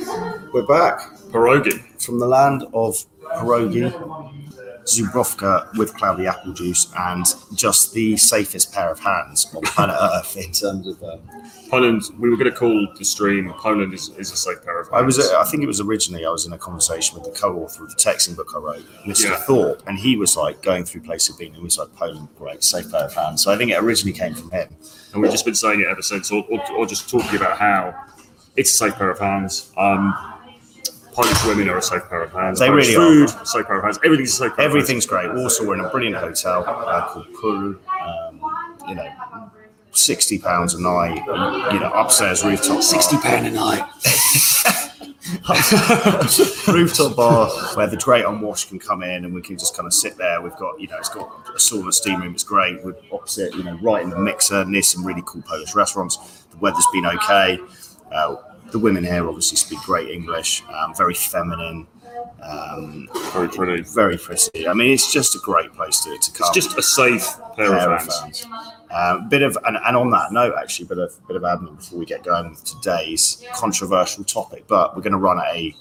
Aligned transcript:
We're 0.00 0.66
back 0.66 1.00
Pierogi. 1.30 2.02
from 2.02 2.18
the 2.18 2.26
land 2.26 2.62
of 2.72 2.96
pierogi, 3.34 3.92
Zubrovka 4.84 5.76
with 5.76 5.94
cloudy 5.94 6.26
apple 6.26 6.54
juice, 6.54 6.90
and 6.98 7.26
just 7.54 7.92
the 7.92 8.16
safest 8.16 8.72
pair 8.72 8.90
of 8.90 8.98
hands 8.98 9.52
on 9.54 9.62
planet 9.62 9.96
Earth 10.00 10.36
in 10.36 10.52
terms 10.52 10.86
of. 10.86 11.02
Um, 11.02 11.20
Poland, 11.68 12.02
we 12.18 12.28
were 12.28 12.36
going 12.36 12.50
to 12.50 12.56
call 12.56 12.88
the 12.98 13.04
stream 13.04 13.52
Poland 13.58 13.94
is, 13.94 14.08
is 14.18 14.32
a 14.32 14.36
safe 14.36 14.60
pair 14.64 14.80
of 14.80 14.88
hands. 14.88 15.00
I 15.00 15.02
was, 15.02 15.32
I 15.32 15.44
think 15.44 15.62
it 15.62 15.66
was 15.66 15.80
originally 15.80 16.24
I 16.26 16.30
was 16.30 16.44
in 16.44 16.52
a 16.52 16.58
conversation 16.58 17.16
with 17.20 17.32
the 17.32 17.38
co-author 17.38 17.84
of 17.84 17.90
the 17.90 17.96
texting 17.96 18.34
book 18.34 18.48
I 18.56 18.58
wrote, 18.58 18.84
Mr. 19.06 19.26
Yeah. 19.26 19.36
Thorpe, 19.36 19.82
and 19.86 19.96
he 19.98 20.16
was 20.16 20.36
like 20.36 20.62
going 20.62 20.84
through 20.84 21.02
places 21.02 21.34
of 21.34 21.38
being, 21.38 21.50
and 21.50 21.58
he 21.58 21.62
was 21.62 21.78
like 21.78 21.94
Poland, 21.94 22.26
great, 22.36 22.64
safe 22.64 22.90
pair 22.90 23.04
of 23.04 23.14
hands. 23.14 23.44
So 23.44 23.52
I 23.52 23.56
think 23.58 23.70
it 23.70 23.74
originally 23.76 24.16
came 24.18 24.34
from 24.34 24.50
him. 24.50 24.68
and 25.12 25.22
we've 25.22 25.30
just 25.30 25.44
been 25.44 25.54
saying 25.54 25.80
it 25.80 25.86
ever 25.86 26.02
since, 26.02 26.32
or, 26.32 26.44
or, 26.50 26.72
or 26.72 26.86
just 26.86 27.08
talking 27.08 27.36
about 27.36 27.56
how 27.58 27.94
it's 28.56 28.72
a 28.72 28.76
safe 28.76 28.94
pair 28.94 29.10
of 29.10 29.18
hands. 29.18 29.72
Um, 29.76 30.14
Polish 31.12 31.44
women 31.44 31.68
are 31.68 31.78
a 31.78 31.82
safe 31.82 32.08
pair 32.08 32.22
of 32.22 32.32
hands. 32.32 32.58
They 32.60 32.68
Polish 32.68 32.88
really 32.94 33.24
are. 33.24 33.28
food, 33.28 33.42
a 33.42 33.46
safe 33.46 33.66
pair 33.66 33.78
of 33.78 33.84
hands. 33.84 33.98
Everything's 34.04 34.30
a 34.30 34.36
safe 34.36 34.56
pair 34.56 34.64
Everything's 34.64 35.06
great. 35.06 35.32
Warsaw, 35.34 35.64
we're 35.64 35.74
in 35.74 35.80
a 35.80 35.88
brilliant 35.88 36.16
hotel 36.16 36.64
uh, 36.66 37.08
called 37.08 37.26
Pul. 37.40 37.74
Um, 38.00 38.40
you 38.88 38.94
know, 38.94 39.12
sixty 39.92 40.38
pounds 40.38 40.74
a 40.74 40.80
night. 40.80 41.16
You 41.72 41.80
know, 41.80 41.92
upstairs 41.94 42.44
rooftop. 42.44 42.82
Sixty 42.82 43.16
pound 43.18 43.46
a 43.46 43.50
night. 43.50 43.84
rooftop 46.68 47.14
bar 47.16 47.48
where 47.74 47.86
the 47.86 47.96
great 47.96 48.24
unwashed 48.24 48.68
can 48.68 48.78
come 48.78 49.02
in 49.02 49.24
and 49.24 49.34
we 49.34 49.42
can 49.42 49.56
just 49.58 49.76
kind 49.76 49.86
of 49.86 49.92
sit 49.92 50.16
there. 50.16 50.40
We've 50.40 50.56
got, 50.56 50.80
you 50.80 50.88
know, 50.88 50.96
it's 50.96 51.08
got 51.08 51.28
a 51.48 51.58
sauna 51.58 51.92
steam 51.92 52.20
room. 52.20 52.34
It's 52.34 52.44
great. 52.44 52.82
We're 52.84 52.96
opposite, 53.12 53.54
you 53.54 53.62
know, 53.62 53.78
right 53.78 54.02
in 54.02 54.10
the 54.10 54.18
mixer 54.18 54.64
near 54.64 54.82
some 54.82 55.06
really 55.06 55.22
cool 55.26 55.42
Polish 55.42 55.74
restaurants. 55.74 56.16
The 56.50 56.56
weather's 56.58 56.86
been 56.92 57.06
okay. 57.06 57.58
Uh, 58.12 58.36
the 58.70 58.78
women 58.78 59.04
here 59.04 59.26
obviously 59.28 59.56
speak 59.56 59.80
great 59.80 60.10
English, 60.10 60.62
um, 60.72 60.94
very 60.94 61.14
feminine, 61.14 61.86
um, 62.42 63.08
Very 63.32 63.48
pretty. 63.48 63.82
very 63.82 64.16
pretty. 64.16 64.66
I 64.66 64.72
mean, 64.72 64.92
it's 64.92 65.12
just 65.12 65.34
a 65.34 65.38
great 65.40 65.72
place 65.72 66.00
to, 66.04 66.16
to 66.16 66.32
come. 66.32 66.48
It's 66.48 66.54
just 66.66 66.78
a 66.78 66.82
safe 66.82 67.26
pair, 67.56 67.70
pair 67.70 67.94
of 67.94 68.02
fans. 68.06 68.46
Um, 68.90 69.28
bit 69.28 69.42
of 69.42 69.58
and, 69.66 69.76
and 69.76 69.96
on 69.96 70.10
that 70.10 70.32
note, 70.32 70.54
actually, 70.58 70.86
bit 70.88 70.98
of 70.98 71.12
bit 71.28 71.36
of 71.36 71.42
admin 71.42 71.76
before 71.76 71.98
we 71.98 72.06
get 72.06 72.22
going 72.24 72.50
with 72.50 72.64
today's 72.64 73.44
controversial 73.54 74.24
topic. 74.24 74.64
But 74.66 74.96
we're 74.96 75.02
going 75.02 75.12
to 75.12 75.18
run 75.18 75.38
a 75.38 75.74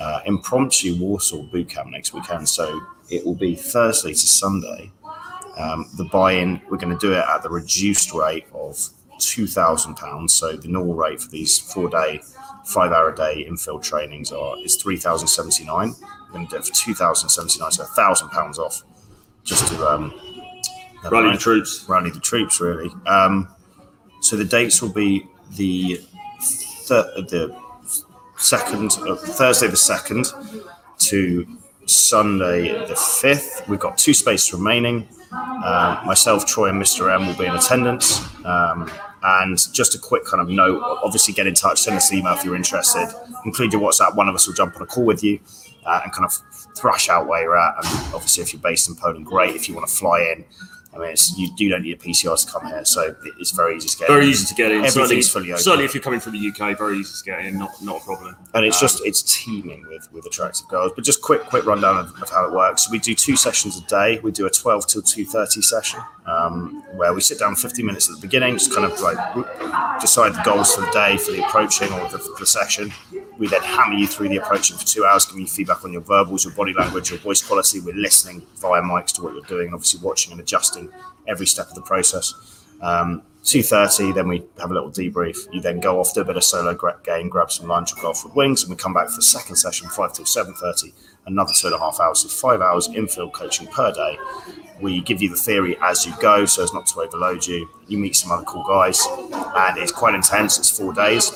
uh, 0.00 0.20
impromptu 0.26 0.96
Warsaw 0.98 1.42
boot 1.44 1.68
camp 1.68 1.90
next 1.90 2.12
weekend, 2.12 2.48
so 2.48 2.80
it 3.08 3.24
will 3.24 3.34
be 3.36 3.54
Thursday 3.54 4.10
to 4.12 4.18
Sunday. 4.18 4.90
Um, 5.56 5.88
the 5.96 6.04
buy-in 6.04 6.60
we're 6.68 6.76
going 6.76 6.92
to 6.92 6.98
do 6.98 7.12
it 7.14 7.24
at 7.26 7.42
the 7.42 7.48
reduced 7.48 8.12
rate 8.12 8.46
of 8.52 8.78
two 9.18 9.46
thousand 9.46 9.96
pounds. 9.96 10.32
So 10.34 10.56
the 10.56 10.68
normal 10.68 10.94
rate 10.94 11.20
for 11.20 11.28
these 11.28 11.58
four-day, 11.58 12.20
five-hour-a-day 12.64 13.46
infield 13.46 13.82
trainings 13.82 14.32
are 14.32 14.56
is 14.64 14.76
three 14.76 14.96
thousand 14.96 15.28
seventy-nine. 15.28 15.94
We're 16.26 16.32
going 16.32 16.46
to 16.46 16.50
do 16.50 16.56
it 16.58 16.66
for 16.66 16.74
two 16.74 16.94
thousand 16.94 17.28
seventy-nine, 17.28 17.72
so 17.72 17.82
a 17.84 17.86
thousand 17.86 18.30
pounds 18.30 18.58
off, 18.58 18.82
just 19.44 19.68
to 19.68 19.86
um, 19.88 20.12
Rally 21.10 21.32
the 21.32 21.38
troops. 21.38 21.84
rally 21.88 22.10
the 22.10 22.20
troops 22.20 22.60
really. 22.60 22.90
Um, 23.06 23.48
so 24.20 24.36
the 24.36 24.44
dates 24.44 24.82
will 24.82 24.92
be 24.92 25.26
the 25.56 26.00
thir- 26.40 27.12
the 27.28 27.56
second 28.36 28.90
uh, 29.06 29.14
Thursday 29.16 29.68
the 29.68 29.76
second 29.76 30.26
to 30.98 31.46
Sunday 31.86 32.86
the 32.88 32.96
fifth. 32.96 33.68
We've 33.68 33.78
got 33.78 33.96
two 33.96 34.14
spaces 34.14 34.52
remaining. 34.52 35.08
Um, 35.32 36.06
myself, 36.06 36.46
Troy, 36.46 36.70
and 36.70 36.80
Mr. 36.80 37.12
M 37.12 37.26
will 37.26 37.34
be 37.34 37.44
in 37.46 37.54
attendance. 37.54 38.20
Um, 38.44 38.90
and 39.26 39.58
just 39.72 39.94
a 39.94 39.98
quick 39.98 40.24
kind 40.24 40.40
of 40.40 40.48
note: 40.48 40.80
obviously, 41.02 41.34
get 41.34 41.46
in 41.46 41.54
touch, 41.54 41.80
send 41.80 41.96
us 41.96 42.10
an 42.10 42.18
email 42.18 42.34
if 42.34 42.44
you're 42.44 42.56
interested. 42.56 43.08
Include 43.44 43.72
your 43.72 43.82
WhatsApp. 43.82 44.14
One 44.14 44.28
of 44.28 44.34
us 44.34 44.46
will 44.46 44.54
jump 44.54 44.76
on 44.76 44.82
a 44.82 44.86
call 44.86 45.04
with 45.04 45.22
you 45.24 45.40
uh, 45.84 46.00
and 46.04 46.12
kind 46.12 46.24
of 46.24 46.32
thrash 46.76 47.08
out 47.08 47.26
where 47.26 47.42
you're 47.42 47.58
at. 47.58 47.74
And 47.78 48.14
obviously, 48.14 48.42
if 48.42 48.52
you're 48.52 48.62
based 48.62 48.88
in 48.88 48.96
Poland, 48.96 49.26
great. 49.26 49.54
If 49.56 49.68
you 49.68 49.74
want 49.74 49.88
to 49.88 49.94
fly 49.94 50.20
in, 50.20 50.44
I 50.96 50.98
mean, 51.00 51.10
it's, 51.10 51.36
you, 51.38 51.48
you 51.58 51.68
don't 51.68 51.82
need 51.82 51.92
a 51.92 51.96
PCR 51.96 52.42
to 52.44 52.50
come 52.50 52.66
here, 52.66 52.84
so 52.84 53.14
it's 53.38 53.50
very 53.50 53.76
easy 53.76 53.88
to 53.88 53.96
get. 53.98 54.08
In. 54.08 54.14
Very 54.14 54.24
in. 54.24 54.30
easy 54.30 54.46
to 54.46 54.54
get 54.54 54.72
in. 54.72 54.84
Everything's 54.84 54.94
certainly, 54.94 55.22
fully 55.22 55.52
open. 55.52 55.62
certainly 55.62 55.84
if 55.84 55.94
you're 55.94 56.02
coming 56.02 56.20
from 56.20 56.32
the 56.32 56.48
UK, 56.48 56.76
very 56.78 56.98
easy 56.98 57.12
to 57.18 57.24
get 57.30 57.44
in. 57.44 57.58
Not 57.58 57.70
not 57.82 58.00
a 58.00 58.04
problem. 58.04 58.36
and 58.54 58.64
it's 58.64 58.76
Um, 58.78 58.80
just 58.88 59.02
it's 59.04 59.22
teeming 59.22 59.86
with 59.88 60.10
with 60.12 60.26
attractive 60.26 60.66
girls. 60.68 60.92
But 60.94 61.04
just 61.04 61.20
quick 61.22 61.42
quick 61.42 61.66
rundown 61.66 61.98
of, 61.98 62.22
of 62.22 62.30
how 62.30 62.46
it 62.46 62.52
works. 62.52 62.86
So 62.86 62.90
we 62.90 62.98
do 62.98 63.14
two 63.14 63.36
sessions 63.36 63.76
a 63.78 63.82
day. 63.86 64.18
We 64.22 64.32
do 64.32 64.46
a 64.46 64.50
twelve 64.50 64.86
till 64.86 65.02
two 65.02 65.24
thirty 65.26 65.62
session 65.62 66.00
um, 66.26 66.82
where 66.94 67.12
we 67.12 67.20
sit 67.20 67.38
down 67.38 67.54
fifty 67.56 67.82
minutes 67.82 68.08
at 68.08 68.16
the 68.16 68.20
beginning, 68.20 68.54
just 68.54 68.74
kind 68.74 68.90
of 68.90 68.98
like 69.00 70.00
decide 70.00 70.34
the 70.34 70.42
goals 70.44 70.74
for 70.74 70.80
the 70.82 70.90
day 70.92 71.16
for 71.18 71.32
the 71.32 71.44
approaching 71.44 71.92
or 71.92 72.08
the, 72.08 72.18
the 72.38 72.46
session. 72.46 72.92
We 73.38 73.48
then 73.48 73.62
hammer 73.62 73.94
you 73.94 74.06
through 74.06 74.30
the 74.30 74.38
approach 74.38 74.72
for 74.72 74.84
two 74.84 75.04
hours, 75.04 75.26
giving 75.26 75.42
you 75.42 75.46
feedback 75.46 75.84
on 75.84 75.92
your 75.92 76.00
verbals, 76.00 76.44
your 76.44 76.54
body 76.54 76.72
language, 76.72 77.10
your 77.10 77.18
voice 77.18 77.42
quality. 77.42 77.80
We're 77.80 77.94
listening 77.94 78.46
via 78.56 78.80
mics 78.80 79.12
to 79.16 79.22
what 79.22 79.34
you're 79.34 79.42
doing, 79.44 79.66
and 79.66 79.74
obviously 79.74 80.00
watching 80.00 80.32
and 80.32 80.40
adjusting 80.40 80.90
every 81.26 81.46
step 81.46 81.68
of 81.68 81.74
the 81.74 81.82
process. 81.82 82.32
Um, 82.80 83.22
2.30, 83.46 84.12
then 84.12 84.26
we 84.26 84.42
have 84.58 84.72
a 84.72 84.74
little 84.74 84.90
debrief. 84.90 85.46
You 85.52 85.60
then 85.60 85.78
go 85.78 86.00
off, 86.00 86.12
do 86.12 86.20
a 86.20 86.24
bit 86.24 86.36
of 86.36 86.42
solo 86.42 86.76
game, 87.04 87.28
grab 87.28 87.50
some 87.52 87.68
lunch 87.68 87.92
or 87.92 88.02
go 88.02 88.10
off 88.10 88.24
with 88.24 88.34
wings, 88.34 88.64
and 88.64 88.70
we 88.70 88.76
come 88.76 88.92
back 88.92 89.08
for 89.08 89.16
the 89.16 89.22
second 89.22 89.54
session, 89.54 89.88
5 89.88 90.12
till 90.12 90.24
7.30, 90.24 90.92
another 91.26 91.52
two 91.54 91.68
and 91.68 91.76
a 91.76 91.78
half 91.78 92.00
hours. 92.00 92.20
So 92.20 92.28
five 92.28 92.60
hours 92.60 92.88
infield 92.88 93.32
coaching 93.32 93.68
per 93.68 93.92
day. 93.92 94.18
We 94.80 95.00
give 95.00 95.22
you 95.22 95.30
the 95.30 95.36
theory 95.36 95.76
as 95.80 96.04
you 96.04 96.12
go, 96.20 96.44
so 96.44 96.64
as 96.64 96.74
not 96.74 96.86
to 96.88 97.00
overload 97.02 97.46
you. 97.46 97.68
You 97.86 97.98
meet 97.98 98.16
some 98.16 98.32
other 98.32 98.44
cool 98.44 98.64
guys, 98.64 99.00
and 99.08 99.78
it's 99.78 99.92
quite 99.92 100.16
intense. 100.16 100.58
It's 100.58 100.76
four 100.76 100.92
days. 100.92 101.30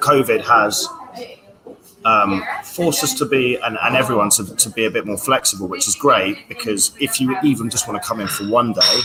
COVID 0.00 0.44
has 0.44 0.88
um, 2.04 2.42
forced 2.64 3.04
us 3.04 3.14
to 3.14 3.26
be, 3.26 3.56
and, 3.62 3.78
and 3.80 3.94
everyone 3.94 4.30
to, 4.30 4.56
to 4.56 4.70
be 4.70 4.86
a 4.86 4.90
bit 4.90 5.06
more 5.06 5.18
flexible, 5.18 5.68
which 5.68 5.86
is 5.86 5.94
great 5.94 6.48
because 6.48 6.92
if 6.98 7.20
you 7.20 7.36
even 7.44 7.70
just 7.70 7.86
want 7.86 8.02
to 8.02 8.06
come 8.06 8.18
in 8.18 8.26
for 8.26 8.48
one 8.48 8.72
day, 8.72 9.00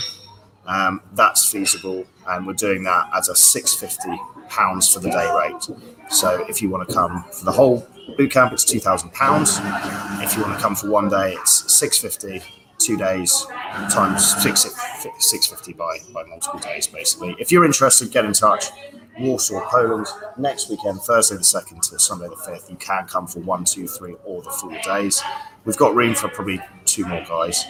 um, 0.66 1.00
that's 1.14 1.50
feasible, 1.50 2.04
and 2.28 2.46
we're 2.46 2.54
doing 2.54 2.82
that 2.84 3.08
as 3.14 3.28
a 3.28 3.34
six 3.34 3.74
fifty 3.74 4.20
pounds 4.48 4.92
for 4.92 5.00
the 5.00 5.10
day 5.10 5.30
rate. 5.38 5.68
So 6.10 6.44
if 6.48 6.62
you 6.62 6.70
want 6.70 6.88
to 6.88 6.94
come 6.94 7.24
for 7.32 7.44
the 7.44 7.52
whole 7.52 7.86
boot 8.16 8.30
camp, 8.30 8.52
it's 8.52 8.64
two 8.64 8.80
thousand 8.80 9.12
pounds. 9.12 9.58
If 10.22 10.36
you 10.36 10.42
want 10.42 10.54
to 10.54 10.60
come 10.60 10.74
for 10.74 10.90
one 10.90 11.08
day, 11.08 11.34
it's 11.34 11.72
six 11.74 11.98
fifty. 11.98 12.42
Two 12.78 12.98
days 12.98 13.46
times 13.90 14.36
six 14.42 14.66
six 15.18 15.46
fifty 15.46 15.72
by 15.72 15.98
by 16.12 16.22
multiple 16.24 16.60
days, 16.60 16.86
basically. 16.86 17.34
If 17.38 17.50
you're 17.50 17.64
interested, 17.64 18.10
get 18.10 18.26
in 18.26 18.34
touch. 18.34 18.66
Warsaw, 19.18 19.66
Poland, 19.70 20.06
next 20.36 20.68
weekend, 20.68 21.00
Thursday 21.00 21.36
the 21.36 21.42
second 21.42 21.82
to 21.84 21.98
Sunday 21.98 22.28
the 22.28 22.36
fifth. 22.36 22.68
You 22.68 22.76
can 22.76 23.06
come 23.06 23.26
for 23.26 23.40
one, 23.40 23.64
two, 23.64 23.88
three, 23.88 24.14
or 24.24 24.42
the 24.42 24.50
four 24.50 24.78
days. 24.84 25.22
We've 25.64 25.78
got 25.78 25.94
room 25.94 26.14
for 26.14 26.28
probably 26.28 26.60
two 26.96 27.06
more 27.06 27.24
guys, 27.28 27.66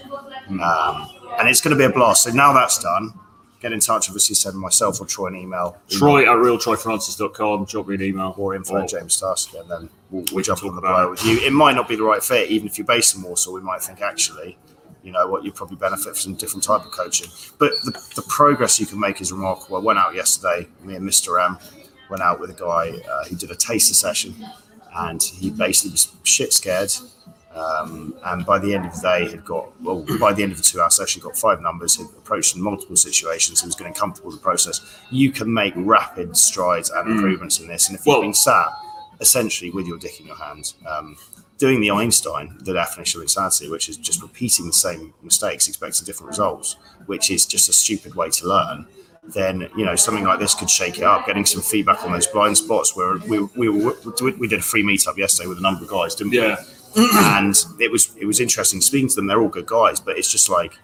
um, 0.49 1.09
and 1.39 1.49
it's 1.49 1.61
going 1.61 1.77
to 1.77 1.79
be 1.79 1.85
a 1.85 1.91
blast. 1.91 2.23
So 2.25 2.31
now 2.31 2.53
that's 2.53 2.79
done, 2.79 3.13
get 3.61 3.73
in 3.73 3.81
touch. 3.81 4.09
Obviously, 4.09 4.35
send 4.37 4.57
myself 4.57 5.01
or 5.01 5.07
Troy 5.07 5.27
an 5.27 5.37
email. 5.37 5.77
Troy 5.91 6.23
at 6.23 6.37
realtroyfrancis.com. 6.37 7.65
Drop 7.65 7.89
me 7.89 7.95
an 7.97 8.03
email. 8.03 8.35
or 8.39 8.55
info 8.55 8.79
at 8.79 8.89
James 8.89 9.19
Tusk, 9.19 9.55
and 9.55 9.69
then 9.71 9.91
we'll, 10.11 10.25
We 10.33 10.43
jump 10.43 10.63
on 10.65 10.75
the 10.75 10.81
blow 10.81 11.11
with 11.11 11.25
you. 11.25 11.39
It 11.39 11.53
might 11.53 11.75
not 11.75 11.89
be 11.89 11.97
the 11.97 12.05
right 12.05 12.23
fit, 12.23 12.51
even 12.51 12.69
if 12.69 12.79
you're 12.79 12.87
based 12.87 13.17
in 13.17 13.23
Warsaw. 13.23 13.53
We 13.53 13.61
might 13.61 13.83
think 13.83 14.01
actually, 14.01 14.57
you 15.03 15.13
know 15.13 15.27
what, 15.27 15.45
you 15.45 15.53
probably 15.53 15.77
benefit 15.77 16.17
from 16.17 16.35
different 16.35 16.63
type 16.65 16.85
of 16.85 16.93
coaching. 16.93 17.31
But 17.59 17.73
the, 17.85 17.91
the 18.15 18.23
progress 18.29 18.79
you 18.79 18.87
can 18.87 19.01
make 19.01 19.21
is 19.21 19.33
remarkable. 19.33 19.77
I 19.77 19.81
went 19.81 19.99
out 19.99 20.15
yesterday. 20.15 20.69
Me 20.83 20.95
and 20.95 21.09
Mr. 21.09 21.45
M 21.45 21.59
went 22.09 22.23
out 22.23 22.39
with 22.41 22.51
a 22.51 22.55
guy 22.55 22.93
uh, 23.11 23.25
who 23.25 23.35
did 23.37 23.51
a 23.51 23.57
taster 23.57 23.95
session, 23.95 24.35
and 24.97 25.21
he 25.23 25.51
basically 25.51 25.91
was 25.93 26.13
shit 26.23 26.53
scared. 26.53 26.93
Um, 27.55 28.15
and 28.27 28.45
by 28.45 28.59
the 28.59 28.75
end 28.75 28.85
of 28.87 28.95
the 28.95 29.01
day, 29.01 29.31
he'd 29.31 29.45
got 29.45 29.81
well. 29.83 30.05
By 30.21 30.33
the 30.35 30.43
end 30.43 30.53
of 30.53 30.59
the 30.59 30.65
two 30.65 30.81
hours, 30.81 30.97
session, 30.97 31.23
he 31.23 31.25
got 31.27 31.37
five 31.39 31.61
numbers. 31.63 31.97
He'd 31.97 32.05
approached 32.05 32.55
in 32.55 32.63
multiple 32.63 32.97
situations. 32.97 33.61
He 33.63 33.67
was 33.67 33.75
getting 33.75 33.95
comfortable 33.95 34.31
with 34.31 34.39
the 34.41 34.43
process. 34.43 34.81
You 35.11 35.33
can 35.33 35.53
make 35.53 35.73
rapid 35.77 36.37
strides 36.37 36.91
and 36.91 37.07
Mm. 37.09 37.13
improvements 37.13 37.59
in 37.61 37.69
this. 37.69 37.89
And 37.89 37.99
if 37.99 38.05
you've 38.05 38.21
been 38.21 38.35
sat 38.35 38.69
essentially 39.21 39.71
with 39.71 39.87
your 39.87 39.97
dick 39.97 40.21
in 40.21 40.27
your 40.27 40.37
hand, 40.37 40.75
um, 40.87 41.17
doing 41.57 41.81
the 41.81 41.91
Einstein, 41.91 42.55
the 42.61 42.75
definition 42.75 43.21
of 43.21 43.23
insanity, 43.23 43.71
which 43.71 43.89
is 43.89 43.97
just 43.97 44.21
repeating 44.21 44.67
the 44.67 44.73
same 44.75 45.15
mistakes, 45.23 45.67
expecting 45.67 46.05
different 46.05 46.29
results, 46.29 46.77
which 47.07 47.31
is 47.31 47.47
just 47.47 47.71
a 47.71 47.73
stupid 47.73 48.15
way 48.15 48.29
to 48.29 48.47
learn. 48.47 48.87
Then 49.29 49.69
you 49.77 49.85
know 49.87 49.97
something 49.97 50.25
like 50.25 50.39
this 50.39 50.55
could 50.55 50.69
shake 50.71 50.99
it 50.99 51.05
up. 51.05 51.27
Getting 51.27 51.47
some 51.47 51.63
feedback 51.63 52.05
on 52.05 52.13
those 52.13 52.27
blind 52.29 52.59
spots. 52.59 52.95
Where 52.95 53.17
we 53.27 53.41
we 53.57 53.69
were, 53.71 53.97
we 54.39 54.47
did 54.47 54.61
a 54.61 54.63
free 54.63 54.85
meetup 54.85 55.17
yesterday 55.17 55.49
with 55.49 55.59
a 55.59 55.63
number 55.63 55.83
of 55.83 55.89
guys, 55.91 56.15
didn't 56.15 56.31
we? 56.33 56.37
And 56.97 57.55
it 57.79 57.91
was 57.91 58.15
it 58.17 58.27
was 58.27 58.41
interesting 58.41 58.81
speaking 58.81 59.09
to 59.09 59.15
them. 59.17 59.27
They're 59.27 59.41
all 59.41 59.49
good 59.49 59.67
guys, 59.67 60.01
but 60.01 60.17
it's 60.19 60.31
just 60.31 60.49
like 60.49 60.79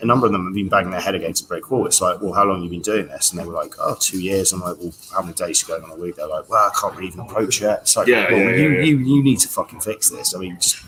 a 0.00 0.06
number 0.06 0.26
of 0.26 0.32
them 0.32 0.46
have 0.46 0.54
been 0.54 0.68
banging 0.68 0.90
their 0.90 1.00
head 1.00 1.14
against 1.14 1.44
a 1.44 1.46
brick 1.46 1.70
wall. 1.70 1.86
It's 1.86 2.00
like, 2.00 2.22
well, 2.22 2.32
how 2.32 2.44
long 2.44 2.56
have 2.56 2.64
you 2.64 2.70
been 2.70 2.80
doing 2.80 3.06
this? 3.08 3.30
And 3.30 3.38
they 3.38 3.44
were 3.44 3.52
like, 3.52 3.74
oh, 3.78 3.96
two 4.00 4.18
years. 4.20 4.52
I'm 4.52 4.60
like, 4.60 4.78
well, 4.78 4.94
how 5.12 5.20
many 5.20 5.34
days 5.34 5.62
are 5.62 5.72
you 5.74 5.78
going 5.80 5.90
on 5.92 5.98
a 5.98 6.00
week? 6.02 6.16
They're 6.16 6.26
like, 6.26 6.48
well, 6.48 6.70
I 6.70 6.80
can't 6.80 6.94
really 6.96 7.08
even 7.08 7.20
approach 7.20 7.60
it. 7.60 7.78
It's 7.82 7.96
like, 7.96 8.06
Yeah, 8.08 8.30
well, 8.30 8.38
yeah, 8.40 8.56
you, 8.56 8.70
yeah, 8.70 8.82
you 8.82 8.98
you 8.98 9.22
need 9.22 9.38
to 9.40 9.48
fucking 9.48 9.80
fix 9.80 10.08
this. 10.08 10.34
I 10.34 10.38
mean, 10.38 10.56
just 10.58 10.82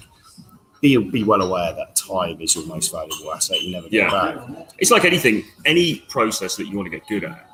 be 0.80 0.96
be 0.96 1.22
well 1.24 1.42
aware 1.42 1.72
that 1.74 1.94
time 1.94 2.40
is 2.40 2.54
your 2.56 2.66
most 2.66 2.90
valuable 2.90 3.32
asset. 3.34 3.60
You 3.62 3.72
never 3.72 3.88
get 3.88 4.10
back. 4.10 4.66
It's 4.78 4.90
like 4.90 5.04
anything, 5.04 5.44
any 5.66 5.96
process 6.08 6.56
that 6.56 6.66
you 6.66 6.76
want 6.76 6.90
to 6.90 6.98
get 6.98 7.06
good 7.06 7.24
at. 7.24 7.48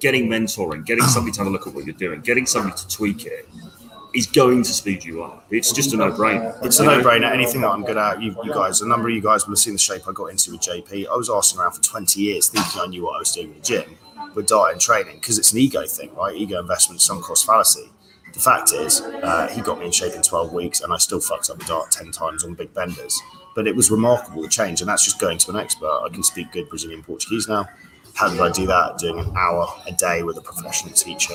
getting 0.00 0.28
mentoring, 0.28 0.84
getting 0.84 1.04
somebody 1.04 1.32
to 1.32 1.38
have 1.40 1.46
a 1.46 1.50
look 1.50 1.66
at 1.66 1.74
what 1.74 1.84
you're 1.84 1.94
doing, 1.94 2.20
getting 2.22 2.44
somebody 2.46 2.76
to 2.76 2.88
tweak 2.88 3.24
it 3.24 3.48
is 4.14 4.26
going 4.26 4.62
to 4.62 4.70
speed 4.70 5.04
you 5.04 5.22
up. 5.22 5.44
It's 5.50 5.72
just 5.72 5.92
a 5.92 5.96
no-brainer. 5.96 6.64
It's 6.64 6.80
a 6.80 6.84
no-brainer. 6.84 7.30
Anything 7.30 7.60
that 7.60 7.68
I'm 7.68 7.84
good 7.84 7.96
at, 7.96 8.22
you, 8.22 8.34
you 8.42 8.52
guys, 8.52 8.80
a 8.80 8.88
number 8.88 9.08
of 9.08 9.14
you 9.14 9.20
guys 9.20 9.46
will 9.46 9.52
have 9.52 9.58
seen 9.58 9.74
the 9.74 9.78
shape 9.78 10.08
I 10.08 10.12
got 10.12 10.26
into 10.26 10.52
with 10.52 10.60
JP. 10.60 11.08
I 11.08 11.16
was 11.16 11.30
asking 11.30 11.60
around 11.60 11.72
for 11.72 11.82
20 11.82 12.20
years, 12.20 12.48
thinking 12.48 12.80
I 12.80 12.86
knew 12.86 13.04
what 13.04 13.16
I 13.16 13.18
was 13.18 13.32
doing 13.32 13.48
in 13.48 13.54
the 13.54 13.60
gym 13.60 13.98
with 14.34 14.46
diet 14.46 14.72
and 14.72 14.80
training, 14.80 15.16
because 15.16 15.38
it's 15.38 15.52
an 15.52 15.58
ego 15.58 15.86
thing, 15.86 16.14
right? 16.14 16.34
Ego 16.34 16.58
investment, 16.58 17.00
sunk 17.00 17.24
cost 17.24 17.46
fallacy. 17.46 17.90
The 18.32 18.40
fact 18.40 18.72
is, 18.72 19.00
uh, 19.00 19.48
he 19.48 19.60
got 19.60 19.78
me 19.78 19.86
in 19.86 19.92
shape 19.92 20.14
in 20.14 20.22
12 20.22 20.52
weeks, 20.52 20.80
and 20.80 20.92
I 20.92 20.98
still 20.98 21.20
fucked 21.20 21.50
up 21.50 21.58
the 21.58 21.64
diet 21.64 21.90
10 21.90 22.10
times 22.12 22.44
on 22.44 22.54
big 22.54 22.72
benders. 22.74 23.20
But 23.54 23.66
it 23.66 23.74
was 23.74 23.90
remarkable 23.90 24.42
the 24.42 24.48
change, 24.48 24.80
and 24.80 24.88
that's 24.88 25.04
just 25.04 25.18
going 25.18 25.38
to 25.38 25.50
an 25.50 25.56
expert. 25.56 26.02
I 26.04 26.08
can 26.08 26.22
speak 26.22 26.52
good 26.52 26.68
Brazilian 26.68 27.02
Portuguese 27.02 27.48
now. 27.48 27.66
How 28.14 28.28
did 28.28 28.40
I 28.40 28.50
do 28.50 28.66
that? 28.66 28.98
Doing 28.98 29.18
an 29.18 29.36
hour 29.36 29.66
a 29.86 29.92
day 29.92 30.22
with 30.22 30.38
a 30.38 30.40
professional 30.40 30.92
teacher 30.92 31.34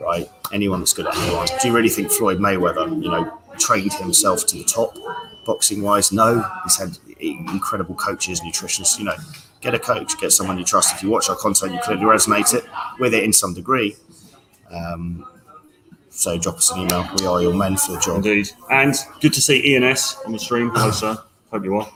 right? 0.00 0.28
Anyone 0.52 0.80
that's 0.80 0.92
good 0.92 1.06
at 1.06 1.16
anyone. 1.16 1.46
Do 1.60 1.68
you 1.68 1.74
really 1.74 1.88
think 1.88 2.10
Floyd 2.10 2.38
Mayweather, 2.38 2.88
you 3.02 3.08
know, 3.10 3.38
trained 3.58 3.92
himself 3.94 4.46
to 4.46 4.56
the 4.56 4.64
top 4.64 4.96
boxing 5.46 5.82
wise? 5.82 6.10
No, 6.12 6.44
he's 6.64 6.76
had 6.78 6.98
incredible 7.20 7.94
coaches, 7.94 8.40
nutritionists. 8.40 8.98
You 8.98 9.04
know, 9.06 9.14
get 9.60 9.74
a 9.74 9.78
coach, 9.78 10.18
get 10.20 10.32
someone 10.32 10.58
you 10.58 10.64
trust. 10.64 10.94
If 10.94 11.02
you 11.02 11.10
watch 11.10 11.28
our 11.28 11.36
content, 11.36 11.72
you 11.72 11.80
clearly 11.80 12.02
resonate 12.04 12.52
it 12.54 12.64
with 12.98 13.14
it 13.14 13.22
in 13.24 13.32
some 13.32 13.54
degree. 13.54 13.96
Um, 14.72 15.26
so 16.10 16.36
drop 16.38 16.56
us 16.56 16.70
an 16.72 16.80
email. 16.80 17.08
We 17.18 17.26
are 17.26 17.40
your 17.42 17.54
men 17.54 17.76
for 17.76 17.92
the 17.92 18.00
job. 18.00 18.16
Indeed. 18.16 18.50
And 18.70 18.94
good 19.20 19.32
to 19.34 19.40
see 19.40 19.76
ENS 19.76 20.16
on 20.26 20.32
the 20.32 20.38
stream. 20.38 20.70
Hello, 20.74 20.90
sir. 20.90 21.16
Hope 21.52 21.64
you 21.64 21.76
are. 21.76 21.90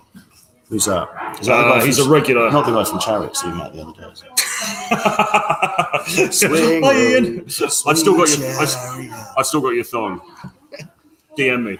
Who's 0.69 0.87
that? 0.87 1.39
Is 1.41 1.49
Uh, 1.49 1.57
the 1.63 1.69
guy 1.81 1.85
he's 1.87 1.99
a 1.99 2.09
regular. 2.09 2.51
Not 2.51 2.67
the 2.67 2.73
guy 2.73 2.85
from 2.85 2.99
Chariots 3.01 3.43
who 3.43 3.51
we 3.51 3.59
met 3.59 3.73
the 3.75 3.83
other 3.83 3.93
day. 3.93 4.44
Swing 6.31 6.85
Ian. 6.85 7.45
I've 7.47 7.99
still 7.99 8.17
got 8.17 8.29
your. 8.29 8.53
swing 8.53 9.13
I've. 9.13 9.27
I've 9.39 9.47
still 9.47 9.61
got 9.61 9.71
your 9.71 9.85
thong. 9.85 10.21
DM 11.39 11.65
me. 11.65 11.79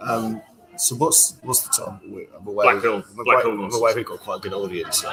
Um, 0.00 0.40
so 0.76 0.94
what's 0.96 1.36
what's 1.42 1.62
the? 1.76 1.98
We- 2.08 2.28
I'm 2.36 2.46
aware, 2.46 2.72
Black 2.72 2.82
Hill. 2.82 3.04
I'm 3.18 3.24
Black 3.24 3.42
Hill 3.42 3.52
I'm 3.64 3.72
aware 3.72 3.94
we've 3.94 4.06
got 4.06 4.20
quite 4.20 4.38
a 4.38 4.40
good 4.40 4.52
audience. 4.52 5.00
So 5.02 5.10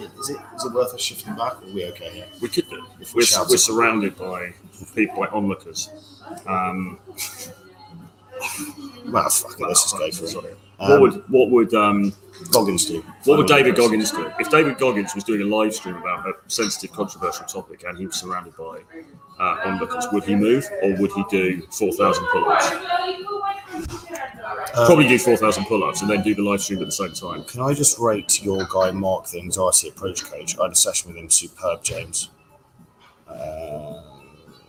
is 0.00 0.30
it 0.30 0.38
is 0.56 0.64
it 0.64 0.72
worth 0.72 0.94
us 0.94 1.00
shifting 1.00 1.34
back? 1.34 1.62
Or 1.62 1.66
are 1.68 1.72
we 1.72 1.84
okay 1.86 2.10
here? 2.10 2.26
We 2.40 2.48
could 2.48 2.68
do. 2.68 2.84
If 3.00 3.14
we 3.14 3.24
We're, 3.36 3.44
we're 3.48 3.56
surrounded 3.56 4.16
by 4.16 4.54
people 4.94 5.20
like 5.20 5.32
onlookers. 5.32 5.90
Um, 6.46 6.98
Well, 9.06 9.28
fuck 9.28 9.60
it, 9.60 9.66
let's 9.66 9.82
just 9.92 9.96
go 9.98 10.10
for 10.40 10.48
it. 10.48 10.58
Um, 10.82 10.90
what 10.90 11.00
would 11.00 11.28
what 11.30 11.50
would 11.50 11.74
um, 11.74 12.12
Goggins 12.50 12.86
do? 12.86 13.04
what 13.24 13.38
would 13.38 13.46
David. 13.46 13.76
Goggins 13.76 14.10
do 14.10 14.30
if 14.40 14.50
David 14.50 14.78
Goggins 14.78 15.14
was 15.14 15.22
doing 15.22 15.42
a 15.42 15.44
live 15.44 15.72
stream 15.74 15.94
about 15.96 16.26
a 16.26 16.32
sensitive, 16.48 16.92
controversial 16.94 17.46
topic 17.46 17.84
and 17.86 17.96
he 17.96 18.06
was 18.06 18.16
surrounded 18.16 18.56
by 18.56 18.80
uh, 19.38 19.60
onlookers? 19.64 20.06
Would 20.12 20.24
he 20.24 20.34
move 20.34 20.68
or 20.82 20.96
would 20.96 21.12
he 21.12 21.24
do 21.30 21.62
four 21.70 21.92
thousand 21.92 22.26
pull-ups? 22.26 22.66
Uh, 24.74 24.86
Probably 24.86 25.06
do 25.06 25.18
four 25.18 25.36
thousand 25.36 25.66
pull-ups 25.66 26.00
and 26.02 26.10
then 26.10 26.22
do 26.22 26.34
the 26.34 26.42
live 26.42 26.60
stream 26.60 26.80
at 26.80 26.86
the 26.86 26.92
same 26.92 27.12
time. 27.12 27.44
Can 27.44 27.60
I 27.60 27.74
just 27.74 27.98
rate 27.98 28.42
your 28.42 28.66
guy 28.72 28.90
Mark, 28.90 29.28
the 29.28 29.38
anxiety 29.38 29.88
approach 29.88 30.24
coach? 30.24 30.58
I 30.58 30.64
had 30.64 30.72
a 30.72 30.74
session 30.74 31.12
with 31.12 31.22
him, 31.22 31.30
superb, 31.30 31.84
James. 31.84 32.30
Uh, 33.28 34.02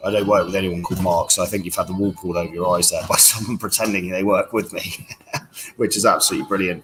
I 0.06 0.12
don't 0.12 0.28
work 0.28 0.46
with 0.46 0.56
anyone 0.56 0.84
called 0.84 1.02
Mark, 1.02 1.32
so 1.32 1.44
I 1.44 1.46
think 1.46 1.66
you've 1.66 1.76
had 1.76 1.88
the 1.88 1.94
wool 1.94 2.14
pulled 2.14 2.36
over 2.36 2.54
your 2.54 2.76
eyes 2.76 2.90
there 2.90 3.04
by 3.08 3.16
someone 3.18 3.58
pretending 3.58 4.10
they 4.10 4.24
work 4.24 4.54
with 4.54 4.74
me, 4.74 5.08
which 5.78 5.96
is 5.98 6.06
absolutely 6.06 6.48
brilliant. 6.48 6.84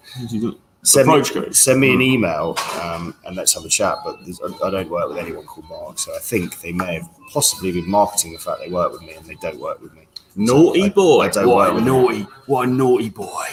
Send 0.82 1.08
me, 1.08 1.22
send 1.52 1.78
me 1.78 1.92
an 1.92 2.00
email 2.00 2.56
um, 2.80 3.14
and 3.26 3.36
let's 3.36 3.52
have 3.52 3.66
a 3.66 3.68
chat. 3.68 3.98
But 4.02 4.18
I, 4.62 4.68
I 4.68 4.70
don't 4.70 4.88
work 4.88 5.10
with 5.10 5.18
anyone 5.18 5.44
called 5.44 5.68
Mark, 5.68 5.98
so 5.98 6.14
I 6.14 6.18
think 6.20 6.58
they 6.62 6.72
may 6.72 6.94
have 6.94 7.08
possibly 7.30 7.70
been 7.72 7.88
marketing 7.88 8.32
the 8.32 8.38
fact 8.38 8.60
they 8.60 8.70
work 8.70 8.90
with 8.92 9.02
me 9.02 9.12
and 9.12 9.26
they 9.26 9.34
don't 9.34 9.60
work 9.60 9.82
with 9.82 9.92
me. 9.94 10.06
Naughty 10.36 10.84
I- 10.84 10.88
boy. 10.88 11.20
I 11.24 11.28
don't 11.28 11.46
what 11.48 11.56
work 11.56 11.72
a 11.72 11.74
with 11.74 11.84
naughty, 11.84 12.22
what 12.46 12.68
a 12.68 12.70
naughty 12.70 13.10
boy. 13.10 13.44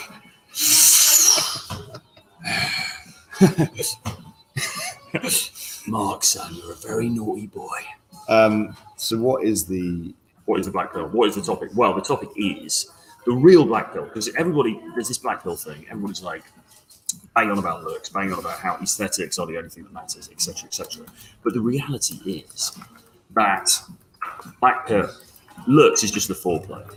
Mark, 5.88 6.24
son, 6.24 6.54
you're 6.56 6.74
a 6.74 6.76
very 6.76 7.10
naughty 7.10 7.48
boy. 7.48 7.80
Um, 8.28 8.76
so 8.96 9.18
what 9.18 9.44
is 9.44 9.66
the 9.66 10.14
What 10.46 10.60
is 10.60 10.66
the 10.66 10.72
black 10.72 10.94
pill? 10.94 11.08
What 11.08 11.30
is 11.30 11.36
the 11.36 11.42
topic? 11.42 11.72
Well, 11.76 11.94
the 11.94 12.02
topic 12.02 12.30
is 12.36 12.92
the 13.26 13.34
real 13.34 13.66
black 13.66 13.94
pill 13.94 14.06
because 14.06 14.34
everybody 14.36 14.80
there's 14.94 15.08
this 15.08 15.18
black 15.18 15.44
pill 15.44 15.56
thing. 15.56 15.86
Everybody's 15.90 16.22
like 16.22 16.44
bang 17.36 17.52
on 17.52 17.58
about 17.58 17.84
looks, 17.84 18.10
bang 18.10 18.32
on 18.32 18.40
about 18.40 18.60
how 18.60 18.76
aesthetics 18.78 19.38
are 19.40 19.46
the 19.46 19.58
only 19.58 19.70
thing 19.70 19.84
that 19.84 19.94
matters, 19.94 20.30
etc., 20.32 20.66
etc. 20.66 21.06
But 21.44 21.54
the 21.54 21.62
reality 21.62 22.16
is 22.26 22.78
that 23.36 23.70
black 24.60 24.88
pill 24.88 25.10
looks 25.68 26.04
is 26.04 26.12
just 26.12 26.28
the 26.28 26.34
foreplay. 26.34 26.96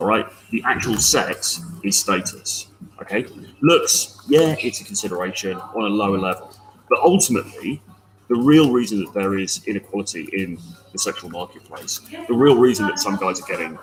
All 0.00 0.06
right, 0.06 0.26
the 0.50 0.62
actual 0.66 0.96
sex 0.96 1.60
is 1.82 1.98
status. 1.98 2.68
Okay, 3.00 3.26
looks, 3.60 4.20
yeah, 4.28 4.56
it's 4.60 4.80
a 4.80 4.84
consideration 4.84 5.56
on 5.56 5.84
a 5.84 5.88
lower 5.88 6.18
level, 6.18 6.54
but 6.88 6.98
ultimately, 7.00 7.80
the 8.28 8.36
real 8.36 8.72
reason 8.72 9.04
that 9.04 9.12
there 9.12 9.38
is 9.38 9.62
inequality 9.66 10.28
in 10.32 10.58
the 10.92 10.98
sexual 10.98 11.30
marketplace, 11.30 12.00
the 12.28 12.34
real 12.34 12.56
reason 12.56 12.86
that 12.86 12.98
some 12.98 13.16
guys 13.16 13.40
are 13.40 13.46
getting 13.46 13.78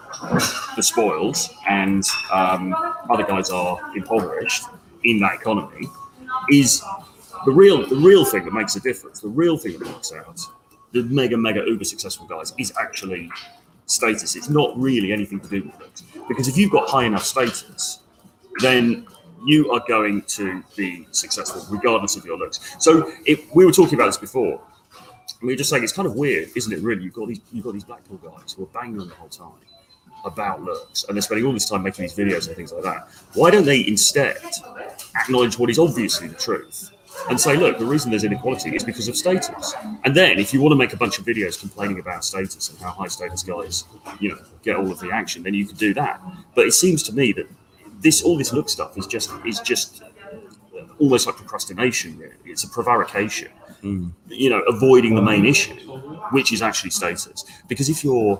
the 0.75 0.81
spoils 0.81 1.49
and 1.69 2.03
um, 2.31 2.73
other 3.09 3.23
guys 3.23 3.49
are 3.49 3.79
impoverished 3.95 4.63
in 5.03 5.19
that 5.19 5.35
economy, 5.35 5.87
is 6.49 6.81
the 7.45 7.51
real 7.51 7.87
the 7.87 7.95
real 7.95 8.25
thing 8.25 8.45
that 8.45 8.53
makes 8.53 8.75
a 8.75 8.79
difference. 8.79 9.19
The 9.19 9.27
real 9.27 9.57
thing 9.57 9.77
that 9.79 9.87
works 9.87 10.13
out. 10.13 10.39
The 10.91 11.03
mega 11.03 11.37
mega 11.37 11.63
uber 11.65 11.85
successful 11.85 12.25
guys 12.27 12.53
is 12.57 12.73
actually 12.79 13.29
status. 13.85 14.35
It's 14.35 14.49
not 14.49 14.77
really 14.77 15.11
anything 15.11 15.39
to 15.39 15.47
do 15.47 15.63
with 15.63 15.81
it 15.81 16.27
Because 16.27 16.47
if 16.47 16.57
you've 16.57 16.71
got 16.71 16.89
high 16.89 17.05
enough 17.05 17.23
status, 17.23 17.99
then 18.61 19.05
you 19.45 19.71
are 19.71 19.81
going 19.87 20.21
to 20.23 20.63
be 20.75 21.07
successful 21.11 21.65
regardless 21.69 22.15
of 22.15 22.25
your 22.25 22.37
looks. 22.37 22.75
So 22.79 23.11
we 23.53 23.65
were 23.65 23.71
talking 23.71 23.95
about 23.95 24.07
this 24.07 24.17
before, 24.17 24.61
we 25.41 25.53
were 25.53 25.57
just 25.57 25.69
saying 25.69 25.83
it's 25.83 25.93
kind 25.93 26.07
of 26.07 26.15
weird, 26.15 26.49
isn't 26.55 26.71
it? 26.71 26.79
Really, 26.81 27.03
you've 27.03 27.13
got 27.13 27.27
these 27.27 27.41
you've 27.51 27.65
got 27.65 27.73
these 27.73 27.83
black 27.83 28.07
pill 28.07 28.17
guys 28.17 28.53
who 28.53 28.63
are 28.63 28.67
banging 28.67 28.99
on 28.99 29.07
the 29.07 29.15
whole 29.15 29.29
time 29.29 29.53
about 30.23 30.61
looks, 30.61 31.03
and 31.05 31.15
they're 31.15 31.21
spending 31.21 31.45
all 31.45 31.53
this 31.53 31.67
time 31.67 31.83
making 31.83 32.03
these 32.03 32.15
videos 32.15 32.47
and 32.47 32.55
things 32.55 32.71
like 32.71 32.83
that. 32.83 33.07
Why 33.33 33.49
don't 33.49 33.65
they 33.65 33.87
instead 33.87 34.37
acknowledge 35.15 35.57
what 35.57 35.69
is 35.69 35.79
obviously 35.79 36.27
the 36.27 36.35
truth? 36.35 36.91
And 37.29 37.39
say, 37.39 37.57
look, 37.57 37.77
the 37.77 37.85
reason 37.85 38.09
there's 38.09 38.23
inequality 38.23 38.73
is 38.73 38.83
because 38.83 39.07
of 39.07 39.17
status. 39.17 39.75
And 40.05 40.15
then, 40.15 40.39
if 40.39 40.53
you 40.53 40.61
want 40.61 40.71
to 40.71 40.77
make 40.77 40.93
a 40.93 40.97
bunch 40.97 41.19
of 41.19 41.25
videos 41.25 41.59
complaining 41.59 41.99
about 41.99 42.23
status 42.23 42.69
and 42.69 42.79
how 42.79 42.91
high 42.91 43.09
status 43.09 43.43
guys, 43.43 43.83
you 44.19 44.29
know, 44.29 44.39
get 44.63 44.77
all 44.77 44.89
of 44.89 44.99
the 44.99 45.11
action, 45.11 45.43
then 45.43 45.53
you 45.53 45.65
could 45.65 45.77
do 45.77 45.93
that. 45.95 46.21
But 46.55 46.67
it 46.67 46.71
seems 46.71 47.03
to 47.03 47.13
me 47.13 47.33
that 47.33 47.47
this 48.01 48.21
all 48.23 48.37
this 48.37 48.51
look 48.53 48.69
stuff 48.69 48.97
is 48.97 49.07
just 49.07 49.31
is 49.45 49.59
just 49.59 50.03
almost 50.99 51.27
like 51.27 51.35
procrastination. 51.35 52.17
Really. 52.17 52.35
It's 52.45 52.63
a 52.63 52.69
prevarication. 52.69 53.49
Hmm. 53.81 54.09
You 54.27 54.49
know, 54.51 54.59
avoiding 54.61 55.15
the 55.15 55.21
main 55.21 55.45
issue, 55.45 55.73
which 56.31 56.53
is 56.53 56.61
actually 56.61 56.91
status. 56.91 57.45
Because 57.67 57.89
if 57.89 58.03
you're, 58.03 58.39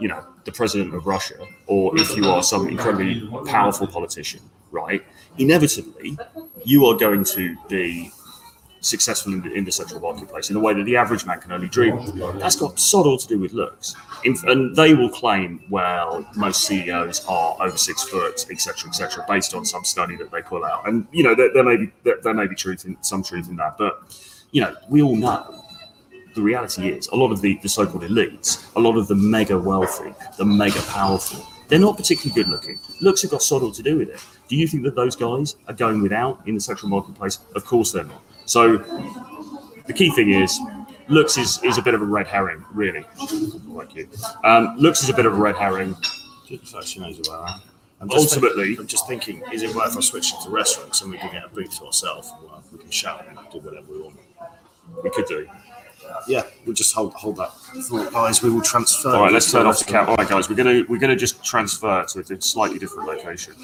you 0.00 0.08
know, 0.08 0.24
the 0.44 0.52
president 0.52 0.94
of 0.94 1.06
Russia, 1.06 1.44
or 1.66 1.98
if 1.98 2.16
you 2.16 2.28
are 2.28 2.42
some 2.42 2.68
incredibly 2.68 3.28
powerful 3.46 3.88
politician, 3.88 4.40
right? 4.70 5.04
Inevitably, 5.38 6.18
you 6.64 6.86
are 6.86 6.96
going 6.96 7.24
to 7.24 7.56
be 7.68 8.12
successful 8.86 9.32
in 9.32 9.42
the, 9.42 9.52
in 9.52 9.64
the 9.64 9.72
sexual 9.72 10.00
marketplace 10.00 10.50
in 10.50 10.56
a 10.56 10.60
way 10.60 10.74
that 10.74 10.84
the 10.84 10.96
average 10.96 11.26
man 11.26 11.40
can 11.40 11.52
only 11.52 11.68
dream 11.68 11.98
of. 11.98 12.38
That's 12.38 12.56
got 12.56 12.78
sod 12.78 13.06
all 13.06 13.18
to 13.18 13.26
do 13.26 13.38
with 13.38 13.52
looks. 13.52 13.94
In, 14.24 14.36
and 14.44 14.74
they 14.74 14.94
will 14.94 15.10
claim, 15.10 15.62
well, 15.70 16.26
most 16.36 16.66
CEOs 16.66 17.24
are 17.28 17.56
over 17.60 17.76
six 17.76 18.02
foot, 18.04 18.46
etc., 18.50 18.88
etc., 18.88 19.24
based 19.28 19.54
on 19.54 19.64
some 19.64 19.84
study 19.84 20.16
that 20.16 20.30
they 20.30 20.42
pull 20.42 20.64
out. 20.64 20.88
And 20.88 21.06
you 21.12 21.22
know, 21.22 21.34
there, 21.34 21.52
there 21.52 21.64
may 21.64 21.76
be 21.76 21.92
there, 22.04 22.18
there 22.22 22.34
may 22.34 22.46
be 22.46 22.54
truth 22.54 22.84
in 22.84 22.96
some 23.02 23.22
truth 23.22 23.48
in 23.48 23.56
that, 23.56 23.76
but 23.78 24.02
you 24.52 24.60
know, 24.60 24.74
we 24.88 25.02
all 25.02 25.16
know 25.16 25.64
the 26.34 26.42
reality 26.42 26.88
is 26.88 27.08
a 27.08 27.16
lot 27.16 27.32
of 27.32 27.40
the, 27.40 27.58
the 27.62 27.68
so-called 27.68 28.04
elites, 28.04 28.64
a 28.76 28.80
lot 28.80 28.96
of 28.96 29.08
the 29.08 29.14
mega 29.14 29.58
wealthy, 29.58 30.14
the 30.36 30.44
mega 30.44 30.80
powerful, 30.82 31.44
they're 31.68 31.78
not 31.78 31.96
particularly 31.96 32.42
good 32.42 32.50
looking. 32.50 32.78
Looks 33.00 33.22
have 33.22 33.32
got 33.32 33.42
sod 33.42 33.62
all 33.62 33.72
to 33.72 33.82
do 33.82 33.98
with 33.98 34.10
it. 34.10 34.20
Do 34.48 34.54
you 34.54 34.68
think 34.68 34.84
that 34.84 34.94
those 34.94 35.16
guys 35.16 35.56
are 35.66 35.74
going 35.74 36.00
without 36.02 36.40
in 36.46 36.54
the 36.54 36.60
sexual 36.60 36.90
marketplace? 36.90 37.40
Of 37.54 37.64
course 37.64 37.90
they're 37.90 38.04
not. 38.04 38.22
So 38.46 38.78
the 39.86 39.92
key 39.92 40.10
thing 40.10 40.30
is 40.30 40.58
looks 41.08 41.36
is, 41.36 41.62
is 41.62 41.78
a 41.78 41.82
bit 41.82 41.94
of 41.94 42.02
a 42.02 42.04
red 42.04 42.26
herring, 42.26 42.64
really. 42.72 43.04
Like 43.66 43.94
you. 43.94 44.08
Um, 44.44 44.76
looks 44.78 45.02
is 45.02 45.08
a 45.08 45.14
bit 45.14 45.26
of 45.26 45.34
a 45.34 45.36
red 45.36 45.56
herring. 45.56 45.96
She 46.46 47.00
knows 47.00 47.18
about 47.26 47.46
that. 47.46 47.60
I'm 48.00 48.10
Ultimately, 48.10 48.68
think- 48.68 48.80
I'm 48.80 48.86
just 48.86 49.08
thinking, 49.08 49.42
is 49.52 49.62
it 49.62 49.74
worth 49.74 49.96
us 49.96 50.06
switching 50.08 50.38
to 50.42 50.50
restaurants 50.50 51.00
and 51.00 51.10
we 51.10 51.18
can 51.18 51.32
get 51.32 51.44
a 51.44 51.48
booth 51.48 51.78
to 51.78 51.86
ourselves? 51.86 52.30
Well, 52.42 52.62
we 52.72 52.78
can 52.78 52.90
shout 52.90 53.26
and 53.28 53.38
do 53.50 53.58
whatever 53.58 53.86
we 53.90 54.00
want. 54.02 54.16
we 55.02 55.10
could 55.10 55.26
do. 55.26 55.46
Yeah, 56.28 56.42
we'll 56.64 56.74
just 56.74 56.94
hold 56.94 57.14
hold 57.14 57.36
that 57.36 57.52
thought, 57.88 58.12
guys. 58.12 58.40
We 58.42 58.50
will 58.50 58.62
transfer. 58.62 59.08
All 59.08 59.22
right, 59.22 59.32
let's 59.32 59.50
turn 59.50 59.66
off 59.66 59.80
the 59.80 59.86
camera. 59.86 60.10
All 60.10 60.16
right, 60.16 60.28
guys, 60.28 60.48
we're 60.48 60.54
gonna 60.54 60.84
we're 60.88 61.00
gonna 61.00 61.16
just 61.16 61.42
transfer 61.44 62.04
to 62.04 62.20
a 62.20 62.40
slightly 62.40 62.78
different 62.78 63.08
location. 63.08 63.54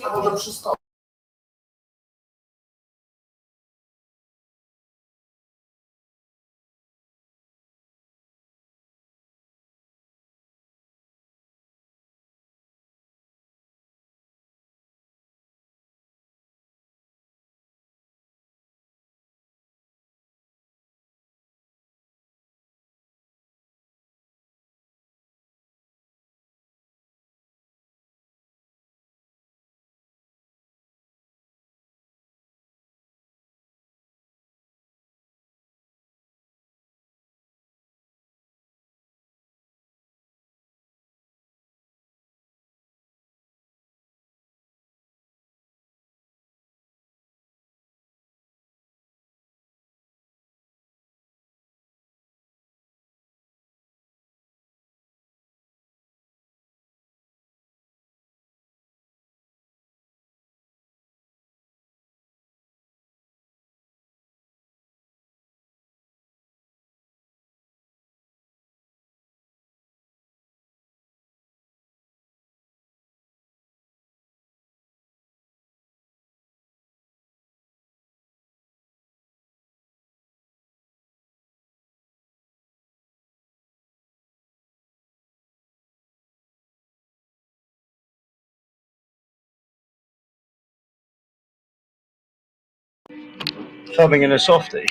Thumbing 93.90 94.22
in 94.22 94.32
a 94.32 94.38
softie. 94.38 94.86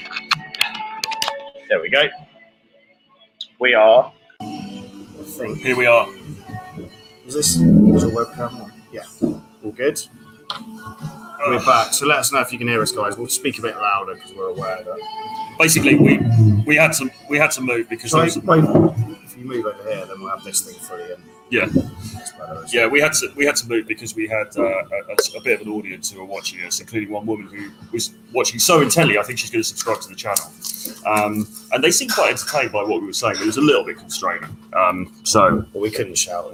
There 1.69 1.81
we 1.81 1.89
go. 1.89 2.07
We 3.59 3.73
are. 3.73 4.11
Here 4.39 5.75
we 5.75 5.85
are. 5.85 6.07
Is 7.25 7.33
this 7.33 7.55
is 7.55 7.59
your 7.59 8.11
webcam? 8.11 8.53
on? 8.61 8.71
Yeah. 8.91 9.03
All 9.21 9.71
good. 9.71 9.99
We're 11.47 11.65
back. 11.65 11.93
So 11.93 12.05
let 12.05 12.19
us 12.19 12.31
know 12.31 12.41
if 12.41 12.51
you 12.51 12.59
can 12.59 12.67
hear 12.67 12.81
us, 12.81 12.91
guys. 12.91 13.17
We'll 13.17 13.27
speak 13.27 13.57
a 13.57 13.61
bit 13.61 13.75
louder 13.75 14.15
because 14.15 14.33
we're 14.33 14.49
aware 14.49 14.83
that. 14.83 14.99
Basically, 15.57 15.95
we 15.95 16.19
we 16.65 16.75
had 16.75 16.93
to 16.93 17.09
we 17.29 17.37
had 17.37 17.51
to 17.51 17.61
move 17.61 17.89
because 17.89 18.13
was, 18.13 18.37
wait, 18.37 18.63
if 19.23 19.37
you 19.37 19.45
move 19.45 19.65
over 19.65 19.83
here, 19.83 20.05
then 20.05 20.19
we'll 20.19 20.29
have 20.29 20.43
this 20.43 20.61
thing 20.61 20.79
free 20.79 21.13
and 21.13 21.23
yeah 21.51 21.67
yeah 22.71 22.87
we 22.87 22.99
had 22.99 23.13
to 23.13 23.31
we 23.35 23.45
had 23.45 23.55
to 23.55 23.67
move 23.67 23.87
because 23.87 24.15
we 24.15 24.27
had 24.27 24.47
uh, 24.57 24.63
a, 24.63 25.37
a 25.37 25.41
bit 25.41 25.59
of 25.59 25.67
an 25.67 25.73
audience 25.73 26.11
who 26.11 26.19
were 26.19 26.25
watching 26.25 26.59
us, 26.61 26.79
including 26.79 27.09
one 27.09 27.25
woman 27.25 27.47
who 27.47 27.71
was 27.91 28.13
watching 28.33 28.59
so 28.59 28.81
intently. 28.81 29.17
I 29.17 29.23
think 29.23 29.39
she's 29.39 29.49
going 29.49 29.61
to 29.61 29.67
subscribe 29.67 30.01
to 30.01 30.09
the 30.09 30.15
channel, 30.15 30.45
um, 31.05 31.47
and 31.71 31.83
they 31.83 31.91
seemed 31.91 32.13
quite 32.13 32.31
entertained 32.31 32.71
by 32.71 32.83
what 32.83 33.01
we 33.01 33.07
were 33.07 33.13
saying. 33.13 33.35
It 33.39 33.45
was 33.45 33.57
a 33.57 33.61
little 33.61 33.83
bit 33.83 33.97
constraining, 33.97 34.55
um, 34.73 35.13
so 35.23 35.65
But 35.73 35.81
we 35.81 35.91
couldn't 35.91 36.17
shout. 36.17 36.53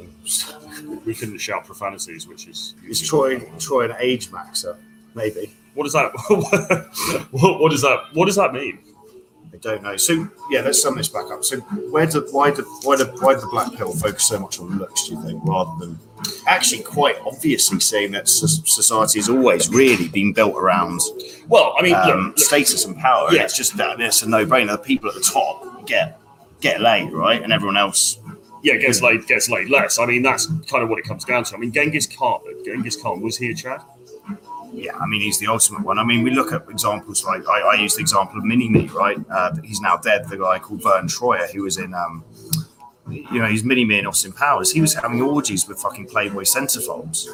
We 1.05 1.15
couldn't 1.15 1.37
shout 1.39 1.65
profanities, 1.65 2.27
which 2.27 2.47
is 2.47 2.75
is 2.87 3.01
Troy 3.01 3.39
Troy 3.59 3.85
an 3.85 3.95
age 3.99 4.29
maxer? 4.29 4.77
Maybe. 5.15 5.53
What 5.73 5.83
does 5.83 5.93
that? 5.93 6.11
what, 7.31 7.59
what 7.59 7.71
does 7.71 7.81
that? 7.81 7.99
What 8.13 8.25
does 8.25 8.35
that 8.35 8.53
mean? 8.53 8.79
I 9.57 9.59
don't 9.59 9.81
know. 9.81 9.97
So 9.97 10.29
yeah, 10.51 10.61
let's 10.61 10.81
sum 10.81 10.97
this 10.97 11.09
back 11.09 11.31
up. 11.31 11.43
So 11.43 11.57
where 11.89 12.05
did 12.05 12.25
why 12.31 12.51
did 12.51 12.65
why 12.83 12.95
did 12.95 13.07
why 13.19 13.33
did 13.33 13.41
the 13.41 13.47
black 13.47 13.73
pill 13.73 13.91
focus 13.91 14.27
so 14.27 14.39
much 14.39 14.59
on 14.59 14.77
looks? 14.77 15.07
Do 15.07 15.15
you 15.15 15.23
think 15.23 15.43
rather 15.45 15.71
than 15.79 15.99
actually 16.47 16.83
quite 16.83 17.17
obviously 17.25 17.79
saying 17.79 18.11
that 18.11 18.27
society 18.27 19.19
has 19.19 19.29
always 19.29 19.69
really 19.69 20.07
been 20.09 20.33
built 20.33 20.55
around 20.55 20.99
Well, 21.47 21.73
I 21.77 21.81
mean, 21.81 21.95
um, 21.95 22.27
look, 22.27 22.39
status 22.39 22.85
and 22.85 22.95
power. 22.97 23.29
Yeah. 23.29 23.37
And 23.37 23.45
it's 23.45 23.57
just 23.57 23.77
that 23.77 23.99
it's 23.99 24.21
a 24.21 24.29
no 24.29 24.45
brainer. 24.45 24.73
The 24.73 24.77
people 24.77 25.09
at 25.09 25.15
the 25.15 25.21
top 25.21 25.87
get 25.87 26.19
get 26.61 26.81
laid, 26.81 27.11
right, 27.11 27.41
and 27.41 27.51
everyone 27.51 27.77
else. 27.77 28.19
yeah, 28.61 28.75
gets 28.75 29.01
laid, 29.01 29.25
gets 29.25 29.49
laid 29.49 29.69
less. 29.69 29.97
I 29.97 30.05
mean, 30.05 30.21
that's 30.21 30.45
kind 30.67 30.83
of 30.83 30.89
what 30.89 30.99
it 30.99 31.05
comes 31.05 31.25
down 31.25 31.45
to. 31.45 31.55
I 31.55 31.57
mean, 31.57 31.71
Genghis 31.71 32.05
Khan, 32.05 32.41
Genghis 32.63 32.95
Khan 33.01 33.21
was 33.21 33.37
he 33.37 33.49
a 33.49 33.55
Chad? 33.55 33.81
Yeah, 34.77 34.95
I 34.97 35.05
mean 35.07 35.21
he's 35.21 35.39
the 35.39 35.47
ultimate 35.47 35.83
one. 35.83 35.97
I 35.99 36.03
mean 36.03 36.23
we 36.23 36.29
look 36.31 36.51
at 36.53 36.67
examples 36.69 37.23
like 37.25 37.47
I, 37.47 37.61
I 37.61 37.73
use 37.75 37.95
the 37.95 38.01
example 38.01 38.37
of 38.37 38.43
Mini 38.45 38.69
Me, 38.69 38.87
right? 38.89 39.17
Uh, 39.29 39.55
he's 39.63 39.81
now 39.81 39.97
dead. 39.97 40.27
The 40.29 40.37
guy 40.37 40.59
called 40.59 40.83
Vern 40.83 41.07
Troyer, 41.07 41.49
who 41.51 41.63
was 41.63 41.77
in 41.77 41.93
um, 41.93 42.23
you 43.09 43.39
know, 43.41 43.47
he's 43.47 43.63
Mini 43.63 43.85
Me 43.85 43.99
in 43.99 44.05
Austin 44.05 44.33
Powers. 44.33 44.69
He 44.71 44.81
was 44.81 44.93
having 44.93 45.21
orgies 45.21 45.65
with 45.67 45.79
fucking 45.79 46.07
Playboy 46.07 46.43
centerfolds. 46.43 47.27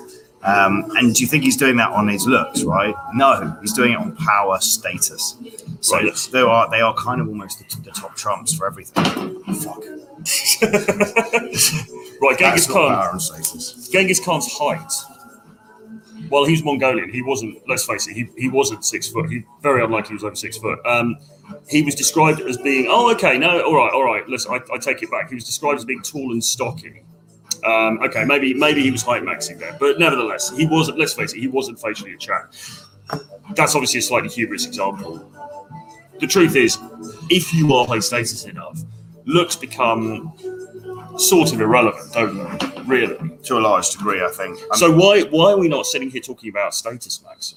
Um, 0.43 0.83
and 0.97 1.15
do 1.15 1.21
you 1.23 1.27
think 1.27 1.43
he's 1.45 1.55
doing 1.57 1.77
that 1.77 1.89
on 1.91 2.07
his 2.09 2.27
looks, 2.27 2.63
right? 2.63 2.93
No, 3.13 3.57
he's 3.61 3.73
doing 3.73 3.93
it 3.93 3.97
on 3.97 4.15
power 4.17 4.59
status. 4.59 5.37
So 5.79 5.97
Right. 5.97 6.29
they 6.31 6.41
are 6.41 6.69
they 6.69 6.81
are 6.81 6.93
kind 6.95 7.21
of 7.21 7.27
almost 7.27 7.57
the, 7.59 7.65
the 7.81 7.91
top 7.91 8.15
trumps 8.15 8.53
for 8.53 8.67
everything. 8.67 9.03
Fuck. 9.55 9.83
right, 12.21 12.37
Genghis 12.37 12.67
Khan. 12.67 13.09
and. 13.13 13.91
Genghis 13.91 14.19
Khan's 14.23 14.47
height. 14.51 14.91
Well, 16.29 16.45
he's 16.45 16.63
Mongolian. 16.63 17.11
He 17.11 17.21
wasn't. 17.21 17.57
Let's 17.67 17.85
face 17.85 18.07
it. 18.07 18.13
He, 18.13 18.29
he 18.37 18.49
wasn't 18.49 18.85
six 18.85 19.07
foot. 19.07 19.29
He 19.29 19.43
very 19.61 19.83
unlikely 19.83 20.09
he 20.09 20.13
was 20.15 20.23
over 20.23 20.35
six 20.35 20.57
foot. 20.57 20.79
Um, 20.85 21.17
he 21.67 21.81
was 21.81 21.95
described 21.95 22.41
as 22.41 22.57
being. 22.57 22.87
Oh, 22.89 23.11
okay. 23.11 23.37
No, 23.37 23.61
all 23.63 23.75
right, 23.75 23.93
all 23.93 24.03
right. 24.03 24.27
Listen, 24.27 24.53
I, 24.53 24.73
I 24.73 24.77
take 24.77 25.03
it 25.03 25.11
back. 25.11 25.29
He 25.29 25.35
was 25.35 25.43
described 25.43 25.79
as 25.79 25.85
being 25.85 26.01
tall 26.01 26.31
and 26.31 26.43
stocky. 26.43 27.03
Um, 27.65 27.99
okay, 28.03 28.25
maybe 28.25 28.53
maybe 28.53 28.81
he 28.81 28.91
was 28.91 29.01
height 29.01 29.23
maxing 29.23 29.59
there, 29.59 29.75
but 29.79 29.97
nevertheless, 29.99 30.55
he 30.55 30.65
wasn't. 30.65 30.99
Let's 30.99 31.13
face 31.13 31.33
it. 31.33 31.39
He 31.39 31.47
wasn't 31.47 31.79
facially 31.79 32.13
a 32.13 32.17
chap. 32.17 32.53
That's 33.55 33.75
obviously 33.75 33.99
a 33.99 34.03
slightly 34.03 34.29
hubris 34.29 34.65
example. 34.65 35.29
The 36.19 36.27
truth 36.27 36.55
is, 36.55 36.77
if 37.29 37.53
you 37.53 37.73
are 37.73 37.85
high 37.85 37.99
status 37.99 38.45
enough, 38.45 38.81
looks 39.25 39.55
become 39.55 40.33
sort 41.17 41.53
of 41.53 41.61
irrelevant, 41.61 42.11
don't 42.13 42.35
they? 42.59 42.81
Really. 42.83 43.17
To 43.43 43.57
a 43.57 43.61
large 43.61 43.89
degree, 43.91 44.23
I 44.23 44.29
think. 44.29 44.59
I'm- 44.59 44.75
So 44.75 44.91
why 44.91 45.21
why 45.23 45.51
are 45.53 45.57
we 45.57 45.67
not 45.67 45.85
sitting 45.85 46.09
here 46.09 46.21
talking 46.21 46.49
about 46.49 46.73
status, 46.75 47.21
Max? 47.25 47.55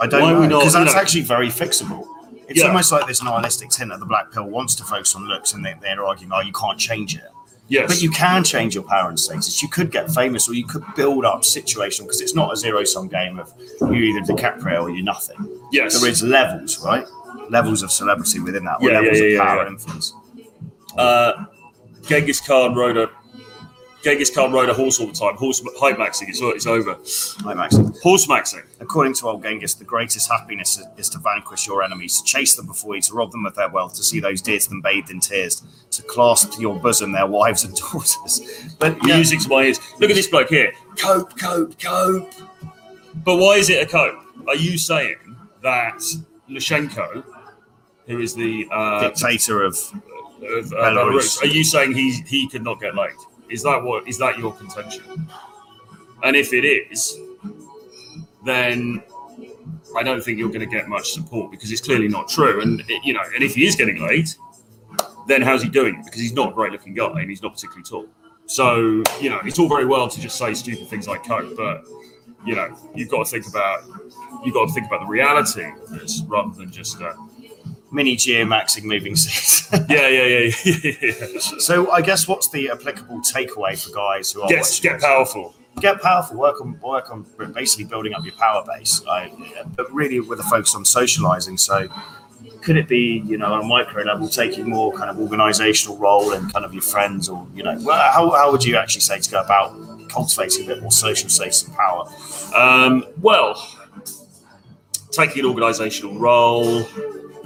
I 0.00 0.06
don't 0.06 0.22
Why 0.22 0.46
know 0.46 0.58
because 0.58 0.74
you 0.74 0.80
that's 0.80 0.94
know- 0.94 1.00
actually 1.00 1.22
very 1.22 1.48
fixable. 1.48 2.06
It's 2.48 2.60
Yeah. 2.60 2.68
almost 2.68 2.90
like 2.90 3.06
this 3.06 3.22
nihilistic 3.22 3.68
tint 3.70 3.90
that 3.90 4.00
the 4.00 4.06
black 4.06 4.32
pill 4.32 4.44
wants 4.44 4.74
to 4.76 4.84
focus 4.84 5.14
on 5.14 5.26
looks, 5.28 5.52
and 5.52 5.64
they, 5.64 5.74
they're 5.80 6.04
arguing, 6.04 6.32
"Oh, 6.34 6.40
you 6.40 6.52
can't 6.52 6.78
change 6.78 7.14
it." 7.14 7.22
Yes. 7.68 7.86
But 7.88 8.02
you 8.02 8.10
can 8.10 8.42
change 8.42 8.74
your 8.74 8.82
power 8.82 9.08
and 9.10 9.20
status. 9.20 9.62
You 9.62 9.68
could 9.68 9.92
get 9.92 10.10
famous, 10.10 10.48
or 10.48 10.54
you 10.54 10.66
could 10.66 10.82
build 10.96 11.24
up 11.24 11.44
situation 11.44 12.04
because 12.06 12.20
it's 12.20 12.34
not 12.34 12.52
a 12.52 12.56
zero 12.56 12.82
sum 12.84 13.06
game 13.08 13.38
of 13.38 13.52
you're 13.80 13.94
either 13.94 14.20
DiCaprio 14.22 14.82
or 14.82 14.90
you're 14.90 15.04
nothing. 15.04 15.36
yes. 15.70 16.00
There 16.00 16.10
is 16.10 16.22
levels, 16.24 16.84
right? 16.84 17.06
Levels 17.48 17.82
of 17.84 17.92
celebrity 17.92 18.40
within 18.40 18.64
that, 18.64 18.78
or 18.80 18.88
Yeah, 18.88 18.94
yeah, 18.94 19.00
levels 19.00 19.20
yeah, 19.20 19.26
of 19.26 19.46
power 19.46 19.56
yeah. 19.56 19.66
and 19.66 19.70
influence. 19.76 20.14
Uh, 20.98 21.32
Genghis 22.02 22.40
Khan 22.40 22.74
rode 22.74 22.96
a 22.96 23.10
Genghis 24.02 24.30
Khan 24.30 24.50
rode 24.50 24.70
a 24.70 24.74
horse 24.74 24.98
all 24.98 25.06
the 25.08 25.12
time. 25.12 25.36
Horse 25.36 25.62
height 25.78 25.96
maxing. 25.96 26.28
It's, 26.28 26.40
it's 26.40 26.66
over. 26.66 26.98
Hi, 27.44 27.52
Max. 27.52 27.76
Horse 28.02 28.26
maxing. 28.26 28.64
According 28.80 29.14
to 29.14 29.28
old 29.28 29.42
Genghis, 29.42 29.74
the 29.74 29.84
greatest 29.84 30.30
happiness 30.30 30.78
is, 30.78 30.86
is 30.96 31.08
to 31.10 31.18
vanquish 31.18 31.66
your 31.66 31.82
enemies, 31.82 32.18
to 32.18 32.24
chase 32.24 32.54
them 32.54 32.66
before 32.66 32.96
you, 32.96 33.02
to 33.02 33.12
rob 33.12 33.30
them 33.30 33.44
of 33.44 33.54
their 33.54 33.68
wealth, 33.68 33.94
to 33.96 34.02
see 34.02 34.18
those 34.18 34.40
dear 34.40 34.58
to 34.58 34.68
them 34.70 34.80
bathed 34.80 35.10
in 35.10 35.20
tears, 35.20 35.62
to 35.90 36.02
clasp 36.02 36.52
to 36.52 36.60
your 36.62 36.78
bosom 36.80 37.12
their 37.12 37.26
wives 37.26 37.64
and 37.64 37.76
daughters. 37.92 38.40
But 38.78 38.96
yeah, 39.06 39.16
Music 39.16 39.40
to 39.40 39.48
my 39.50 39.64
ears. 39.64 39.78
Look 39.98 40.08
at 40.08 40.16
this 40.16 40.28
bloke 40.28 40.48
here. 40.48 40.72
Cope, 40.96 41.38
cope, 41.38 41.78
cope. 41.78 42.32
But 43.16 43.36
why 43.36 43.56
is 43.56 43.68
it 43.68 43.86
a 43.86 43.90
cope? 43.90 44.18
Are 44.48 44.56
you 44.56 44.78
saying 44.78 45.16
that 45.62 46.00
Lukashenko, 46.48 47.22
who 48.06 48.18
is 48.18 48.34
the 48.34 48.66
uh, 48.72 49.08
dictator 49.08 49.62
of 49.62 49.76
of 50.42 50.72
uh, 50.72 50.76
Belarus. 50.76 51.10
Belarus. 51.12 51.42
Are 51.42 51.46
you 51.46 51.64
saying 51.64 51.94
he 51.94 52.12
he 52.26 52.48
could 52.48 52.62
not 52.62 52.80
get 52.80 52.94
laid? 52.94 53.12
Is 53.48 53.62
that 53.62 53.82
what 53.82 54.06
is 54.08 54.18
that 54.18 54.38
your 54.38 54.52
contention? 54.54 55.28
And 56.22 56.36
if 56.36 56.52
it 56.52 56.64
is, 56.64 57.18
then 58.44 59.02
I 59.96 60.02
don't 60.02 60.22
think 60.22 60.38
you're 60.38 60.48
going 60.48 60.60
to 60.60 60.66
get 60.66 60.88
much 60.88 61.10
support 61.12 61.50
because 61.50 61.70
it's 61.72 61.80
clearly 61.80 62.08
not 62.08 62.28
true. 62.28 62.60
And 62.60 62.80
it- 62.88 63.04
you 63.04 63.12
know, 63.12 63.22
and 63.34 63.42
if 63.42 63.54
he 63.54 63.66
is 63.66 63.76
getting 63.76 64.00
laid, 64.02 64.28
then 65.26 65.42
how's 65.42 65.62
he 65.62 65.68
doing 65.68 65.96
it? 65.96 66.04
Because 66.04 66.20
he's 66.20 66.32
not 66.32 66.50
a 66.50 66.52
great 66.54 66.72
looking 66.72 66.94
guy 66.94 67.20
and 67.20 67.28
he's 67.30 67.42
not 67.42 67.54
particularly 67.54 67.84
tall. 67.84 68.06
So 68.46 69.02
you 69.20 69.30
know, 69.30 69.40
it's 69.44 69.58
all 69.58 69.68
very 69.68 69.86
well 69.86 70.08
to 70.08 70.20
just 70.20 70.36
say 70.36 70.54
stupid 70.54 70.88
things 70.88 71.06
like 71.06 71.24
coke, 71.24 71.56
but 71.56 71.84
you 72.44 72.54
know, 72.54 72.74
you've 72.94 73.08
got 73.10 73.26
to 73.26 73.30
think 73.30 73.46
about 73.46 73.82
you've 74.44 74.54
got 74.54 74.66
to 74.68 74.72
think 74.72 74.86
about 74.86 75.00
the 75.00 75.06
reality 75.06 75.64
of 75.64 75.88
this 75.90 76.22
rather 76.26 76.50
than 76.56 76.70
just 76.70 77.00
uh, 77.00 77.12
mini 77.90 78.16
geomaxing 78.16 78.84
moving 78.84 79.16
seats. 79.16 79.68
yeah, 79.88 80.08
yeah, 80.08 80.24
yeah, 80.24 80.50
yeah, 80.64 80.92
yeah. 81.02 81.38
so 81.38 81.90
I 81.90 82.00
guess 82.00 82.26
what's 82.28 82.48
the 82.48 82.70
applicable 82.70 83.20
takeaway 83.20 83.82
for 83.82 83.94
guys 83.94 84.32
who 84.32 84.42
are 84.42 84.48
Get 84.48 84.60
watching 84.60 84.82
get 84.82 84.92
this? 84.94 85.04
powerful. 85.04 85.54
get 85.80 86.00
powerful, 86.00 86.36
work 86.38 86.60
on 86.60 86.78
work 86.80 87.10
on 87.10 87.26
basically 87.52 87.84
building 87.84 88.12
up 88.14 88.24
your 88.24 88.34
power 88.34 88.64
base, 88.66 89.02
I, 89.08 89.32
but 89.76 89.92
really 89.92 90.20
with 90.20 90.40
a 90.40 90.44
focus 90.44 90.74
on 90.74 90.84
socializing. 90.84 91.56
So, 91.56 91.88
could 92.62 92.76
it 92.76 92.88
be 92.88 93.22
you 93.26 93.38
know 93.38 93.52
on 93.52 93.62
a 93.62 93.64
micro 93.66 94.02
level 94.02 94.28
taking 94.28 94.68
more 94.68 94.92
kind 94.92 95.10
of 95.10 95.18
organizational 95.18 95.96
role 95.98 96.32
and 96.32 96.52
kind 96.52 96.64
of 96.64 96.72
your 96.74 96.82
friends 96.82 97.28
or 97.28 97.46
you 97.54 97.62
know 97.62 97.78
how, 97.90 98.30
how 98.30 98.52
would 98.52 98.64
you 98.64 98.76
actually 98.76 99.00
say 99.00 99.18
to 99.18 99.30
go 99.30 99.40
about 99.40 99.74
cultivating 100.08 100.64
a 100.64 100.68
bit 100.74 100.82
more 100.82 100.90
social 100.92 101.28
status 101.28 101.62
and 101.64 101.74
power? 101.76 102.08
Um, 102.54 103.04
well, 103.20 103.54
taking 105.12 105.44
an 105.44 105.52
organisational 105.54 106.18
role, 106.18 106.82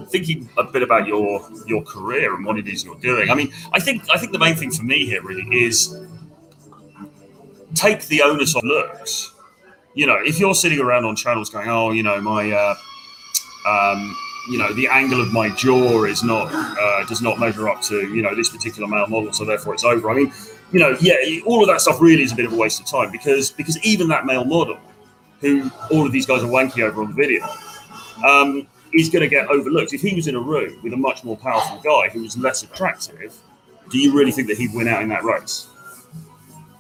thinking 0.05 0.49
a 0.57 0.65
bit 0.65 0.83
about 0.83 1.07
your 1.07 1.49
your 1.67 1.83
career 1.83 2.35
and 2.35 2.45
what 2.45 2.59
it 2.59 2.69
is 2.69 2.85
you're 2.85 2.97
doing. 2.97 3.31
I 3.31 3.35
mean, 3.35 3.53
I 3.73 3.81
think 3.81 4.05
I 4.13 4.19
think 4.19 4.33
the 4.33 4.39
main 4.39 4.57
thing 4.57 4.71
for 4.71 4.83
me 4.83 5.07
here 5.07 5.23
really 5.23 5.47
is 5.65 5.97
take 7.75 8.07
the 8.07 8.23
onus 8.23 8.55
on 8.55 8.63
looks. 8.65 9.33
You 9.95 10.07
know, 10.07 10.17
if 10.21 10.41
you're 10.41 10.55
sitting 10.55 10.81
around 10.81 11.05
on 11.05 11.15
channels 11.15 11.51
going, 11.51 11.69
oh, 11.69 11.93
you 11.93 12.03
know, 12.03 12.21
my, 12.21 12.51
uh, 12.51 12.75
um, 13.69 14.17
you 14.51 14.59
know, 14.59 14.73
the 14.73 14.89
angle 14.89 15.21
of 15.21 15.33
my 15.33 15.51
jaw 15.51 16.05
is 16.05 16.23
not 16.23 16.53
uh, 16.53 17.05
does 17.07 17.23
not 17.23 17.39
measure 17.39 17.69
up 17.69 17.81
to 17.83 18.13
you 18.15 18.23
know 18.23 18.35
this 18.35 18.51
particular 18.51 18.89
male 18.89 19.07
model, 19.07 19.33
so 19.33 19.45
therefore 19.45 19.75
it's 19.75 19.85
over. 19.85 20.11
I 20.11 20.15
mean, 20.15 20.33
you 20.73 20.81
know, 20.81 20.97
yeah, 21.01 21.17
all 21.47 21.63
of 21.63 21.69
that 21.69 21.81
stuff 21.81 22.01
really 22.01 22.23
is 22.23 22.33
a 22.33 22.37
bit 22.37 22.45
of 22.45 22.53
a 22.53 22.57
waste 22.57 22.81
of 22.81 22.87
time 22.87 23.11
because 23.11 23.51
because 23.53 23.83
even 23.85 24.09
that 24.09 24.27
male 24.27 24.45
model, 24.45 24.79
who 25.41 25.71
all 25.91 26.05
of 26.05 26.13
these 26.13 26.27
guys 26.27 26.43
are 26.43 26.49
wanky 26.49 26.83
over 26.83 27.03
on 27.03 27.09
the 27.09 27.15
video, 27.15 27.47
um, 28.27 28.67
is 28.95 29.09
going 29.11 29.23
to 29.23 29.29
get 29.29 29.49
overlooked. 29.49 29.93
If 29.93 30.01
he 30.01 30.15
was 30.15 30.27
in 30.27 30.35
a 30.35 30.41
room 30.41 30.79
with 30.83 30.93
a 30.93 30.97
much 30.97 31.25
more 31.25 31.37
powerful 31.37 31.81
guy 31.81 32.09
who 32.11 32.23
was 32.23 32.37
less 32.37 32.63
attractive, 32.63 33.37
do 33.91 33.99
you 33.99 34.13
really 34.13 34.33
think 34.33 34.49
that 34.49 34.57
he'd 34.57 34.75
win 34.75 34.89
out 34.89 35.03
in 35.03 35.09
that 35.11 35.25
race? 35.25 35.69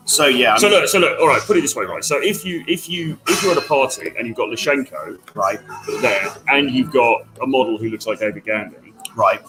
So 0.06 0.26
yeah, 0.26 0.54
I 0.54 0.58
So 0.58 0.68
mean, 0.68 0.80
look, 0.80 0.88
so 0.88 0.98
look, 0.98 1.18
all 1.18 1.28
right, 1.28 1.40
put 1.40 1.56
it 1.56 1.62
this 1.62 1.74
way, 1.74 1.84
right? 1.86 2.04
So 2.04 2.20
if 2.22 2.44
you 2.44 2.62
if 2.68 2.88
you 2.88 3.18
if 3.26 3.42
you're 3.42 3.52
at 3.52 3.58
a 3.58 3.66
party 3.66 4.12
and 4.18 4.26
you've 4.26 4.36
got 4.36 4.48
Lukashenko 4.48 5.18
right, 5.34 5.58
there 6.02 6.30
and 6.48 6.70
you've 6.70 6.92
got 6.92 7.26
a 7.42 7.46
model 7.46 7.78
who 7.78 7.88
looks 7.88 8.06
like 8.06 8.18
David 8.20 8.44
Gandy, 8.44 8.92
right, 9.16 9.40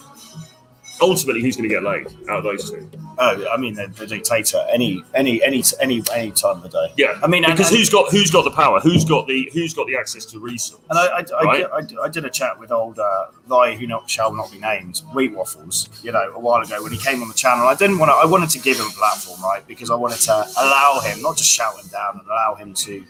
ultimately, 1.00 1.42
who's 1.42 1.56
going 1.56 1.68
to 1.68 1.74
get 1.74 1.82
laid 1.82 2.06
out 2.28 2.38
of 2.38 2.44
those 2.44 2.70
two? 2.70 2.88
Oh, 3.18 3.46
I 3.50 3.56
mean, 3.56 3.74
the, 3.74 3.86
the 3.88 4.06
dictator. 4.06 4.64
Any, 4.70 5.02
any, 5.14 5.42
any, 5.42 5.62
any, 5.80 6.02
any 6.12 6.30
time 6.32 6.58
of 6.58 6.62
the 6.64 6.68
day. 6.68 6.92
Yeah, 6.96 7.18
I 7.22 7.26
mean, 7.26 7.44
because 7.46 7.68
and- 7.70 7.78
who's 7.78 7.88
got 7.88 8.10
who's 8.10 8.30
got 8.30 8.44
the 8.44 8.50
power? 8.50 8.78
Who's 8.80 9.04
got 9.04 9.26
the 9.26 9.48
who's 9.54 9.72
got 9.72 9.86
the 9.86 9.96
access 9.96 10.24
to 10.26 10.38
resource? 10.38 10.82
And 10.90 10.98
I, 10.98 11.06
I, 11.06 11.24
I, 11.38 11.42
Right. 11.44 11.88
did, 11.88 11.98
I, 11.98 12.02
I 12.04 12.08
did 12.08 12.24
a 12.24 12.30
chat 12.30 12.58
with 12.58 12.70
old 12.72 12.98
uh, 12.98 13.26
guy 13.48 13.74
who 13.74 13.86
not, 13.86 14.08
shall 14.10 14.32
not 14.34 14.50
be 14.52 14.58
named, 14.58 15.02
Wheat 15.14 15.32
Waffles, 15.34 15.88
you 16.02 16.12
know, 16.12 16.32
a 16.34 16.38
while 16.40 16.60
ago 16.62 16.82
when 16.82 16.92
he 16.92 16.98
came 16.98 17.22
on 17.22 17.28
the 17.28 17.34
channel. 17.34 17.66
I 17.66 17.74
didn't 17.74 17.98
want 17.98 18.10
to, 18.10 18.14
I 18.14 18.26
wanted 18.26 18.50
to 18.50 18.58
give 18.58 18.76
him 18.78 18.86
a 18.86 18.90
platform, 18.90 19.40
right? 19.42 19.66
Because 19.66 19.90
I 19.90 19.94
wanted 19.94 20.18
to 20.20 20.46
allow 20.58 21.00
him, 21.02 21.22
not 21.22 21.36
just 21.36 21.50
shout 21.50 21.78
him 21.82 21.88
down, 21.88 22.18
and 22.20 22.26
allow 22.28 22.54
him 22.54 22.74
to 22.74 23.04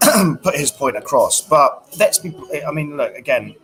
put 0.42 0.54
his 0.56 0.70
point 0.70 0.96
across. 0.96 1.40
But 1.40 1.88
let's 1.98 2.18
be, 2.18 2.34
I 2.66 2.70
mean, 2.70 2.96
look, 2.96 3.14
again, 3.14 3.54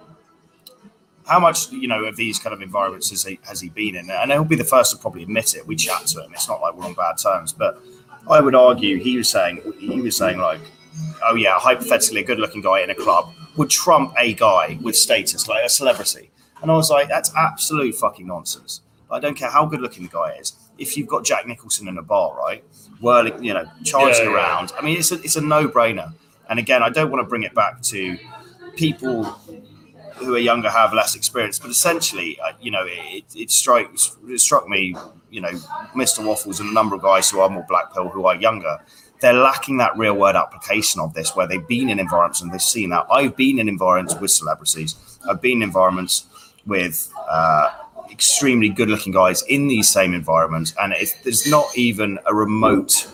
how 1.26 1.40
much, 1.40 1.70
you 1.72 1.88
know, 1.88 2.04
of 2.04 2.16
these 2.16 2.38
kind 2.38 2.52
of 2.52 2.60
environments 2.60 3.10
has 3.10 3.24
he, 3.24 3.38
has 3.42 3.60
he 3.60 3.70
been 3.70 3.96
in? 3.96 4.10
And 4.10 4.30
he'll 4.30 4.44
be 4.44 4.56
the 4.56 4.64
first 4.64 4.90
to 4.92 4.98
probably 4.98 5.22
admit 5.22 5.54
it. 5.54 5.66
We 5.66 5.76
chat 5.76 6.06
to 6.08 6.22
him. 6.22 6.32
It's 6.34 6.48
not 6.48 6.60
like 6.60 6.74
we're 6.74 6.84
on 6.84 6.94
bad 6.94 7.16
terms. 7.16 7.52
But 7.52 7.80
I 8.28 8.40
would 8.40 8.54
argue 8.54 8.98
he 8.98 9.16
was 9.16 9.28
saying, 9.28 9.62
he 9.78 10.00
was 10.00 10.16
saying, 10.16 10.38
like, 10.38 10.60
oh 11.24 11.34
yeah, 11.34 11.58
hypothetically, 11.58 12.20
a 12.20 12.24
good-looking 12.24 12.60
guy 12.60 12.80
in 12.80 12.90
a 12.90 12.94
club 12.94 13.32
would 13.56 13.70
trump 13.70 14.14
a 14.18 14.34
guy 14.34 14.78
with 14.82 14.96
status, 14.96 15.48
like 15.48 15.64
a 15.64 15.68
celebrity. 15.68 16.30
And 16.60 16.70
I 16.70 16.76
was 16.76 16.90
like, 16.90 17.08
that's 17.08 17.32
absolute 17.36 17.94
fucking 17.94 18.26
nonsense. 18.26 18.82
I 19.10 19.20
don't 19.20 19.36
care 19.36 19.50
how 19.50 19.66
good-looking 19.66 20.04
the 20.04 20.08
guy 20.10 20.36
is. 20.40 20.54
If 20.76 20.96
you've 20.96 21.06
got 21.06 21.24
Jack 21.24 21.46
Nicholson 21.46 21.88
in 21.88 21.98
a 21.98 22.02
bar, 22.02 22.36
right, 22.36 22.64
whirling, 23.00 23.42
you 23.44 23.54
know, 23.54 23.64
charging 23.84 24.24
Yeah, 24.24 24.30
yeah. 24.30 24.36
around, 24.36 24.72
I 24.78 24.82
mean, 24.82 24.98
it's 24.98 25.12
a, 25.12 25.16
it's 25.16 25.36
a 25.36 25.40
no-brainer. 25.40 26.12
And 26.50 26.58
again, 26.58 26.82
I 26.82 26.90
don't 26.90 27.10
want 27.10 27.22
to 27.22 27.28
bring 27.28 27.44
it 27.44 27.54
back 27.54 27.80
to 27.82 28.18
people 28.76 29.38
who 30.24 30.34
are 30.34 30.38
younger 30.38 30.70
have 30.70 30.92
less 30.92 31.14
experience, 31.14 31.58
but 31.58 31.70
essentially, 31.70 32.38
uh, 32.40 32.52
you 32.60 32.70
know, 32.70 32.84
it, 32.86 33.24
it 33.34 33.50
strikes 33.50 34.16
it 34.28 34.40
struck 34.40 34.68
me, 34.68 34.96
you 35.30 35.40
know, 35.40 35.50
Mr. 35.94 36.24
Waffles 36.24 36.60
and 36.60 36.70
a 36.70 36.72
number 36.72 36.96
of 36.96 37.02
guys 37.02 37.30
who 37.30 37.40
are 37.40 37.48
more 37.48 37.64
black 37.68 37.92
pill 37.92 38.08
who 38.08 38.26
are 38.26 38.36
younger, 38.36 38.78
they're 39.20 39.32
lacking 39.32 39.78
that 39.78 39.96
real 39.96 40.14
world 40.14 40.36
application 40.36 41.00
of 41.00 41.14
this, 41.14 41.34
where 41.34 41.46
they've 41.46 41.66
been 41.66 41.88
in 41.88 41.98
environments 41.98 42.42
and 42.42 42.52
they've 42.52 42.60
seen 42.60 42.90
that. 42.90 43.06
I've 43.10 43.36
been 43.36 43.58
in 43.58 43.68
environments 43.68 44.20
with 44.20 44.30
celebrities. 44.30 44.96
I've 45.28 45.40
been 45.40 45.58
in 45.58 45.62
environments 45.62 46.26
with 46.66 47.10
uh, 47.28 47.70
extremely 48.10 48.68
good 48.68 48.88
looking 48.88 49.12
guys 49.12 49.42
in 49.42 49.68
these 49.68 49.88
same 49.88 50.14
environments, 50.14 50.74
and 50.80 50.92
it's, 50.92 51.14
there's 51.22 51.50
not 51.50 51.66
even 51.76 52.18
a 52.26 52.34
remote 52.34 53.08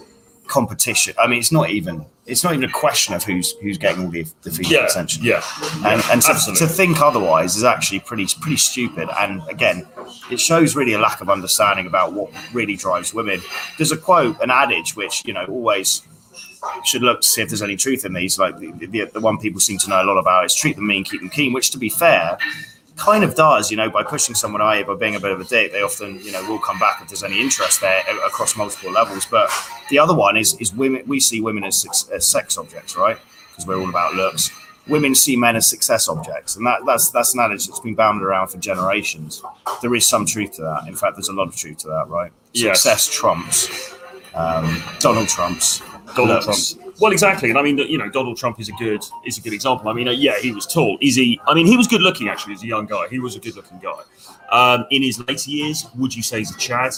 competition. 0.46 1.14
I 1.18 1.26
mean, 1.26 1.38
it's 1.38 1.52
not 1.52 1.70
even 1.70 2.04
it's 2.30 2.44
not 2.44 2.52
even 2.54 2.64
a 2.68 2.72
question 2.72 3.14
of 3.14 3.22
who's 3.24 3.52
who's 3.60 3.76
getting 3.78 4.04
all 4.04 4.10
the, 4.10 4.24
the 4.42 4.50
female 4.50 4.72
Yeah, 4.72 4.86
attention. 4.86 5.24
yeah, 5.24 5.42
and, 5.84 6.02
and 6.10 6.22
to, 6.22 6.54
to 6.56 6.66
think 6.66 7.00
otherwise 7.00 7.56
is 7.56 7.64
actually 7.64 8.00
pretty 8.00 8.26
pretty 8.40 8.56
stupid. 8.56 9.08
And 9.18 9.42
again 9.48 9.86
it 10.30 10.40
shows 10.40 10.74
really 10.76 10.92
a 10.94 10.98
lack 10.98 11.20
of 11.20 11.28
understanding 11.30 11.86
about 11.86 12.12
what 12.12 12.30
really 12.52 12.76
drives 12.76 13.12
women. 13.12 13.40
There's 13.78 13.92
a 13.92 13.96
quote 13.96 14.40
an 14.40 14.50
adage 14.50 14.96
which 14.96 15.24
you 15.26 15.32
know 15.34 15.44
always 15.46 16.02
should 16.84 17.02
look 17.02 17.22
to 17.22 17.28
see 17.28 17.40
if 17.42 17.48
there's 17.48 17.62
any 17.62 17.76
truth 17.76 18.04
in 18.04 18.12
these. 18.12 18.38
Like 18.38 18.58
the, 18.58 18.70
the, 18.86 19.04
the 19.12 19.20
one 19.20 19.38
people 19.38 19.60
seem 19.60 19.78
to 19.78 19.88
know 19.88 20.02
a 20.02 20.04
lot 20.04 20.18
about 20.18 20.44
is 20.44 20.54
treat 20.54 20.76
them 20.76 20.86
mean 20.86 21.04
keep 21.04 21.20
them 21.20 21.30
keen 21.30 21.52
which 21.52 21.70
to 21.72 21.78
be 21.78 21.88
fair 21.88 22.36
kind 23.00 23.24
of 23.24 23.34
does 23.34 23.70
you 23.70 23.76
know 23.76 23.90
by 23.90 24.02
pushing 24.02 24.34
someone 24.34 24.60
away 24.60 24.82
by 24.82 24.94
being 24.94 25.16
a 25.16 25.20
bit 25.20 25.32
of 25.32 25.40
a 25.40 25.44
dick 25.44 25.72
they 25.72 25.82
often 25.82 26.20
you 26.20 26.30
know 26.30 26.42
will 26.48 26.58
come 26.58 26.78
back 26.78 27.00
if 27.00 27.08
there's 27.08 27.24
any 27.24 27.40
interest 27.40 27.80
there 27.80 28.02
across 28.26 28.56
multiple 28.56 28.92
levels 28.92 29.26
but 29.26 29.50
the 29.88 29.98
other 29.98 30.14
one 30.14 30.36
is 30.36 30.54
is 30.60 30.72
women 30.74 31.02
we 31.06 31.18
see 31.18 31.40
women 31.40 31.64
as, 31.64 31.80
sex- 31.80 32.08
as 32.12 32.26
sex 32.26 32.58
objects 32.58 32.96
right 32.96 33.18
because 33.50 33.66
we're 33.66 33.80
all 33.80 33.88
about 33.88 34.14
looks 34.14 34.50
women 34.86 35.14
see 35.14 35.36
men 35.36 35.54
as 35.54 35.68
success 35.68 36.08
objects, 36.08 36.56
and 36.56 36.66
that, 36.66 36.80
that's 36.84 37.10
that's 37.10 37.34
an 37.34 37.40
adage 37.40 37.66
that's 37.66 37.78
been 37.78 37.94
bounded 37.94 38.24
around 38.24 38.48
for 38.48 38.58
generations. 38.58 39.40
There 39.82 39.94
is 39.94 40.04
some 40.04 40.26
truth 40.26 40.56
to 40.56 40.62
that. 40.62 40.88
In 40.88 40.96
fact, 40.96 41.14
there's 41.14 41.28
a 41.28 41.32
lot 41.32 41.46
of 41.46 41.54
truth 41.54 41.78
to 41.78 41.88
that, 41.88 42.08
right? 42.08 42.32
Yes. 42.54 42.82
Success 42.82 43.14
trumps 43.14 43.94
um, 44.34 44.82
Donald 44.98 45.28
Trump's 45.28 45.82
Donald 46.14 46.46
looks. 46.46 46.74
Trump. 46.74 46.89
Well, 47.00 47.12
exactly, 47.12 47.48
and 47.48 47.58
I 47.58 47.62
mean, 47.62 47.78
you 47.78 47.96
know, 47.98 48.10
Donald 48.10 48.36
Trump 48.36 48.60
is 48.60 48.68
a 48.68 48.72
good 48.72 49.02
is 49.24 49.38
a 49.38 49.40
good 49.40 49.54
example. 49.54 49.88
I 49.88 49.94
mean, 49.94 50.06
uh, 50.08 50.12
yeah, 50.12 50.38
he 50.38 50.52
was 50.52 50.66
tall. 50.66 50.98
Is 51.00 51.16
he? 51.16 51.40
I 51.48 51.54
mean, 51.54 51.66
he 51.66 51.76
was 51.76 51.86
good 51.88 52.02
looking 52.02 52.28
actually 52.28 52.54
as 52.54 52.62
a 52.62 52.66
young 52.66 52.86
guy. 52.86 53.08
He 53.08 53.18
was 53.18 53.36
a 53.36 53.40
good 53.40 53.56
looking 53.56 53.78
guy. 53.78 54.00
Um, 54.50 54.84
in 54.90 55.02
his 55.02 55.18
later 55.26 55.50
years, 55.50 55.86
would 55.96 56.14
you 56.14 56.22
say 56.22 56.38
he's 56.38 56.54
a 56.54 56.58
Chad? 56.58 56.92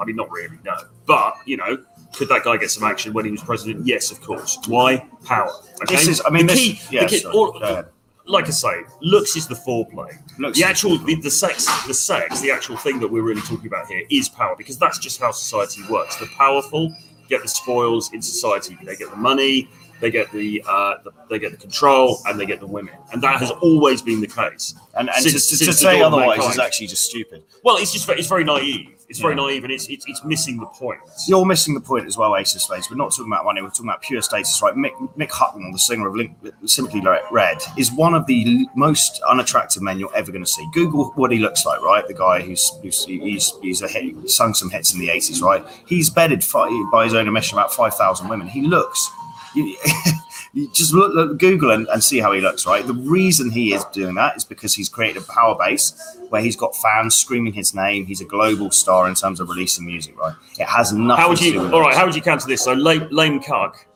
I 0.00 0.04
mean, 0.04 0.16
not 0.16 0.30
really, 0.30 0.58
no. 0.64 0.76
But 1.06 1.34
you 1.46 1.56
know, 1.58 1.78
could 2.14 2.28
that 2.28 2.42
guy 2.44 2.56
get 2.56 2.70
some 2.70 2.82
action 2.82 3.12
when 3.12 3.24
he 3.24 3.30
was 3.30 3.42
president? 3.42 3.86
Yes, 3.86 4.10
of 4.10 4.20
course. 4.20 4.58
Why? 4.66 5.06
Power. 5.24 5.52
Okay? 5.82 5.94
This 5.96 6.08
is, 6.08 6.22
I 6.26 6.30
mean, 6.30 6.46
the 6.46 6.54
this, 6.54 6.90
yeah, 6.92 7.02
the 7.02 7.06
key- 7.08 7.18
sorry, 7.20 7.34
all- 7.36 7.52
go 7.52 7.58
ahead. 7.60 7.86
like 8.24 8.46
I 8.46 8.50
say, 8.50 8.82
looks 9.00 9.36
is 9.36 9.46
the 9.46 9.54
foreplay. 9.54 10.10
Looks 10.38 10.58
the 10.58 10.64
actual, 10.64 10.98
the, 10.98 11.14
the 11.16 11.30
sex, 11.30 11.66
the 11.86 11.94
sex, 11.94 12.40
the 12.40 12.50
actual 12.50 12.76
thing 12.76 12.98
that 13.00 13.08
we're 13.08 13.22
really 13.22 13.42
talking 13.42 13.66
about 13.66 13.86
here 13.86 14.04
is 14.10 14.28
power 14.28 14.56
because 14.56 14.78
that's 14.78 14.98
just 14.98 15.20
how 15.20 15.30
society 15.30 15.82
works. 15.90 16.16
The 16.16 16.26
powerful 16.36 16.94
get 17.30 17.42
the 17.42 17.48
spoils 17.48 18.12
in 18.12 18.20
society. 18.20 18.76
They 18.84 18.96
get 18.96 19.10
the 19.10 19.16
money, 19.16 19.68
they 20.00 20.10
get 20.10 20.30
the, 20.32 20.62
uh, 20.68 20.94
the 21.04 21.12
they 21.30 21.38
get 21.38 21.52
the 21.52 21.56
control, 21.58 22.20
and 22.26 22.38
they 22.38 22.44
get 22.46 22.60
the 22.60 22.66
women. 22.66 22.94
And 23.12 23.22
that 23.22 23.38
has 23.40 23.50
always 23.50 24.02
been 24.02 24.20
the 24.20 24.26
case. 24.26 24.74
And, 24.98 25.08
and 25.08 25.22
Since- 25.22 25.48
to, 25.48 25.56
to, 25.56 25.58
to 25.58 25.64
since 25.64 25.76
the 25.80 25.82
say 25.84 26.02
otherwise 26.02 26.38
mankind. 26.38 26.52
is 26.52 26.58
actually 26.58 26.88
just 26.88 27.04
stupid. 27.04 27.42
Well, 27.64 27.76
it's 27.78 27.92
just 27.92 28.08
it's 28.10 28.28
very 28.28 28.44
naive. 28.44 28.96
It's 29.10 29.18
very 29.18 29.34
Yeah. 29.34 29.42
naive, 29.42 29.64
and 29.64 29.72
it's, 29.72 29.88
it's 29.88 30.06
it's 30.08 30.24
missing 30.24 30.58
the 30.58 30.66
point. 30.66 31.00
You're 31.26 31.44
missing 31.44 31.74
the 31.74 31.80
point 31.80 32.06
as 32.06 32.16
well, 32.16 32.36
Aces 32.36 32.64
Face. 32.64 32.88
We're 32.88 32.96
not 32.96 33.10
talking 33.10 33.30
about 33.30 33.44
money. 33.44 33.60
We're 33.60 33.68
talking 33.70 33.88
about 33.88 34.02
pure 34.02 34.22
status, 34.22 34.62
right? 34.62 34.72
Mick, 34.74 34.92
Mick 35.18 35.30
Hucknall, 35.30 35.72
the 35.72 35.78
singer 35.80 36.06
of 36.06 36.14
Link, 36.14 36.36
Simply 36.64 37.02
Red, 37.32 37.58
is 37.76 37.90
one 37.92 38.14
of 38.14 38.24
the 38.26 38.68
most 38.76 39.20
unattractive 39.28 39.82
men 39.82 39.98
you're 39.98 40.14
ever 40.14 40.30
going 40.30 40.44
to 40.44 40.50
see. 40.50 40.64
Google 40.72 41.10
what 41.16 41.32
he 41.32 41.38
looks 41.38 41.66
like, 41.66 41.82
right? 41.82 42.06
The 42.06 42.14
guy 42.14 42.40
who's 42.40 42.70
who's 42.82 43.04
he's, 43.04 43.52
he's 43.60 43.82
a 43.82 43.88
hit, 43.88 44.30
sung 44.30 44.54
some 44.54 44.70
hits 44.70 44.94
in 44.94 45.00
the 45.00 45.08
80s, 45.08 45.42
right? 45.42 45.66
He's 45.86 46.08
bedded 46.08 46.44
by 46.92 47.04
his 47.04 47.12
own 47.14 47.26
admission 47.26 47.58
about 47.58 47.74
5,000 47.74 48.28
women. 48.28 48.46
He 48.46 48.62
looks. 48.62 49.10
You, 50.52 50.68
just 50.72 50.92
look, 50.92 51.14
look 51.14 51.38
Google 51.38 51.70
and, 51.70 51.86
and 51.88 52.02
see 52.02 52.18
how 52.18 52.32
he 52.32 52.40
looks, 52.40 52.66
right? 52.66 52.84
The 52.86 52.94
reason 52.94 53.50
he 53.50 53.72
is 53.72 53.84
doing 53.86 54.14
that 54.16 54.36
is 54.36 54.44
because 54.44 54.74
he's 54.74 54.88
created 54.88 55.22
a 55.22 55.26
power 55.26 55.56
base 55.56 56.16
where 56.28 56.42
he's 56.42 56.56
got 56.56 56.74
fans 56.76 57.14
screaming 57.14 57.52
his 57.52 57.72
name. 57.74 58.04
He's 58.06 58.20
a 58.20 58.24
global 58.24 58.70
star 58.72 59.08
in 59.08 59.14
terms 59.14 59.38
of 59.38 59.48
releasing 59.48 59.86
music, 59.86 60.18
right? 60.18 60.34
It 60.58 60.66
has 60.66 60.92
nothing 60.92 61.22
How 61.22 61.28
would 61.28 61.38
to 61.38 61.44
do 61.44 61.50
you? 61.52 61.60
with 61.60 61.72
All 61.72 61.80
right, 61.80 61.94
how 61.94 62.04
would 62.04 62.16
you 62.16 62.22
counter 62.22 62.48
this? 62.48 62.62
So 62.64 62.72
lame, 62.72 63.06
lame 63.12 63.40
cuck 63.40 63.86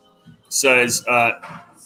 says. 0.49 1.05
Uh, 1.07 1.33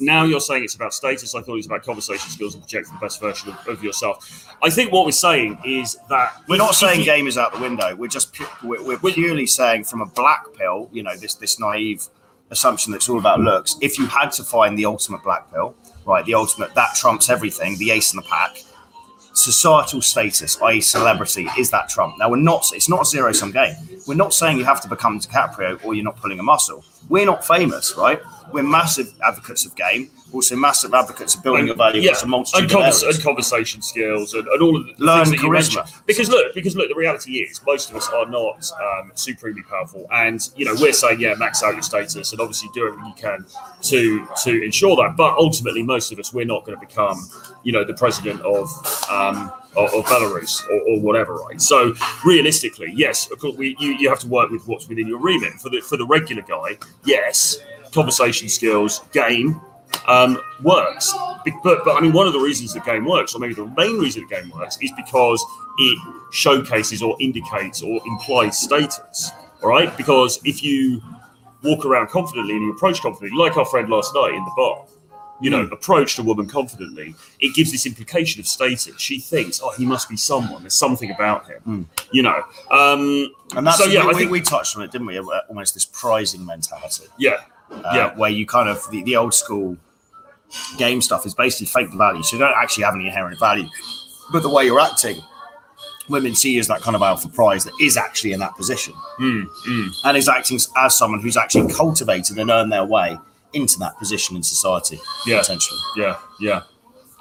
now 0.00 0.24
you're 0.24 0.40
saying 0.40 0.62
it's 0.62 0.76
about 0.76 0.94
status. 0.94 1.35
I 1.35 1.40
thought 1.40 1.54
it 1.54 1.57
was 1.57 1.66
about 1.66 1.83
conversation 1.83 2.31
skills 2.31 2.54
and 2.54 2.62
projecting 2.62 2.92
the 2.94 3.00
best 3.00 3.20
version 3.20 3.48
of, 3.50 3.66
of 3.66 3.83
yourself. 3.83 4.54
I 4.62 4.70
think 4.70 4.92
what 4.92 5.04
we're 5.07 5.11
saying 5.12 5.59
is 5.64 5.96
that 6.09 6.35
We're 6.46 6.57
not 6.57 6.74
saying 6.74 7.00
you- 7.00 7.07
game 7.07 7.26
is 7.26 7.37
out 7.37 7.52
the 7.52 7.59
window. 7.61 7.96
We're 7.96 8.07
just 8.09 8.33
pu- 8.35 8.44
we're, 8.68 8.98
we're 8.98 9.12
purely 9.12 9.46
saying 9.46 9.85
from 9.85 10.02
a 10.02 10.07
black 10.07 10.44
pill, 10.57 10.88
you 10.92 11.02
know, 11.02 11.16
this 11.16 11.35
this 11.35 11.59
naive 11.59 12.07
assumption 12.50 12.92
that's 12.92 13.08
all 13.08 13.18
about 13.18 13.40
looks. 13.40 13.76
If 13.80 13.98
you 13.98 14.06
had 14.06 14.30
to 14.32 14.44
find 14.44 14.78
the 14.78 14.87
ultimate 14.87 15.22
black 15.22 15.50
pill, 15.52 15.74
right, 16.06 16.24
the 16.24 16.34
ultimate 16.34 16.74
that 16.74 16.94
trumps 16.94 17.28
everything, 17.30 17.76
the 17.78 17.90
ace 17.90 18.12
in 18.12 18.16
the 18.16 18.22
pack. 18.22 18.62
Societal 19.34 20.02
status, 20.02 20.61
i.e., 20.62 20.80
celebrity, 20.80 21.48
is 21.56 21.70
that 21.70 21.88
trump? 21.88 22.16
Now 22.18 22.30
we're 22.30 22.37
not. 22.37 22.64
It's 22.72 22.88
not 22.88 23.02
a 23.02 23.04
zero 23.04 23.30
sum 23.32 23.52
game. 23.52 23.74
We're 24.06 24.14
not 24.14 24.34
saying 24.34 24.58
you 24.58 24.64
have 24.64 24.80
to 24.80 24.88
become 24.88 25.20
DiCaprio 25.20 25.84
or 25.84 25.94
you're 25.94 26.04
not 26.04 26.16
pulling 26.16 26.40
a 26.40 26.42
muscle. 26.42 26.84
We're 27.08 27.26
not 27.26 27.46
famous, 27.46 27.96
right? 27.96 28.20
We're 28.52 28.62
massive 28.62 29.12
advocates 29.22 29.66
of 29.66 29.74
game, 29.76 30.11
also 30.32 30.56
massive 30.56 30.94
advocates 30.94 31.34
of 31.34 31.42
building 31.42 31.61
and- 31.61 31.68
your 31.68 31.76
value 31.76 32.00
yeah, 32.00 32.11
across 32.11 32.22
a 32.22 32.26
multitude 32.26 32.72
and, 32.72 33.02
and 33.02 33.22
conversation 33.22 33.82
skills 33.82 34.34
and, 34.34 34.46
and 34.48 34.62
all 34.62 34.76
of 34.76 34.87
the 34.87 34.94
Learn 34.98 35.24
things 35.24 35.40
that 35.40 35.46
you 35.46 35.50
charisma. 35.50 36.06
Because 36.06 36.28
look, 36.28 36.54
because 36.54 36.76
look, 36.76 36.88
the 36.88 36.94
reality 36.94 37.38
is 37.38 37.61
most 37.66 37.90
of 37.90 37.96
us 37.96 38.08
are 38.11 38.26
not 38.26 38.70
um, 38.80 39.12
supremely 39.14 39.62
powerful, 39.62 40.06
and 40.12 40.48
you 40.56 40.64
know 40.64 40.74
we're 40.80 40.92
saying 40.92 41.20
yeah, 41.20 41.34
max 41.34 41.62
out 41.62 41.74
your 41.74 41.82
status 41.82 42.32
and 42.32 42.40
obviously 42.40 42.68
do 42.74 42.87
everything 42.87 43.06
you 43.06 43.14
can 43.14 43.44
to 43.82 44.26
to 44.44 44.62
ensure 44.62 44.96
that. 44.96 45.16
But 45.16 45.37
ultimately, 45.37 45.82
most 45.82 46.12
of 46.12 46.18
us 46.18 46.32
we're 46.32 46.44
not 46.44 46.64
going 46.64 46.78
to 46.78 46.87
become 46.87 47.28
you 47.62 47.72
know 47.72 47.84
the 47.84 47.94
president 47.94 48.40
of 48.42 48.68
um, 49.11 49.52
of, 49.76 49.92
of 49.94 50.04
Belarus 50.06 50.66
or, 50.68 50.80
or 50.88 51.00
whatever, 51.00 51.37
right? 51.37 51.61
So 51.61 51.94
realistically, 52.24 52.92
yes, 52.94 53.30
of 53.30 53.38
course, 53.38 53.56
we, 53.56 53.76
you 53.78 53.92
you 53.92 54.08
have 54.08 54.18
to 54.20 54.28
work 54.28 54.50
with 54.50 54.66
what's 54.66 54.88
within 54.88 55.06
your 55.06 55.18
remit. 55.18 55.54
For 55.54 55.70
the 55.70 55.80
for 55.80 55.96
the 55.96 56.06
regular 56.06 56.42
guy, 56.42 56.78
yes, 57.04 57.58
conversation 57.92 58.48
skills, 58.48 59.01
game 59.12 59.61
um, 60.07 60.40
works. 60.62 61.12
But, 61.64 61.85
but 61.85 61.96
I 61.96 62.01
mean, 62.01 62.12
one 62.12 62.27
of 62.27 62.33
the 62.33 62.40
reasons 62.40 62.74
the 62.74 62.81
game 62.81 63.05
works, 63.05 63.35
or 63.35 63.38
maybe 63.38 63.55
the 63.55 63.66
main 63.77 63.98
reason 63.98 64.27
the 64.29 64.35
game 64.35 64.51
works, 64.51 64.79
is 64.83 64.92
because 64.96 65.44
it 65.79 65.98
showcases 66.33 67.03
or 67.03 67.16
indicates 67.20 67.83
or 67.83 68.01
implies 68.07 68.59
status. 68.59 69.31
All 69.62 69.70
right, 69.70 69.94
because 69.96 70.40
if 70.44 70.62
you 70.62 71.03
walk 71.64 71.85
around 71.85 72.09
confidently 72.09 72.55
and 72.55 72.62
you 72.62 72.72
approach 72.72 73.01
confidently, 73.01 73.37
like 73.38 73.57
our 73.57 73.64
friend 73.64 73.88
last 73.88 74.14
night 74.14 74.35
in 74.35 74.44
the 74.44 74.53
bar, 74.57 74.85
you 75.40 75.51
know, 75.51 75.62
approached 75.72 76.18
a 76.18 76.22
woman 76.22 76.48
confidently, 76.48 77.14
it 77.40 77.55
gives 77.55 77.70
this 77.70 77.87
implication 77.87 78.40
of 78.40 78.46
status. 78.46 78.92
She 78.98 79.20
thinks, 79.20 79.61
oh, 79.62 79.72
he 79.72 79.87
must 79.87 80.09
be 80.09 80.16
someone. 80.16 80.62
There's 80.62 80.74
something 80.74 81.11
about 81.12 81.48
him. 81.48 81.88
You 82.11 82.22
know, 82.22 82.42
um, 82.70 83.33
And 83.57 83.66
that's 83.66 83.79
So, 83.79 83.85
yeah, 83.87 84.05
we, 84.05 84.11
I 84.14 84.18
think- 84.18 84.31
we 84.31 84.40
touched 84.40 84.77
on 84.77 84.83
it, 84.83 84.90
didn't 84.90 85.07
we? 85.07 85.18
Almost 85.18 85.74
this 85.74 85.85
prizing 85.85 86.44
mentality, 86.44 87.05
yeah, 87.18 87.38
uh, 87.70 87.83
Yeah. 87.94 88.16
where 88.16 88.31
you 88.31 88.46
kind 88.46 88.68
of 88.68 88.88
the, 88.90 89.02
the 89.02 89.16
old 89.16 89.35
school 89.35 89.76
game 90.78 91.00
stuff 91.02 91.26
is 91.26 91.35
basically 91.35 91.66
fake 91.66 91.90
the 91.90 91.96
value, 91.96 92.22
so 92.22 92.37
you 92.37 92.40
don't 92.42 92.57
actually 92.57 92.85
have 92.85 92.94
any 92.94 93.07
inherent 93.07 93.38
value, 93.38 93.68
but 94.33 94.42
the 94.42 94.48
way 94.48 94.64
you're 94.64 94.81
acting 94.81 95.20
women 96.09 96.35
see 96.35 96.52
you 96.54 96.61
as 96.61 96.66
that 96.68 96.81
kind 96.81 96.96
of 96.96 97.02
alpha 97.02 97.28
prize 97.28 97.64
that 97.64 97.74
is 97.83 97.98
actually 97.98 98.33
in 98.33 98.40
that 98.40 98.57
position 98.57 98.94
Mm, 99.20 99.46
mm. 99.66 99.90
and 100.04 100.16
is 100.16 100.26
acting 100.26 100.59
as 100.78 100.96
someone 100.96 101.20
who's 101.20 101.37
actually 101.37 101.70
cultivated 101.70 102.38
and 102.38 102.50
earned 102.50 102.72
their 102.72 102.85
way 102.87 103.18
into 103.52 103.78
that 103.81 103.94
position 103.98 104.35
in 104.37 104.42
society, 104.42 104.98
Yeah. 105.26 105.40
potentially. 105.40 105.78
Yeah, 105.96 106.16
yeah. 106.40 106.62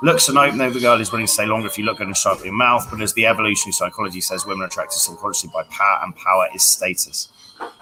Looks 0.02 0.30
and 0.30 0.38
open, 0.38 0.58
the 0.60 0.80
girl 0.80 1.02
is 1.02 1.12
willing 1.12 1.26
to 1.28 1.32
stay 1.32 1.46
longer 1.46 1.68
if 1.68 1.78
you 1.78 1.84
look 1.84 1.98
good 1.98 2.08
and 2.08 2.16
sharp 2.16 2.46
your 2.46 2.54
mouth, 2.54 2.88
but 2.90 3.02
as 3.02 3.12
the 3.14 3.26
evolutionary 3.26 3.74
psychology 3.74 4.22
says, 4.22 4.46
women 4.46 4.62
are 4.64 4.68
attracted 4.68 5.00
subconsciously 5.00 5.50
by 5.54 5.64
power, 5.64 6.00
and 6.04 6.16
power 6.16 6.48
is 6.56 6.64
status. 6.64 7.28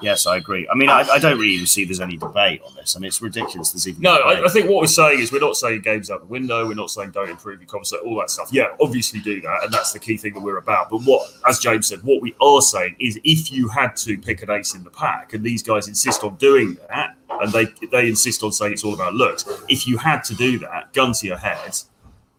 Yes, 0.02 0.28
I 0.28 0.38
agree. 0.38 0.68
I 0.70 0.76
mean, 0.76 0.90
I, 0.90 1.02
I 1.02 1.20
don't 1.20 1.40
really 1.40 1.54
even 1.54 1.66
see 1.66 1.86
there's 1.86 2.02
any 2.02 2.18
debate 2.18 2.62
on 2.66 2.76
this. 2.76 2.96
I 2.96 3.00
mean, 3.00 3.08
it's 3.08 3.22
ridiculous. 3.22 3.72
There's 3.72 3.88
even 3.88 4.02
No. 4.02 4.16
I, 4.16 4.46
I 4.46 4.48
think 4.50 4.70
what 4.70 4.82
we're 4.82 4.88
saying 4.88 5.20
is 5.20 5.32
we're 5.32 5.40
not 5.40 5.56
saying 5.56 5.82
games 5.82 6.12
out 6.12 6.20
the 6.20 6.28
window. 6.28 6.68
We're 6.68 6.76
not 6.76 6.92
saying 6.92 7.12
don't 7.12 7.30
improve 7.30 7.62
your 7.62 7.68
conversation, 7.68 8.06
all 8.06 8.18
that 8.20 8.30
stuff. 8.30 8.50
Yeah, 8.52 8.68
obviously 8.82 9.20
do 9.22 9.42
that, 9.42 9.64
and 9.64 9.74
that's 9.74 9.94
the 9.94 10.00
key 10.00 10.18
thing 10.18 10.34
that 10.34 10.42
we're 10.42 10.58
about. 10.58 10.90
But 10.90 11.02
what, 11.04 11.32
as 11.48 11.60
James 11.60 11.88
said, 11.88 12.04
what 12.04 12.22
we 12.22 12.36
are 12.42 12.62
saying 12.62 12.98
is 13.00 13.20
if 13.24 13.52
you 13.52 13.68
had 13.70 13.96
to 13.98 14.18
pick 14.18 14.44
an 14.44 14.52
ace 14.52 14.76
in 14.76 14.84
the 14.84 14.90
pack, 14.90 15.34
and 15.34 15.44
these 15.44 15.64
guys 15.64 15.88
insist 15.88 16.24
on 16.24 16.36
doing 16.36 16.78
that, 16.90 17.16
and 17.30 17.52
they 17.52 17.66
they 17.92 18.08
insist 18.08 18.44
on 18.44 18.52
saying 18.52 18.74
it's 18.74 18.84
all 18.84 18.94
about 18.94 19.14
looks. 19.14 19.46
If 19.70 19.88
you 19.88 19.98
had 19.98 20.24
to 20.26 20.36
do 20.36 20.60
that, 20.60 20.94
gun 20.94 21.14
to 21.14 21.28
your 21.28 21.38
head, 21.38 21.78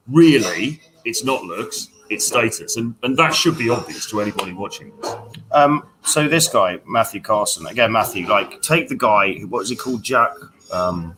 really, 0.08 0.80
it's 1.04 1.24
not 1.24 1.42
looks, 1.44 1.88
it's 2.10 2.26
status, 2.26 2.76
and 2.76 2.94
and 3.02 3.16
that 3.16 3.34
should 3.34 3.58
be 3.58 3.70
obvious 3.70 4.08
to 4.10 4.20
anybody 4.20 4.52
watching 4.52 4.92
this. 4.96 5.14
Um, 5.52 5.86
so 6.02 6.28
this 6.28 6.48
guy, 6.48 6.80
Matthew 6.86 7.20
Carson, 7.20 7.66
again, 7.66 7.92
Matthew, 7.92 8.26
like 8.26 8.62
take 8.62 8.88
the 8.88 8.96
guy, 8.96 9.34
who 9.34 9.48
what 9.48 9.62
is 9.62 9.68
he 9.68 9.76
called? 9.76 10.02
Jack. 10.02 10.32
Um, 10.72 11.16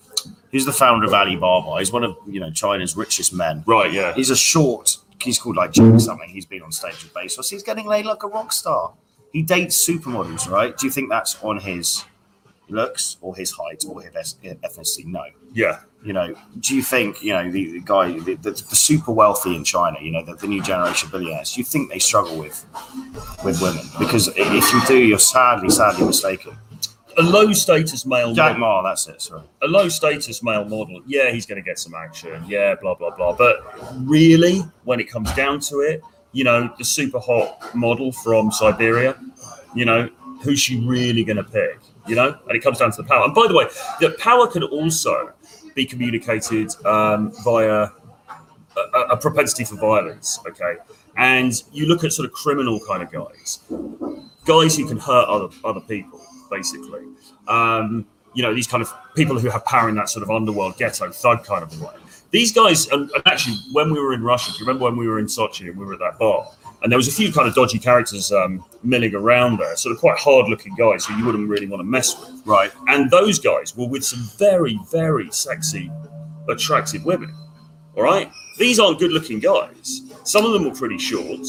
he's 0.50 0.66
the 0.66 0.72
founder 0.72 1.06
of 1.06 1.14
Alibaba. 1.14 1.78
He's 1.78 1.92
one 1.92 2.04
of 2.04 2.16
you 2.26 2.40
know 2.40 2.50
China's 2.50 2.96
richest 2.96 3.32
men. 3.32 3.64
Right? 3.66 3.92
Yeah. 3.92 4.14
He's 4.14 4.30
a 4.30 4.36
short. 4.36 4.96
He's 5.20 5.38
called 5.38 5.56
like 5.56 5.72
Jack 5.72 6.00
something. 6.00 6.28
He's 6.28 6.46
been 6.46 6.62
on 6.62 6.72
stage 6.72 7.02
with 7.02 7.12
Bezos. 7.12 7.50
He's 7.50 7.62
getting 7.62 7.86
laid 7.86 8.06
like 8.06 8.22
a 8.22 8.28
rock 8.28 8.52
star. 8.52 8.92
He 9.32 9.42
dates 9.42 9.86
supermodels, 9.86 10.48
right? 10.48 10.76
Do 10.76 10.86
you 10.86 10.92
think 10.92 11.10
that's 11.10 11.42
on 11.42 11.58
his 11.58 12.04
looks 12.70 13.16
or 13.20 13.34
his 13.36 13.50
height 13.50 13.84
or 13.88 14.00
his 14.02 14.36
ethnicity? 14.44 15.04
No. 15.06 15.22
Yeah. 15.52 15.80
You 16.04 16.12
know, 16.12 16.34
do 16.60 16.76
you 16.76 16.82
think 16.82 17.22
you 17.22 17.32
know 17.32 17.50
the, 17.50 17.72
the 17.72 17.80
guy, 17.80 18.12
the, 18.20 18.34
the, 18.36 18.50
the 18.52 18.76
super 18.76 19.10
wealthy 19.10 19.56
in 19.56 19.64
China, 19.64 19.98
you 20.00 20.12
know, 20.12 20.24
the, 20.24 20.34
the 20.34 20.46
new 20.46 20.62
generation 20.62 21.06
of 21.08 21.12
billionaires? 21.12 21.52
Do 21.54 21.60
you 21.60 21.64
think 21.64 21.90
they 21.90 21.98
struggle 21.98 22.38
with 22.38 22.64
with 23.44 23.60
women? 23.60 23.84
Because 23.98 24.28
if 24.36 24.72
you 24.72 24.80
do, 24.86 24.96
you're 24.96 25.18
sadly, 25.18 25.70
sadly 25.70 26.06
mistaken. 26.06 26.56
A 27.16 27.22
low 27.22 27.52
status 27.52 28.06
male. 28.06 28.32
Jack 28.32 28.58
model- 28.58 28.82
Ma, 28.82 28.88
that's 28.88 29.08
it. 29.08 29.20
Sorry. 29.20 29.42
a 29.62 29.66
low 29.66 29.88
status 29.88 30.40
male 30.40 30.64
model, 30.64 31.02
yeah, 31.04 31.32
he's 31.32 31.46
going 31.46 31.60
to 31.60 31.68
get 31.68 31.80
some 31.80 31.94
action, 31.94 32.44
yeah, 32.46 32.76
blah 32.80 32.94
blah 32.94 33.10
blah. 33.16 33.32
But 33.34 33.56
really, 34.06 34.60
when 34.84 35.00
it 35.00 35.10
comes 35.10 35.32
down 35.34 35.58
to 35.62 35.80
it, 35.80 36.00
you 36.30 36.44
know, 36.44 36.72
the 36.78 36.84
super 36.84 37.18
hot 37.18 37.74
model 37.74 38.12
from 38.12 38.52
Siberia, 38.52 39.18
you 39.74 39.84
know, 39.84 40.08
who's 40.42 40.60
she 40.60 40.78
really 40.86 41.24
going 41.24 41.38
to 41.38 41.42
pick? 41.42 41.80
You 42.08 42.16
know, 42.16 42.38
and 42.48 42.56
it 42.56 42.60
comes 42.62 42.78
down 42.78 42.90
to 42.92 43.02
the 43.02 43.08
power. 43.08 43.24
And 43.24 43.34
by 43.34 43.46
the 43.46 43.54
way, 43.54 43.66
the 44.00 44.16
power 44.18 44.46
can 44.46 44.62
also 44.62 45.32
be 45.74 45.84
communicated 45.84 46.74
um, 46.86 47.32
via 47.44 47.90
a, 48.76 48.98
a- 49.10 49.16
propensity 49.16 49.64
for 49.64 49.76
violence. 49.76 50.40
Okay, 50.48 50.76
and 51.16 51.62
you 51.72 51.86
look 51.86 52.02
at 52.04 52.12
sort 52.12 52.26
of 52.26 52.32
criminal 52.32 52.80
kind 52.88 53.02
of 53.02 53.12
guys, 53.12 53.60
guys 54.44 54.76
who 54.76 54.86
can 54.88 54.98
hurt 54.98 55.28
other 55.28 55.48
other 55.64 55.80
people, 55.80 56.20
basically. 56.50 57.02
Um, 57.46 58.06
you 58.34 58.42
know, 58.42 58.54
these 58.54 58.66
kind 58.66 58.82
of 58.82 58.92
people 59.16 59.38
who 59.38 59.50
have 59.50 59.64
power 59.64 59.88
in 59.88 59.94
that 59.96 60.08
sort 60.08 60.22
of 60.22 60.30
underworld 60.30 60.76
ghetto 60.78 61.10
thug 61.10 61.44
kind 61.44 61.62
of 61.62 61.80
way. 61.80 61.94
These 62.30 62.52
guys, 62.52 62.86
and, 62.88 63.10
and 63.10 63.22
actually, 63.26 63.56
when 63.72 63.90
we 63.90 63.98
were 63.98 64.12
in 64.12 64.22
Russia, 64.22 64.52
do 64.52 64.58
you 64.58 64.66
remember 64.66 64.84
when 64.84 64.96
we 64.96 65.08
were 65.08 65.18
in 65.18 65.26
Sochi 65.26 65.68
and 65.68 65.76
we 65.78 65.84
were 65.84 65.94
at 65.94 66.00
that 66.00 66.18
bar? 66.18 66.46
And 66.82 66.92
there 66.92 66.96
was 66.96 67.08
a 67.08 67.12
few 67.12 67.32
kind 67.32 67.48
of 67.48 67.54
dodgy 67.54 67.78
characters 67.78 68.30
um, 68.30 68.64
milling 68.82 69.14
around 69.14 69.58
there, 69.58 69.76
sort 69.76 69.94
of 69.94 70.00
quite 70.00 70.18
hard-looking 70.18 70.74
guys 70.76 71.04
who 71.04 71.16
you 71.16 71.24
wouldn't 71.24 71.48
really 71.48 71.66
want 71.66 71.80
to 71.80 71.84
mess 71.84 72.18
with. 72.20 72.42
Right. 72.46 72.70
And 72.86 73.10
those 73.10 73.38
guys 73.38 73.76
were 73.76 73.88
with 73.88 74.04
some 74.04 74.28
very, 74.38 74.78
very 74.90 75.28
sexy, 75.32 75.90
attractive 76.48 77.04
women. 77.04 77.34
All 77.96 78.04
right, 78.04 78.30
these 78.58 78.78
aren't 78.78 79.00
good-looking 79.00 79.40
guys. 79.40 80.02
Some 80.22 80.44
of 80.44 80.52
them 80.52 80.64
were 80.64 80.70
pretty 80.74 80.98
short, 80.98 81.44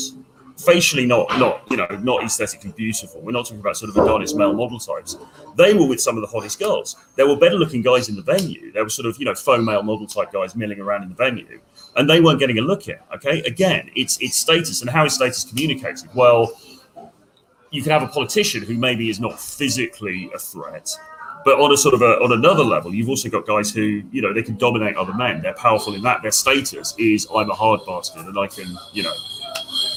facially 0.66 1.06
not, 1.06 1.28
not 1.40 1.64
you 1.70 1.78
know, 1.78 1.88
not 2.02 2.24
aesthetically 2.24 2.72
beautiful. 2.72 3.22
We're 3.22 3.32
not 3.32 3.46
talking 3.46 3.60
about 3.62 3.78
sort 3.78 3.90
of 3.90 3.98
Adonis 3.98 4.34
male 4.34 4.54
model 4.54 4.80
types. 4.80 5.18
They 5.56 5.74
were 5.74 5.88
with 5.88 6.02
some 6.02 6.18
of 6.18 6.22
the 6.22 6.28
hottest 6.28 6.60
girls. 6.60 6.96
There 7.16 7.28
were 7.28 7.36
better-looking 7.36 7.82
guys 7.82 8.10
in 8.10 8.16
the 8.16 8.22
venue. 8.22 8.72
There 8.72 8.84
were 8.84 8.90
sort 8.90 9.06
of 9.08 9.18
you 9.20 9.26
know 9.26 9.36
faux 9.36 9.64
male 9.64 9.84
model 9.84 10.08
type 10.08 10.32
guys 10.32 10.56
milling 10.56 10.80
around 10.80 11.04
in 11.04 11.10
the 11.10 11.16
venue, 11.16 11.60
and 11.96 12.10
they 12.10 12.22
weren't 12.22 12.40
getting 12.40 12.60
a 12.60 12.62
look 12.62 12.90
at. 12.90 13.06
Okay, 13.16 13.42
again, 13.44 13.90
it's 13.96 14.18
it's 14.22 14.38
status 14.38 14.82
and 14.82 14.90
how 14.90 15.06
is 15.06 15.14
status 15.14 15.46
communicated? 15.46 16.10
Well, 16.14 16.52
you 17.72 17.82
can 17.82 17.92
have 17.92 18.04
a 18.04 18.08
politician 18.08 18.64
who 18.64 18.76
maybe 18.76 19.10
is 19.10 19.20
not 19.20 19.40
physically 19.40 20.30
a 20.34 20.40
threat, 20.40 20.90
but 21.46 21.60
on 21.60 21.72
a 21.72 21.78
sort 21.78 21.94
of 21.94 22.02
a, 22.02 22.20
on 22.20 22.34
another 22.34 22.64
level, 22.64 22.94
you've 22.94 23.10
also 23.10 23.30
got 23.30 23.46
guys 23.46 23.72
who 23.72 24.04
you 24.12 24.22
know 24.22 24.34
they 24.34 24.44
can 24.44 24.58
dominate 24.58 24.96
other 24.98 25.14
men. 25.14 25.42
They're 25.42 25.54
powerful 25.54 25.94
in 25.94 26.02
that. 26.04 26.22
Their 26.22 26.32
status 26.32 26.94
is 26.98 27.28
I'm 27.34 27.50
a 27.50 27.56
hard 27.56 27.80
bastard 27.86 28.26
and 28.26 28.38
I 28.38 28.48
can 28.48 28.78
you 28.94 29.04
know 29.04 29.14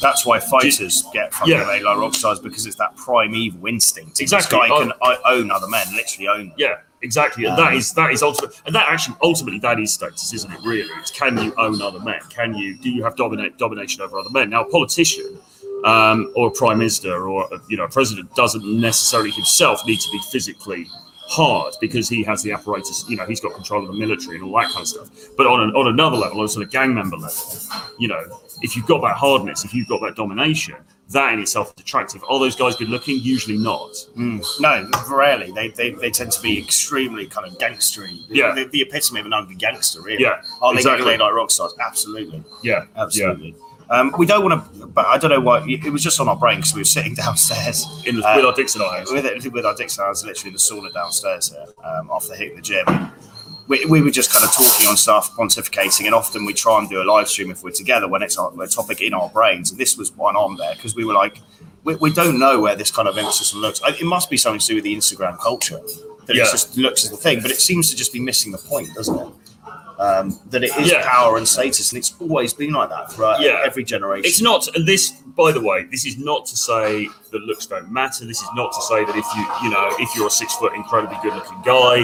That's 0.03 0.27
why 0.27 0.39
fighters 0.41 1.05
get 1.15 1.33
fucking 1.33 1.53
Yeah. 1.53 1.67
laid 1.67 1.83
like 1.83 1.97
rock 1.97 2.15
stars 2.15 2.39
because 2.41 2.67
it's 2.67 2.77
that 2.77 2.95
primeval 2.97 3.67
instinct. 3.67 4.21
Exactly. 4.21 4.59
This 4.59 4.69
guy 4.69 4.79
can 4.81 4.93
o- 5.01 5.17
own 5.25 5.51
other 5.51 5.69
men, 5.69 5.87
literally 5.95 6.29
own 6.29 6.49
them. 6.49 6.55
yeah 6.59 6.75
exactly, 7.01 7.45
and 7.47 7.57
that 7.59 7.69
Um, 7.73 7.79
is 7.79 7.93
that 7.95 8.13
is 8.13 8.23
ultimate 8.23 8.61
and 8.67 8.75
that 8.75 8.87
actually 8.89 9.17
ultimately 9.23 9.59
that 9.61 9.81
is 9.81 9.95
status, 9.95 10.33
isn't 10.35 10.53
it? 10.53 10.61
Really, 10.65 10.91
it's 11.01 11.11
can 11.11 11.37
you 11.43 11.55
own 11.57 11.81
other 11.81 12.01
men? 12.01 12.21
Can 12.29 12.55
you 12.55 12.77
do 12.77 12.91
you 12.91 13.03
have 13.05 13.17
dominate 13.17 13.57
domination 13.59 14.03
over 14.03 14.19
other 14.19 14.31
men? 14.31 14.51
Now, 14.51 14.63
a 14.63 14.71
politician. 14.71 15.39
Um, 15.85 16.31
or 16.37 16.47
a 16.47 16.51
prime 16.53 16.79
minister 16.79 17.27
or 17.27 17.49
you 17.69 17.77
know 17.77 17.83
a 17.83 17.89
president 17.89 18.33
doesn't 18.37 18.65
necessarily 18.65 19.33
himself 19.33 19.85
need 19.85 19.99
to 19.99 20.09
be 20.13 20.21
physically 20.31 20.87
hard 21.33 21.75
because 21.81 22.09
he 22.09 22.23
has 22.23 22.43
the 22.43 22.53
apparatus 22.53 23.05
you 23.09 23.17
know 23.17 23.25
he's 23.25 23.41
got 23.41 23.55
control 23.55 23.83
of 23.83 23.89
the 23.89 23.99
military 23.99 24.37
and 24.37 24.45
all 24.45 24.53
that 24.61 24.69
kind 24.71 24.83
of 24.83 24.89
stuff 24.89 25.09
but 25.37 25.47
on, 25.47 25.63
an, 25.63 25.71
on 25.75 25.89
another 25.89 26.17
level 26.17 26.39
on 26.41 26.45
a 26.45 26.49
sort 26.49 26.65
of 26.67 26.71
gang 26.71 26.95
member 26.95 27.17
level 27.17 27.43
you 27.99 28.07
know 28.07 28.23
if 28.61 28.77
you've 28.77 28.87
got 28.87 29.01
that 29.01 29.17
hardness 29.17 29.65
if 29.65 29.73
you've 29.73 29.89
got 29.89 30.01
that 30.03 30.15
domination 30.15 30.77
that 31.09 31.33
in 31.33 31.41
itself 31.41 31.73
is 31.77 31.83
attractive 31.83 32.23
are 32.29 32.39
those 32.39 32.55
guys 32.57 32.77
good 32.77 32.89
looking 32.91 33.19
usually 33.21 33.57
not 33.57 33.91
Mm. 34.17 34.45
No, 34.61 34.89
rarely. 35.15 35.51
They, 35.53 35.69
they 35.69 35.91
they 35.93 36.11
tend 36.11 36.33
to 36.33 36.43
be 36.43 36.59
extremely 36.59 37.27
kind 37.27 37.47
of 37.47 37.59
gangstery. 37.59 38.25
Yeah. 38.29 38.55
The, 38.55 38.65
the 38.67 38.83
epitome 38.83 39.21
of 39.21 39.27
an 39.27 39.33
ugly 39.33 39.55
gangster, 39.55 40.03
really. 40.03 40.23
Yeah, 40.23 40.43
Are 40.61 40.73
they 40.73 40.81
exactly. 40.81 41.17
like 41.17 41.33
rock 41.33 41.51
stars? 41.51 41.75
Absolutely. 41.81 42.43
yeah 42.63 42.85
Absolutely. 42.97 43.55
Um, 43.91 44.15
we 44.19 44.27
don't 44.27 44.43
want 44.45 44.75
to, 44.79 44.87
but 44.87 45.07
I 45.07 45.19
don't 45.19 45.31
know 45.31 45.41
why. 45.41 45.65
It 45.69 45.93
was 45.93 46.03
just 46.03 46.19
on 46.21 46.29
our 46.29 46.37
brain 46.37 46.57
because 46.59 46.75
we 46.75 46.81
were 46.81 46.85
sitting 46.87 47.15
downstairs 47.25 47.87
in 48.07 48.23
Uh, 48.23 48.33
with 48.37 48.45
our 48.45 48.53
Dixon 48.55 48.83
eyes 48.83 49.11
with 49.11 49.27
it, 49.27 49.53
with 49.53 49.67
our 49.67 49.75
Dixon 49.75 50.05
hours, 50.05 50.25
literally 50.25 50.49
in 50.49 50.53
the 50.55 50.59
sauna 50.59 50.93
downstairs 50.93 51.51
here 51.51 51.67
um, 51.85 52.09
after 52.13 52.35
hitting 52.35 52.57
the 52.57 52.63
gym. 52.63 52.85
We, 53.69 53.85
we 53.87 54.03
were 54.03 54.11
just 54.11 54.31
kind 54.33 54.45
of 54.45 54.53
talking 54.53 54.89
on 54.89 54.97
stuff, 54.97 55.31
pontificating, 55.37 56.07
and 56.07 56.15
often 56.15 56.45
we 56.45 56.53
try 56.53 56.79
and 56.79 56.89
do 56.89 57.01
a 57.01 57.05
live 57.05 57.29
stream 57.29 57.51
if 57.51 57.63
we're 57.63 57.71
together 57.71 58.09
when 58.09 58.23
it's 58.23 58.37
a, 58.37 58.43
a 58.43 58.67
topic 58.67 59.01
in 59.01 59.15
our 59.15 59.29
brains. 59.31 59.71
And 59.71 59.79
this 59.81 59.97
was 59.97 60.13
one 60.13 60.37
on 60.37 60.57
there 60.57 60.75
because 60.75 60.95
we 60.97 61.05
were 61.05 61.15
like, 61.15 61.39
we, 61.85 61.95
we 61.97 62.13
don't 62.13 62.39
know 62.39 62.61
where 62.61 62.75
this 62.77 62.91
kind 62.91 63.09
of 63.09 63.17
emphasis 63.17 63.55
looks. 63.55 63.81
It 63.87 64.05
must 64.05 64.31
be 64.31 64.37
something 64.37 64.59
to 64.61 64.67
do 64.67 64.75
with 64.77 64.85
the 64.85 64.95
Instagram 64.95 65.39
culture 65.39 65.81
that 66.27 66.35
Yeah. 66.37 66.43
it's 66.43 66.51
just 66.53 66.77
looks 66.77 67.05
as 67.05 67.11
the 67.11 67.17
thing, 67.17 67.41
but 67.41 67.51
it 67.51 67.61
seems 67.61 67.89
to 67.91 67.97
just 67.97 68.13
be 68.13 68.21
missing 68.21 68.53
the 68.53 68.59
point, 68.59 68.93
doesn't 68.95 69.17
it? 69.19 69.29
Um, 70.03 70.37
that 70.51 70.65
it 70.65 70.75
is 70.79 70.91
Yeah. 70.91 71.07
power 71.09 71.37
and 71.37 71.47
status, 71.47 71.93
and 71.93 71.99
it's 72.01 72.13
always 72.19 72.53
been 72.53 72.73
like 72.73 72.89
that 72.89 73.13
for 73.13 73.25
uh, 73.25 73.39
Yeah. 73.39 73.61
every 73.65 73.85
generation. 73.85 74.25
It's 74.27 74.41
not, 74.41 74.67
and 74.75 74.85
this, 74.93 75.11
by 75.43 75.53
the 75.53 75.61
way, 75.61 75.79
this 75.95 76.05
is 76.05 76.17
not 76.19 76.45
to 76.47 76.57
say 76.57 77.09
that 77.31 77.41
looks 77.43 77.67
don't 77.67 77.89
matter. 78.01 78.25
This 78.25 78.41
is 78.43 78.49
not 78.57 78.73
to 78.73 78.83
say 78.83 79.05
that 79.05 79.15
if 79.15 79.27
you, 79.37 79.45
you 79.63 79.71
know, 79.71 79.87
if 80.01 80.09
you're 80.17 80.27
a 80.27 80.31
six 80.43 80.57
foot, 80.57 80.73
incredibly 80.75 81.19
good 81.23 81.35
looking 81.35 81.61
guy, 81.65 81.97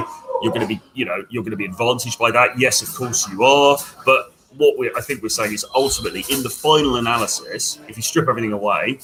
you're 0.43 0.53
going 0.57 0.67
to 0.69 0.73
be, 0.75 0.81
you 0.95 1.07
know, 1.07 1.25
you're 1.31 1.43
going 1.43 1.57
to 1.59 1.63
be 1.65 1.65
advantaged 1.65 2.19
by 2.21 2.31
that. 2.31 2.57
Yes, 2.57 2.83
of 2.83 2.95
course 2.95 3.27
you 3.33 3.43
are. 3.43 3.77
But 4.07 4.33
what 4.57 4.79
we, 4.79 4.93
I 4.97 5.01
think 5.01 5.21
we're 5.23 5.29
saying 5.41 5.53
is 5.55 5.65
ultimately, 5.75 6.25
in 6.31 6.45
the 6.45 6.51
final 6.51 6.97
analysis, 6.97 7.81
if 7.89 7.97
you 7.97 8.03
strip 8.05 8.29
everything 8.29 8.53
away, 8.53 9.01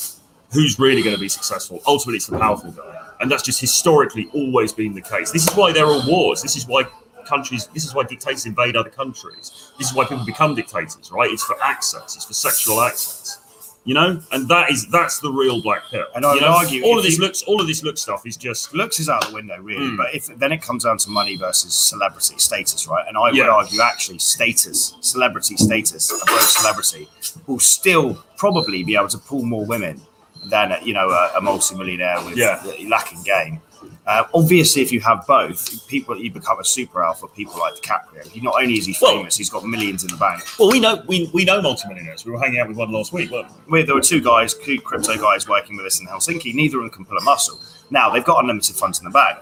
who's 0.53 0.79
really 0.79 1.03
going 1.03 1.17
to 1.17 1.21
be 1.21 1.29
successful? 1.29 1.83
Ultimately, 1.87 2.19
it's 2.19 2.29
the 2.29 2.39
powerful 2.39 2.71
guy, 2.71 2.97
and 3.21 3.29
that's 3.31 3.43
just 3.43 3.61
historically 3.61 4.29
always 4.33 4.73
been 4.73 4.95
the 4.95 5.03
case. 5.03 5.33
This 5.33 5.49
is 5.49 5.55
why 5.57 5.73
there 5.73 5.87
are 5.87 6.01
wars. 6.07 6.43
This 6.43 6.55
is 6.55 6.67
why 6.69 6.85
countries. 7.27 7.67
This 7.75 7.85
is 7.85 7.95
why 7.95 8.05
dictators 8.05 8.47
invade 8.47 8.77
other 8.77 8.91
countries. 8.91 9.73
This 9.79 9.89
is 9.91 9.95
why 9.95 10.05
people 10.05 10.25
become 10.25 10.55
dictators, 10.55 11.11
right? 11.13 11.31
It's 11.31 11.45
for 11.45 11.57
access. 11.63 12.17
It's 12.17 12.25
for 12.25 12.35
sexual 12.35 12.81
access. 12.81 13.39
You 13.87 13.93
know, 13.93 14.23
and 14.33 14.49
that 14.49 14.71
is 14.71 14.87
that's 14.87 15.19
the 15.21 15.31
real 15.31 15.61
black 15.61 15.83
pill. 15.91 16.07
And 16.15 16.25
I 16.25 16.31
You 16.31 16.35
would 16.37 16.41
know, 16.47 16.55
argue 16.55 16.85
all 16.85 16.97
of 16.97 17.05
this 17.05 17.17
you- 17.19 17.21
looks, 17.23 17.43
all 17.43 17.61
of 17.61 17.67
this 17.67 17.83
look 17.83 17.99
stuff 17.99 18.23
is 18.27 18.35
just 18.35 18.73
looks 18.73 18.99
is 18.99 19.11
out 19.11 19.27
the 19.29 19.35
window, 19.35 19.59
really. 19.61 19.89
Mm. 19.89 19.99
But 19.99 20.15
if 20.15 20.25
then 20.39 20.53
it 20.53 20.63
comes 20.63 20.85
down 20.85 20.97
to 20.99 21.11
money 21.11 21.37
versus 21.37 21.75
celebrity 21.75 22.37
status, 22.39 22.89
right? 22.89 23.05
And 23.07 23.19
I 23.19 23.31
would 23.31 23.41
argue 23.41 23.83
actually 23.83 24.21
status, 24.21 24.95
celebrity 25.03 25.59
status, 25.59 26.11
a 26.11 26.25
broke 26.25 26.41
celebrity 26.41 27.09
will 27.47 27.59
still 27.59 28.25
probably 28.39 28.85
be 28.85 28.97
able 28.97 29.09
to 29.09 29.19
pull 29.19 29.43
more 29.45 29.67
women 29.67 30.01
than 30.47 30.75
you 30.83 30.95
know 30.95 31.11
a, 31.11 31.33
a 31.37 31.41
multi-millionaire 31.43 32.25
with 32.25 32.39
Yeah. 32.39 32.63
lacking 32.89 33.23
game. 33.23 33.61
Uh, 34.07 34.25
obviously, 34.35 34.83
if 34.83 34.93
you 34.93 35.01
have 35.01 35.27
both, 35.27 35.87
people 35.89 36.15
you 36.19 36.31
become 36.31 36.61
a 36.61 36.65
super 36.65 37.03
alpha. 37.03 37.27
People 37.29 37.59
like 37.59 37.75
DiCaprio. 37.75 38.27
He 38.29 38.41
not 38.41 38.55
only 38.61 38.75
is 38.75 38.85
he 38.85 38.95
Well- 39.01 39.17
famous, 39.17 39.37
he's 39.37 39.49
got 39.49 39.65
millions 39.65 40.03
in 40.05 40.11
the 40.11 40.17
bank. 40.19 40.43
Well, 40.59 40.71
we 40.71 40.79
know 40.79 41.03
we, 41.07 41.31
we 41.33 41.45
know 41.45 41.63
multimillionaires. 41.63 42.25
We 42.27 42.33
were 42.33 42.39
hanging 42.39 42.61
out 42.61 42.69
with 42.69 42.77
one 42.77 42.93
last 42.93 43.13
week. 43.15 43.31
we? 43.31 43.47
we, 43.69 43.83
there 43.83 43.95
were 43.95 44.03
two 44.03 44.21
guys, 44.21 44.53
two 44.55 44.79
crypto 44.81 45.17
guys 45.17 45.49
working 45.49 45.77
with 45.77 45.87
us 45.87 46.01
in 46.01 46.07
Helsinki. 46.07 46.55
Neither 46.55 46.77
of 46.79 46.83
them 46.85 46.91
can 46.91 47.05
pull 47.07 47.17
a 47.17 47.23
muscle. 47.23 47.59
Now 47.91 48.11
they've 48.11 48.25
got 48.25 48.41
unlimited 48.41 48.77
funds 48.77 48.99
in 48.99 49.05
the 49.05 49.11
bank, 49.11 49.39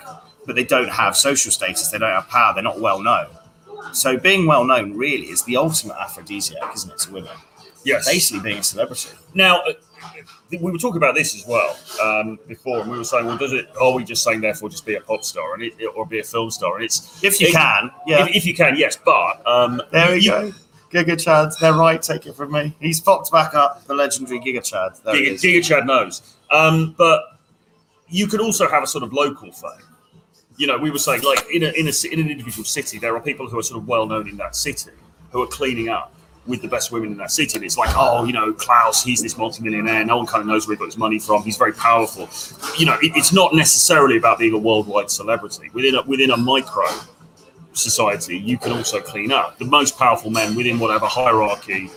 but 0.47 0.55
they 0.55 0.65
don't 0.65 0.91
have 0.91 1.17
social 1.17 1.51
status. 1.51 1.89
They 1.89 1.99
don't 1.99 2.13
have 2.13 2.29
power. 2.29 2.55
They're 2.55 2.63
not 2.63 2.79
well 2.81 3.01
known. 3.03 3.27
So 3.93 4.17
being 4.17 4.47
well 4.47 4.65
known 4.65 4.97
really 4.97 5.27
is 5.27 5.43
the 5.43 5.57
ultimate 5.57 5.97
aphrodisiac, 6.01 6.73
isn't 6.75 6.93
it, 6.93 6.99
to 7.01 7.13
women? 7.13 7.33
Yes. 7.85 8.07
Basically, 8.07 8.41
being 8.41 8.59
a 8.59 8.63
celebrity. 8.63 9.09
Now, 9.35 9.61
uh, 9.63 9.73
we 10.61 10.71
were 10.73 10.79
talking 10.79 10.99
about 10.99 11.15
this 11.15 11.35
as 11.35 11.47
well 11.47 11.77
um, 12.03 12.39
before, 12.49 12.81
and 12.81 12.91
we 12.91 12.99
were 12.99 13.05
saying, 13.05 13.27
well, 13.27 13.39
does 13.39 13.53
it? 13.53 13.69
Are 13.81 13.93
we 13.93 14.05
just 14.05 14.23
saying 14.23 14.41
therefore 14.41 14.69
just 14.69 14.85
be 14.85 14.95
a 14.97 15.01
pop 15.01 15.25
star 15.25 15.55
and 15.55 15.63
it, 15.63 15.75
or 15.97 16.05
be 16.07 16.19
a 16.21 16.25
film 16.25 16.51
star? 16.51 16.77
And 16.77 16.85
it's 16.85 17.23
If 17.23 17.41
you 17.41 17.49
it- 17.49 17.53
can, 17.55 17.91
yeah. 18.07 18.27
if, 18.27 18.37
if 18.37 18.47
you 18.47 18.55
can, 18.55 18.77
yes. 18.77 18.97
But 19.03 19.47
um, 19.47 19.81
there 19.91 20.13
we 20.13 20.21
you- 20.21 20.31
go. 20.31 20.53
Giga 20.93 21.19
Chad, 21.19 21.49
they're 21.59 21.73
right. 21.73 22.03
Take 22.03 22.27
it 22.27 22.35
from 22.37 22.53
me. 22.53 22.77
He's 22.79 23.01
popped 23.01 23.33
back 23.33 23.55
up 23.55 23.87
the 23.87 23.95
legendary 23.95 24.39
Giga 24.41 24.63
Chad. 24.63 24.93
There 25.05 25.15
Giga. 25.15 25.35
Giga 25.41 25.65
Chad 25.65 25.87
knows. 25.87 26.21
Um, 26.51 26.95
but 26.99 27.23
you 28.09 28.27
could 28.27 28.41
also 28.43 28.69
have 28.69 28.83
a 28.83 28.87
sort 28.87 29.03
of 29.03 29.15
local 29.15 29.51
fame. 29.53 29.71
You 30.59 30.67
know, 30.67 30.77
we 30.77 30.91
were 30.91 30.99
saying 30.99 31.23
like 31.23 31.47
in 31.51 31.63
a, 31.63 31.69
in 31.71 31.89
a 31.89 31.93
in 32.13 32.21
an 32.21 32.31
individual 32.31 32.67
city, 32.67 32.99
there 32.99 33.17
are 33.17 33.21
people 33.21 33.49
who 33.49 33.59
are 33.59 33.63
sort 33.63 33.81
of 33.81 33.89
well 33.89 34.07
known 34.07 34.29
in 34.29 34.37
that 34.37 34.55
city 34.55 34.91
who 35.31 35.43
are 35.43 35.47
cleaning 35.47 35.89
up 35.89 36.15
with 36.47 36.61
the 36.61 36.69
best 36.69 36.91
women 36.91 37.13
in 37.13 37.19
that 37.19 37.31
city. 37.31 37.57
And 37.57 37.65
it's 37.65 37.79
like, 37.79 37.91
oh, 37.97 38.25
you 38.25 38.33
know, 38.33 38.53
Klaus, 38.53 39.05
he's 39.05 39.23
this 39.23 39.39
multimillionaire. 39.39 40.05
No 40.05 40.17
one 40.17 40.27
kind 40.27 40.41
of 40.41 40.49
knows 40.49 40.67
where 40.67 40.75
he 40.75 40.79
got 40.79 40.87
his 40.87 40.97
money 40.99 41.19
from. 41.19 41.43
He's 41.45 41.57
very 41.57 41.73
powerful. 41.73 42.29
You 42.79 42.87
know, 42.87 42.95
it, 43.03 43.13
it's 43.15 43.33
not 43.33 43.55
necessarily 43.55 44.17
about 44.17 44.39
being 44.41 44.53
a 44.53 44.59
worldwide 44.59 45.11
celebrity. 45.11 45.71
Within 45.73 45.95
a, 45.95 46.03
within 46.03 46.31
a 46.33 46.37
micro 46.37 46.87
society, 47.73 48.37
you 48.39 48.59
can 48.59 48.73
also 48.73 49.01
clean 49.01 49.33
up. 49.33 49.59
The 49.59 49.65
most 49.65 49.99
powerful 49.99 50.31
men 50.31 50.55
within 50.55 50.79
whatever 50.79 51.07
hierarchy, 51.07 51.91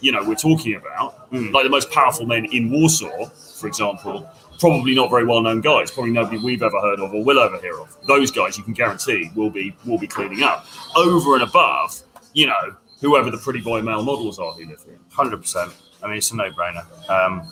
you 0.00 0.12
know, 0.12 0.22
we're 0.24 0.34
talking 0.34 0.74
about, 0.74 1.30
Mm. 1.30 1.52
like 1.52 1.64
the 1.64 1.70
most 1.70 1.90
powerful 1.90 2.26
men 2.26 2.44
in 2.46 2.70
Warsaw, 2.70 3.26
for 3.58 3.66
example, 3.66 4.28
probably 4.60 4.94
not 4.94 5.10
very 5.10 5.24
well 5.24 5.40
known 5.40 5.60
guys, 5.62 5.90
probably 5.90 6.12
nobody 6.12 6.36
we've 6.38 6.62
ever 6.62 6.78
heard 6.80 7.00
of 7.00 7.14
or 7.14 7.24
will 7.24 7.38
ever 7.40 7.58
hear 7.58 7.78
of. 7.80 7.96
Those 8.06 8.30
guys 8.30 8.58
you 8.58 8.64
can 8.64 8.74
guarantee 8.74 9.30
will 9.34 9.48
be 9.48 9.74
will 9.86 9.98
be 9.98 10.06
cleaning 10.06 10.42
up. 10.42 10.66
Over 10.94 11.34
and 11.34 11.42
above, 11.44 11.98
you 12.34 12.46
know, 12.48 12.76
whoever 13.02 13.30
the 13.30 13.36
pretty 13.36 13.60
boy 13.60 13.82
male 13.82 14.02
models 14.02 14.38
are 14.38 14.52
who 14.52 14.66
live 14.66 14.82
here. 14.84 14.98
Hundred 15.10 15.42
percent. 15.42 15.72
I 16.02 16.06
mean, 16.06 16.16
it's 16.16 16.30
a 16.30 16.36
no-brainer. 16.36 17.10
Um, 17.10 17.42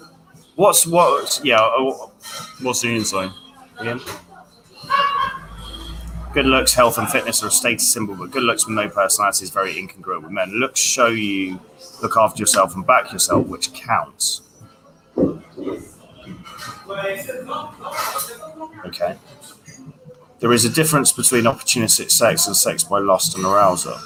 what's 0.54 0.86
what? 0.86 1.40
Yeah. 1.44 1.58
oh, 1.60 2.12
What's 2.62 2.80
the 2.80 2.94
insane? 2.96 3.32
Ian? 3.84 4.00
Good 6.32 6.46
looks, 6.46 6.72
health, 6.72 6.96
and 6.98 7.08
fitness 7.08 7.42
are 7.42 7.48
a 7.48 7.50
status 7.50 7.88
symbol, 7.88 8.14
but 8.14 8.30
good 8.30 8.44
looks 8.44 8.64
with 8.66 8.76
no 8.76 8.88
personality 8.88 9.44
is 9.44 9.50
very 9.50 9.74
incongruent 9.74 10.22
with 10.22 10.30
men. 10.30 10.50
Looks 10.52 10.78
show 10.78 11.08
you 11.08 11.58
look 12.02 12.16
after 12.16 12.40
yourself 12.40 12.74
and 12.76 12.86
back 12.86 13.12
yourself, 13.12 13.46
which 13.48 13.72
counts. 13.72 14.42
Okay. 18.86 19.16
There 20.38 20.52
is 20.52 20.64
a 20.64 20.70
difference 20.70 21.12
between 21.12 21.44
opportunistic 21.44 22.10
sex 22.10 22.46
and 22.46 22.56
sex 22.56 22.84
by 22.84 22.98
lust 23.00 23.36
and 23.36 23.44
arousal. 23.44 23.98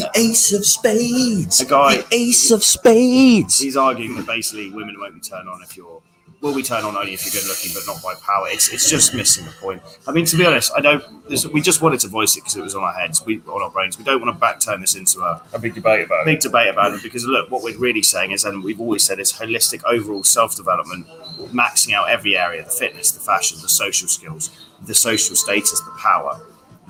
The 0.00 0.10
ace 0.18 0.52
of 0.52 0.64
spades. 0.64 1.58
The 1.58 1.64
guy- 1.66 1.96
The 1.98 2.06
ace 2.14 2.50
of 2.50 2.64
spades. 2.64 3.58
He's 3.58 3.76
arguing 3.76 4.16
that 4.16 4.26
basically 4.26 4.70
women 4.70 4.96
won't 4.98 5.14
be 5.14 5.20
turned 5.20 5.48
on 5.48 5.62
if 5.62 5.76
you're 5.76 6.02
will 6.40 6.54
be 6.54 6.62
turned 6.62 6.86
on 6.86 6.96
only 6.96 7.12
if 7.12 7.22
you're 7.22 7.38
good 7.38 7.46
looking, 7.48 7.70
but 7.74 7.82
not 7.86 8.02
by 8.02 8.14
power. 8.14 8.46
It's 8.48 8.68
it's 8.70 8.88
just 8.88 9.12
missing 9.14 9.44
the 9.44 9.50
point. 9.52 9.82
I 10.08 10.12
mean, 10.12 10.24
to 10.24 10.36
be 10.38 10.46
honest, 10.46 10.72
I 10.74 10.80
don't. 10.80 11.28
This, 11.28 11.46
we 11.46 11.60
just 11.60 11.82
wanted 11.82 12.00
to 12.00 12.08
voice 12.08 12.34
it 12.34 12.40
because 12.40 12.56
it 12.56 12.62
was 12.62 12.74
on 12.74 12.82
our 12.82 12.94
heads, 12.94 13.22
we 13.26 13.42
on 13.46 13.60
our 13.60 13.68
brains. 13.70 13.98
We 13.98 14.04
don't 14.04 14.22
want 14.22 14.34
to 14.34 14.40
back 14.40 14.58
turn 14.58 14.80
this 14.80 14.94
into 14.94 15.20
a 15.20 15.42
A 15.52 15.58
big 15.58 15.74
debate 15.74 16.06
about 16.06 16.22
it. 16.22 16.24
big 16.24 16.40
debate 16.40 16.68
about 16.68 16.94
it 16.94 17.02
because 17.02 17.26
look, 17.26 17.50
what 17.50 17.62
we're 17.62 17.76
really 17.76 18.00
saying 18.02 18.30
is, 18.30 18.46
and 18.46 18.64
we've 18.64 18.80
always 18.80 19.02
said, 19.02 19.18
is 19.20 19.34
holistic 19.34 19.82
overall 19.84 20.24
self 20.24 20.56
development, 20.56 21.06
maxing 21.52 21.92
out 21.92 22.08
every 22.08 22.38
area: 22.38 22.64
the 22.64 22.70
fitness, 22.70 23.10
the 23.10 23.20
fashion, 23.20 23.58
the 23.60 23.68
social 23.68 24.08
skills, 24.08 24.48
the 24.86 24.94
social 24.94 25.36
status, 25.36 25.78
the 25.80 25.90
power, 25.98 26.40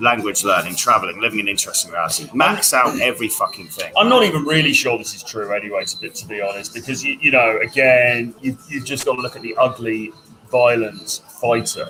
language 0.01 0.43
learning, 0.43 0.75
traveling, 0.75 1.21
living 1.21 1.39
in 1.39 1.47
interesting 1.47 1.91
reality. 1.91 2.27
Max 2.33 2.73
out 2.73 2.99
every 2.99 3.29
fucking 3.29 3.67
thing. 3.67 3.93
I'm 3.95 4.09
not 4.09 4.23
even 4.23 4.43
really 4.43 4.73
sure 4.73 4.97
this 4.97 5.13
is 5.15 5.23
true 5.23 5.53
anyway, 5.53 5.85
to 5.85 5.97
be, 5.99 6.09
to 6.09 6.27
be 6.27 6.41
honest, 6.41 6.73
because 6.73 7.03
you, 7.03 7.17
you 7.21 7.31
know, 7.31 7.59
again, 7.59 8.33
you, 8.41 8.57
you've 8.67 8.85
just 8.85 9.05
got 9.05 9.15
to 9.15 9.21
look 9.21 9.35
at 9.35 9.41
the 9.41 9.55
ugly, 9.57 10.11
violent 10.49 11.21
fighter 11.39 11.87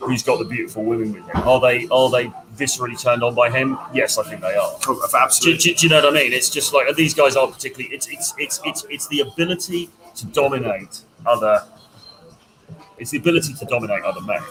who's 0.00 0.22
got 0.22 0.38
the 0.38 0.44
beautiful 0.44 0.84
women 0.84 1.12
with 1.12 1.24
him. 1.24 1.36
Are 1.48 1.60
they 1.60 1.88
are 1.90 2.10
they 2.10 2.26
viscerally 2.56 3.00
turned 3.00 3.22
on 3.22 3.34
by 3.34 3.50
him? 3.50 3.78
Yes, 3.92 4.18
I 4.18 4.28
think 4.28 4.40
they 4.40 4.54
are. 4.54 4.70
Oh, 4.86 5.00
of 5.02 5.40
Do, 5.40 5.56
do- 5.56 5.74
do 5.74 5.86
you 5.86 5.88
know 5.90 6.02
what 6.02 6.16
I 6.16 6.18
mean? 6.22 6.32
It's 6.32 6.50
just 6.50 6.72
like 6.72 6.94
these 6.96 7.14
guys 7.14 7.36
aren't 7.36 7.52
particularly. 7.54 7.94
It's 7.94 8.06
it's 8.08 8.34
it's 8.38 8.60
it's 8.64 8.84
it's 8.90 9.08
the 9.08 9.20
ability 9.20 9.90
to 10.16 10.26
dominate 10.26 11.02
other. 11.26 11.64
It's 12.98 13.10
the 13.10 13.18
ability 13.18 13.54
to 13.54 13.64
dominate 13.64 14.02
other 14.02 14.20
men. 14.20 14.42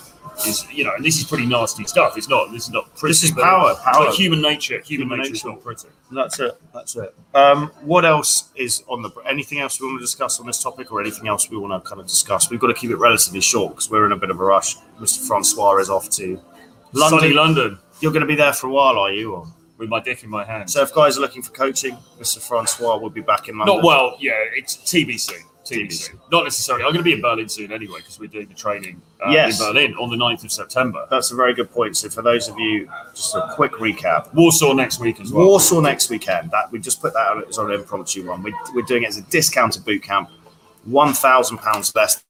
Is 0.46 0.66
you 0.72 0.84
know, 0.84 0.94
and 0.96 1.04
this 1.04 1.18
is 1.18 1.24
pretty 1.24 1.46
nasty 1.46 1.84
stuff. 1.86 2.18
It's 2.18 2.30
not. 2.30 2.52
This 2.52 2.66
is 2.66 2.70
not 2.72 2.96
pretty. 2.96 3.12
This 3.12 3.24
is 3.24 3.32
power, 3.32 3.76
power. 3.76 4.06
like 4.06 4.14
human 4.14 4.42
nature. 4.42 4.82
Human, 4.82 5.08
Human 5.08 5.20
nature 5.20 5.34
is 5.34 5.46
not 5.46 5.64
pretty. 5.64 5.88
That's 6.12 6.40
it. 6.40 6.62
That's 6.74 6.96
it. 6.96 7.16
Um, 7.34 7.72
what 7.82 8.06
else 8.06 8.50
is 8.56 8.84
on 8.88 9.02
the? 9.02 9.10
Anything 9.28 9.60
else 9.60 9.82
we 9.82 9.88
want 9.88 10.00
to 10.00 10.04
discuss 10.04 10.40
on 10.40 10.46
this 10.46 10.62
topic, 10.62 10.92
or 10.92 11.02
anything 11.02 11.28
else 11.28 11.50
we 11.50 11.58
want 11.58 11.84
to 11.84 11.90
kind 11.90 12.00
of 12.00 12.08
discuss? 12.08 12.52
We've 12.52 12.60
got 12.60 12.68
to 12.68 12.74
keep 12.74 12.92
it 12.92 12.98
relatively 12.98 13.42
short 13.42 13.74
because 13.74 13.90
we're 13.90 14.06
in 14.06 14.12
a 14.12 14.18
bit 14.18 14.30
of 14.30 14.40
a 14.40 14.44
rush. 14.44 14.76
Mr. 15.00 15.28
Francois 15.28 15.78
is 15.78 15.90
off 15.90 16.10
to 16.12 16.40
London. 16.94 17.20
Sunny 17.20 17.34
London 17.34 17.80
You're 18.00 18.12
going 18.12 18.22
to 18.22 18.28
be 18.28 18.36
there 18.36 18.54
for 18.54 18.68
a 18.68 18.72
while, 18.72 18.98
are 19.00 19.12
you? 19.12 19.34
Or? 19.34 19.48
with 19.78 19.90
my 19.90 20.00
dick 20.00 20.24
in 20.24 20.30
my 20.30 20.44
hand. 20.44 20.70
So 20.70 20.82
if 20.82 20.94
guys 20.94 21.18
are 21.18 21.22
looking 21.22 21.42
for 21.42 21.52
coaching, 21.52 21.98
Mr. 22.20 22.40
Francois 22.40 22.98
will 22.98 23.10
be 23.10 23.22
back 23.22 23.48
in 23.48 23.58
London. 23.58 23.78
Not 23.78 23.86
well, 23.86 24.18
yeah, 24.20 24.34
it's 24.56 24.78
TBC. 24.78 25.32
TBC. 25.70 25.88
TBC. 25.88 26.20
Not 26.32 26.44
necessarily. 26.44 26.84
I'm 26.84 26.90
going 26.92 27.00
to 27.00 27.04
be 27.04 27.14
in 27.14 27.22
Berlin 27.22 27.48
soon 27.50 27.72
anyway 27.72 28.00
because 28.00 28.20
we're 28.20 28.28
doing 28.28 28.48
the 28.48 28.54
training 28.54 29.02
uh, 29.26 29.30
Yes. 29.32 29.60
in 29.60 29.66
Berlin 29.68 29.94
on 29.96 30.10
the 30.10 30.16
9th 30.16 30.44
of 30.46 30.52
September. 30.52 31.06
That's 31.10 31.32
a 31.32 31.36
very 31.36 31.54
good 31.54 31.72
point. 31.72 31.98
So 31.98 32.10
for 32.10 32.22
those 32.22 32.48
of 32.48 32.58
you, 32.60 32.90
just 33.14 33.36
a 33.36 33.52
quick 33.56 33.74
recap. 33.74 34.34
Warsaw 34.34 34.74
next 34.74 35.00
week 35.00 35.20
as 35.20 35.32
well. 35.32 35.46
Warsaw 35.48 35.82
next 35.82 36.10
weekend. 36.10 36.52
That 36.52 36.72
we 36.72 36.80
just 36.80 37.02
put 37.02 37.14
that 37.14 37.20
out 37.28 37.48
as 37.48 37.58
an 37.58 37.72
impromptu 37.72 38.26
one. 38.28 38.44
We, 38.44 38.54
we're 38.74 38.82
doing 38.84 39.04
it 39.04 39.08
as 39.10 39.18
a 39.18 39.24
discounted 39.24 39.84
boot 39.86 40.04
camp, 40.04 40.30
one 40.86 41.14
thousand 41.14 41.58
pounds 41.58 41.94
less 41.96 42.16
than 42.16 42.24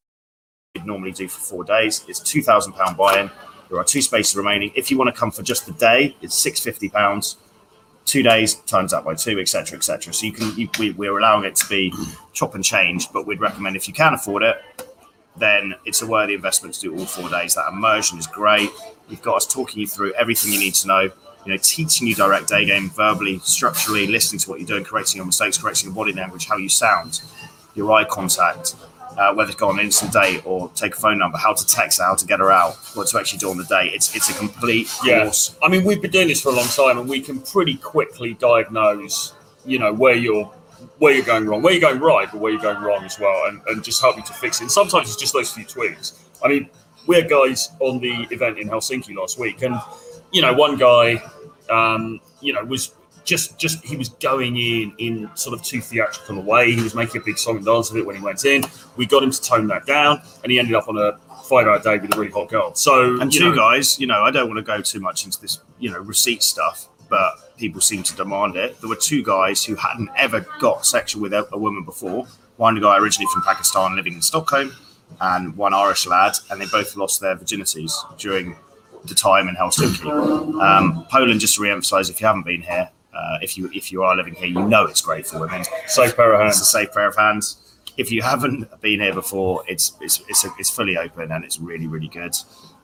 we'd 0.84 0.86
normally 0.88 1.12
do 1.12 1.28
for 1.28 1.40
four 1.40 1.64
days. 1.64 2.04
It's 2.08 2.20
two 2.20 2.42
thousand 2.42 2.74
pound 2.74 2.98
buy-in. 2.98 3.30
There 3.70 3.78
are 3.80 3.84
two 3.84 4.02
spaces 4.02 4.36
remaining. 4.36 4.72
If 4.76 4.90
you 4.90 4.98
want 4.98 5.14
to 5.14 5.20
come 5.20 5.30
for 5.30 5.44
just 5.44 5.66
the 5.66 5.74
day, 5.74 6.16
it's 6.22 6.36
six 6.36 6.60
fifty 6.60 6.90
pounds. 6.90 7.38
Two 8.08 8.24
days 8.24 8.56
times 8.56 8.92
that 8.92 9.04
by 9.04 9.14
two, 9.14 9.38
etc., 9.40 9.78
etc. 9.78 10.14
So 10.14 10.26
you 10.26 10.32
can 10.32 10.58
you, 10.58 10.70
we, 10.80 10.92
we're 10.92 11.20
allowing 11.20 11.44
it 11.44 11.56
to 11.58 11.68
be 11.68 11.94
chop 12.32 12.56
and 12.56 12.64
change, 12.64 13.12
but 13.12 13.28
we'd 13.28 13.42
recommend 13.42 13.76
if 13.76 13.88
you 13.88 13.94
can 13.94 14.14
afford 14.14 14.44
it, 14.44 14.56
then 15.36 15.76
it's 15.86 16.02
a 16.02 16.08
worthy 16.08 16.34
investment 16.34 16.74
to 16.76 16.82
do 16.82 16.98
all 16.98 17.06
four 17.06 17.30
days. 17.30 17.56
That 17.56 17.68
immersion 17.68 18.18
is 18.18 18.26
great. 18.26 18.70
We've 19.10 19.22
got 19.22 19.36
us 19.36 19.46
talking 19.46 19.82
you 19.82 19.88
through 19.88 20.14
everything 20.14 20.54
you 20.54 20.60
need 20.60 20.74
to 20.76 20.88
know. 20.88 21.02
You 21.46 21.54
know, 21.54 21.58
teaching 21.58 22.08
you 22.08 22.16
direct 22.16 22.48
day 22.48 22.66
game 22.66 22.90
verbally, 22.90 23.40
structurally, 23.40 24.08
listening 24.08 24.40
to 24.40 24.50
what 24.50 24.60
you're 24.60 24.68
doing, 24.68 24.84
correcting 24.84 25.18
your 25.18 25.26
mistakes, 25.26 25.58
correcting 25.58 25.90
your 25.90 25.96
body 25.96 26.14
language, 26.14 26.46
how 26.46 26.58
you 26.58 26.70
sound, 26.70 27.22
your 27.76 27.92
eye 27.92 28.04
contact, 28.04 28.76
uh, 29.18 29.34
whether 29.34 29.52
to 29.52 29.58
go 29.58 29.70
on 29.70 29.80
an 29.80 29.86
instant 29.86 30.14
date 30.14 30.42
or 30.46 30.70
take 30.76 30.96
a 30.96 31.00
phone 31.00 31.18
number, 31.18 31.38
how 31.38 31.54
to 31.54 31.66
text 31.66 32.00
her, 32.00 32.06
how 32.06 32.16
to 32.16 32.26
get 32.26 32.40
her 32.40 32.52
out, 32.52 32.76
what 32.94 33.08
to 33.08 33.18
actually 33.20 33.40
do 33.40 33.50
on 33.50 33.58
the 33.58 33.64
day. 33.66 33.90
It's 33.94 34.16
it's 34.16 34.30
a 34.30 34.34
complete 34.34 34.88
Yeah. 35.04 35.24
course. 35.24 35.56
I 35.64 35.68
mean, 35.70 35.84
we've 35.84 36.02
been 36.02 36.12
doing 36.12 36.28
this 36.28 36.42
for 36.42 36.50
a 36.50 36.56
long 36.56 36.68
time, 36.68 36.98
and 37.00 37.10
we 37.10 37.20
can 37.22 37.40
pretty 37.42 37.76
quickly 37.78 38.36
diagnose, 38.36 39.34
you 39.66 39.80
know, 39.80 39.92
where 39.94 40.16
you're 40.16 40.46
where 41.00 41.14
you're 41.14 41.26
going 41.26 41.46
wrong, 41.46 41.62
where 41.64 41.74
you're 41.74 41.82
going 41.82 42.00
right, 42.00 42.28
but 42.32 42.40
where 42.40 42.52
you're 42.52 42.62
going 42.62 42.82
wrong 42.84 43.04
as 43.04 43.20
well, 43.20 43.46
and, 43.48 43.62
and 43.68 43.84
just 43.84 44.00
help 44.02 44.16
you 44.18 44.24
to 44.24 44.34
fix 44.34 44.60
it. 44.60 44.64
And 44.66 44.72
sometimes 44.72 45.08
it's 45.10 45.18
just 45.18 45.34
those 45.34 45.52
few 45.52 45.64
tweaks. 45.64 46.24
I 46.44 46.48
mean, 46.48 46.70
we 47.08 47.16
had 47.16 47.28
guys 47.30 47.70
on 47.80 48.00
the 48.00 48.28
event 48.30 48.60
in 48.60 48.70
Helsinki 48.70 49.16
last 49.16 49.40
week, 49.40 49.64
and 49.64 49.76
you 50.32 50.42
know, 50.44 50.54
one 50.54 50.78
guy, 50.78 51.24
um, 51.70 52.20
you 52.42 52.54
know, 52.54 52.64
was 52.64 52.92
just 53.28 53.60
just 53.60 53.84
he 53.84 53.98
was 53.98 54.10
going 54.10 54.56
in 54.58 54.94
in 54.98 55.30
sort 55.36 55.54
of 55.54 55.64
too 55.64 55.82
theatrical 55.82 56.40
a 56.40 56.42
way. 56.42 56.72
He 56.72 56.82
was 56.82 56.96
making 56.96 57.22
a 57.22 57.24
big 57.24 57.38
song 57.38 57.58
and 57.58 57.66
dance 57.66 57.92
of 57.92 57.98
it 57.98 58.06
when 58.06 58.16
he 58.16 58.22
went 58.22 58.46
in. 58.46 58.64
We 58.96 59.06
got 59.06 59.22
him 59.22 59.32
to 59.32 59.42
tone 59.42 59.68
that 59.68 59.86
down, 59.86 60.22
and 60.42 60.52
he 60.52 60.58
ended 60.58 60.74
up 60.74 60.88
on 60.88 60.98
a 60.98 61.20
five-hour 61.44 61.80
day 61.80 61.98
with 62.00 62.16
a 62.16 62.20
really 62.20 62.32
hot 62.32 62.50
girl. 62.50 62.74
So 62.74 63.20
And 63.20 63.32
two 63.32 63.50
know, 63.50 63.56
guys, 63.56 64.00
you 64.00 64.08
know, 64.08 64.24
I 64.24 64.32
don't 64.32 64.48
want 64.48 64.58
to 64.58 64.64
go 64.64 64.82
too 64.82 65.00
much 65.00 65.26
into 65.26 65.40
this, 65.40 65.60
you 65.80 65.92
know, 65.92 66.00
receipt 66.00 66.42
stuff, 66.42 66.88
but 67.10 67.56
people 67.58 67.80
seem 67.82 68.04
to 68.04 68.16
demand 68.16 68.56
it. 68.56 68.80
There 68.82 68.90
were 68.90 68.96
two 68.96 69.24
guys 69.24 69.64
who 69.64 69.76
hadn't 69.76 70.10
ever 70.18 70.46
got 70.60 70.86
sexual 70.86 71.22
with 71.22 71.34
a, 71.34 71.48
a 71.52 71.58
woman 71.58 71.84
before. 71.84 72.28
One 72.56 72.80
guy 72.82 72.98
originally 72.98 73.30
from 73.34 73.44
Pakistan 73.44 73.96
living 73.96 74.14
in 74.14 74.22
Stockholm, 74.22 74.74
and 75.22 75.56
one 75.56 75.74
Irish 75.74 76.08
lad, 76.08 76.34
and 76.50 76.60
they 76.60 76.66
both 76.66 76.96
lost 76.96 77.22
their 77.22 77.36
virginities 77.36 77.94
during 78.18 78.58
the 79.06 79.16
time 79.16 79.48
in 79.48 79.56
Helsinki. 79.56 80.06
Um, 80.62 81.06
Poland, 81.10 81.40
just 81.40 81.56
to 81.56 81.62
re-emphasize, 81.62 82.10
if 82.10 82.20
you 82.20 82.28
haven't 82.28 82.46
been 82.46 82.62
here, 82.62 82.90
uh, 83.18 83.40
if 83.42 83.58
you 83.58 83.70
if 83.74 83.92
you 83.92 84.04
are 84.04 84.16
living 84.16 84.36
here, 84.36 84.48
you 84.48 84.64
know 84.68 84.86
it's 84.86 85.02
great 85.02 85.26
for 85.26 85.40
women. 85.40 85.64
safe 85.88 86.16
pair 86.16 86.34
of 86.34 86.40
hands. 86.40 86.60
It's 86.60 86.68
a 86.68 86.72
safe 86.72 86.92
pair 86.94 87.08
of 87.08 87.16
hands. 87.16 87.58
if 87.98 88.12
you 88.12 88.22
haven't 88.22 88.70
been 88.82 89.00
here 89.00 89.14
before, 89.14 89.64
it's 89.68 89.94
it's 90.02 90.22
it's, 90.30 90.46
it's 90.60 90.70
fully 90.70 90.98
open 90.98 91.32
and 91.32 91.44
it's 91.44 91.60
really 91.60 91.88
really 91.88 92.08
good. 92.08 92.36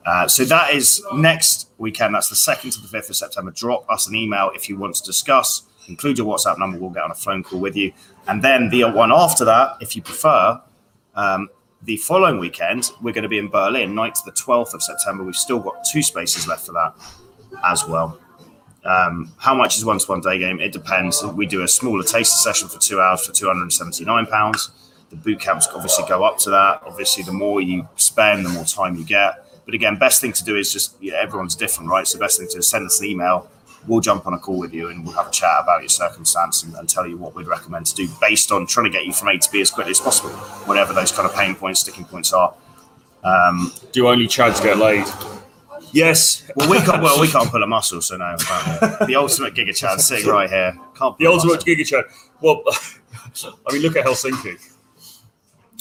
Uh, 0.06 0.28
so 0.28 0.44
that 0.46 0.74
is 0.74 1.04
next 1.14 1.70
weekend. 1.78 2.14
That's 2.16 2.30
the 2.30 2.36
second 2.36 2.72
to 2.72 2.82
the 2.82 2.88
fifth 2.88 3.10
of 3.10 3.16
September. 3.16 3.52
Drop 3.52 3.86
us 3.90 4.08
an 4.08 4.16
email 4.16 4.52
if 4.56 4.68
you 4.68 4.78
want 4.78 4.96
to 4.96 5.04
discuss. 5.04 5.64
Include 5.88 6.18
your 6.18 6.28
WhatsApp 6.28 6.58
number. 6.58 6.78
We'll 6.78 6.90
get 6.90 7.04
on 7.04 7.12
a 7.12 7.16
phone 7.16 7.44
call 7.44 7.60
with 7.60 7.76
you. 7.76 7.94
And 8.28 8.42
then 8.42 8.70
the 8.70 8.86
one 8.86 9.12
after 9.12 9.46
that, 9.46 9.78
if 9.82 9.96
you 9.96 10.02
prefer, 10.02 10.62
um, 11.16 11.50
the 11.84 11.98
following 11.98 12.40
weekend 12.40 12.92
we're 13.02 13.14
going 13.14 13.24
to 13.24 13.30
be 13.30 13.38
in 13.38 13.50
Berlin, 13.50 13.94
9th 13.94 14.14
to 14.16 14.22
the 14.26 14.32
twelfth 14.32 14.74
of 14.74 14.82
September. 14.82 15.24
We've 15.24 15.36
still 15.36 15.60
got 15.60 15.86
two 15.90 16.02
spaces 16.02 16.48
left 16.48 16.66
for 16.66 16.74
that 16.74 16.96
as 17.64 17.86
well. 17.88 18.20
Um, 18.86 19.32
how 19.38 19.56
much 19.56 19.78
is 19.78 19.86
one 19.86 19.98
to 20.00 20.06
one 20.08 20.22
day 20.22 20.38
game? 20.38 20.60
It 20.60 20.74
depends. 20.74 21.24
We 21.24 21.46
do 21.46 21.64
a 21.64 21.68
smaller 21.68 22.04
taster 22.04 22.38
session 22.38 22.68
for 22.68 22.80
two 22.80 23.00
hours 23.00 23.26
for 23.26 23.32
two 23.32 23.48
hundred 23.48 23.64
and 23.64 23.74
seventy 23.74 24.04
nine 24.06 24.26
pounds. 24.26 24.72
The 25.10 25.16
boot 25.16 25.40
camps 25.40 25.68
obviously 25.74 26.06
go 26.08 26.24
up 26.24 26.38
to 26.40 26.50
that. 26.50 26.82
Obviously, 26.86 27.24
the 27.24 27.34
more 27.34 27.62
you 27.62 27.88
spend, 27.96 28.46
the 28.46 28.50
more 28.50 28.66
time 28.66 28.96
you 28.96 29.06
get. 29.06 29.46
But 29.66 29.74
again, 29.76 29.98
best 29.98 30.20
thing 30.20 30.34
to 30.34 30.44
do 30.44 30.58
is 30.58 30.74
just 30.74 31.02
everyone's 31.04 31.56
different, 31.56 31.90
right? 31.90 32.06
So 32.06 32.20
best 32.20 32.40
thing 32.40 32.48
to 32.48 32.54
do 32.54 32.60
is 32.60 32.68
send 32.68 32.86
us 32.86 33.00
an 33.00 33.06
email. 33.08 33.50
We'll 33.88 34.02
jump 34.02 34.26
on 34.28 34.34
a 34.34 34.40
call 34.40 34.60
with 34.60 34.74
you 34.74 34.90
and 34.90 35.06
we'll 35.06 35.16
have 35.16 35.28
a 35.28 35.32
chat 35.32 35.60
about 35.62 35.82
your 35.82 35.90
circumstance 35.90 36.64
and, 36.64 36.74
and 36.76 36.88
tell 36.88 37.06
you 37.06 37.18
what 37.18 37.36
we'd 37.36 37.48
recommend 37.48 37.86
to 37.88 37.96
do 37.96 38.08
based 38.20 38.52
on 38.52 38.66
trying 38.66 38.86
to 38.86 38.90
get 38.90 39.06
you 39.06 39.14
from 39.14 39.28
A 39.28 39.38
to 39.38 39.52
B 39.52 39.62
as 39.62 39.72
quickly 39.72 39.92
as 39.92 40.00
possible, 40.00 40.32
whatever 40.66 40.94
those 40.94 41.12
kind 41.12 41.30
of 41.30 41.36
pain 41.36 41.54
points, 41.54 41.82
sticking 41.82 42.06
points 42.06 42.34
are. 42.34 42.54
Um, 43.24 43.74
Do 43.92 44.08
only 44.08 44.28
Chads 44.28 44.64
get 44.64 44.78
laid? 44.78 45.06
Yes. 45.94 46.44
well, 46.56 46.70
we 46.70 46.78
can't. 46.80 47.02
Well, 47.02 47.22
we 47.22 47.28
can't 47.28 47.50
pull 47.50 47.62
a 47.64 47.68
muscle, 47.68 48.02
so 48.02 48.18
no. 48.18 48.36
The 49.06 49.16
ultimate 49.16 49.54
Giga 49.54 49.76
Chad 49.76 50.02
sitting 50.02 50.28
right 50.30 50.50
here. 50.50 50.78
Can't. 50.98 51.18
The 51.18 51.28
ultimate. 51.28 51.62
Giga 51.62 51.86
Chad. 51.86 52.06
Well, 52.42 52.64
I 53.68 53.74
mean, 53.74 53.82
look 53.84 53.96
at 53.96 54.06
Helsinki. 54.06 54.58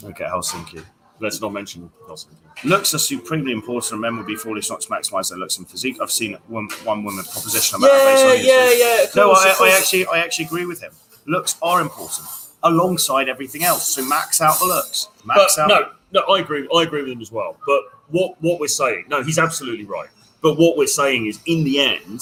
Okay, 0.05 0.25
Helsinki. 0.25 0.85
Let's 1.21 1.41
not 1.41 1.53
mention 1.53 1.91
Helsinki. 2.09 2.37
Looks 2.65 2.95
are 2.95 2.99
supremely 2.99 3.53
important, 3.53 3.93
and 3.93 4.01
men 4.03 4.17
would 4.19 4.27
be 4.27 4.37
foolish 4.37 4.69
not 4.69 4.81
to 4.83 4.89
maximise 4.89 5.31
their 5.31 5.39
looks 5.39 5.57
and 5.59 5.69
physique. 5.69 5.97
I've 6.01 6.11
seen 6.11 6.37
one, 6.49 6.69
one 6.85 7.03
woman 7.05 7.25
proposition 7.25 7.77
about 7.79 7.89
that 7.89 8.05
based 8.05 8.25
on 8.27 8.37
YouTube. 8.37 8.79
yeah. 8.79 9.07
No, 9.17 9.31
I, 9.33 9.55
I 9.61 9.77
actually, 9.77 10.07
I 10.07 10.19
actually 10.19 10.45
agree 10.45 10.67
with 10.67 10.81
him. 10.83 10.93
Looks 11.27 11.57
are 11.63 11.81
important 11.81 12.29
alongside 12.65 13.29
everything 13.29 13.65
else. 13.65 13.89
So 13.95 14.05
max 14.05 14.41
out 14.41 14.59
the 14.59 14.67
looks. 14.67 15.09
But 15.25 15.37
Max 15.39 15.59
out. 15.59 15.69
no, 15.69 15.91
no, 16.13 16.21
I 16.35 16.41
agree. 16.41 16.69
I 16.75 16.83
agree 16.83 17.03
with 17.03 17.13
him 17.13 17.21
as 17.21 17.33
well. 17.33 17.57
But 17.67 17.81
what 18.13 18.41
what 18.41 18.61
we're 18.61 18.69
saying, 18.69 19.07
no, 19.09 19.23
he's 19.23 19.39
absolutely 19.39 19.85
right. 19.85 20.09
But 20.41 20.59
what 20.59 20.77
we're 20.77 20.87
saying 20.87 21.27
is, 21.27 21.41
in 21.47 21.65
the 21.65 21.81
end, 21.81 22.21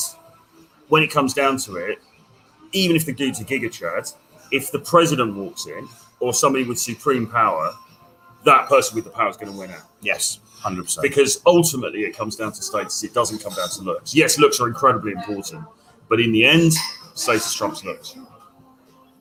when 0.88 1.03
it 1.03 1.11
comes 1.11 1.35
down 1.35 1.57
to 1.59 1.76
it, 1.76 1.98
even 2.72 2.96
if 2.96 3.07
the 3.07 3.12
dude's 3.12 3.40
a 3.40 3.44
giga 3.44 3.70
chad, 3.70 4.09
if 4.53 4.70
the 4.72 4.79
president 4.79 5.35
walks 5.35 5.66
in 5.66 5.88
or 6.20 6.33
somebody 6.33 6.64
with 6.64 6.79
supreme 6.79 7.26
power, 7.26 7.72
that 8.44 8.68
person 8.68 8.94
with 8.94 9.05
the 9.05 9.11
power 9.11 9.31
is 9.31 9.37
going 9.37 9.53
to 9.53 9.59
win 9.59 9.70
out. 9.70 9.83
Yes, 10.00 10.40
hundred 10.59 10.85
percent. 10.85 11.03
Because 11.03 11.40
ultimately, 11.46 12.03
it 12.03 12.16
comes 12.16 12.37
down 12.37 12.53
to 12.53 12.62
status. 12.62 13.03
It 13.03 13.14
doesn't 13.14 13.42
come 13.42 13.53
down 13.55 13.68
to 13.68 13.83
looks. 13.83 14.14
Yes, 14.14 14.38
looks 14.38 14.61
are 14.61 14.68
incredibly 14.68 15.12
important, 15.12 15.64
but 16.09 16.20
in 16.20 16.33
the 16.33 16.44
end, 16.44 16.72
status 17.14 17.53
trumps 17.55 17.85
looks. 17.85 18.16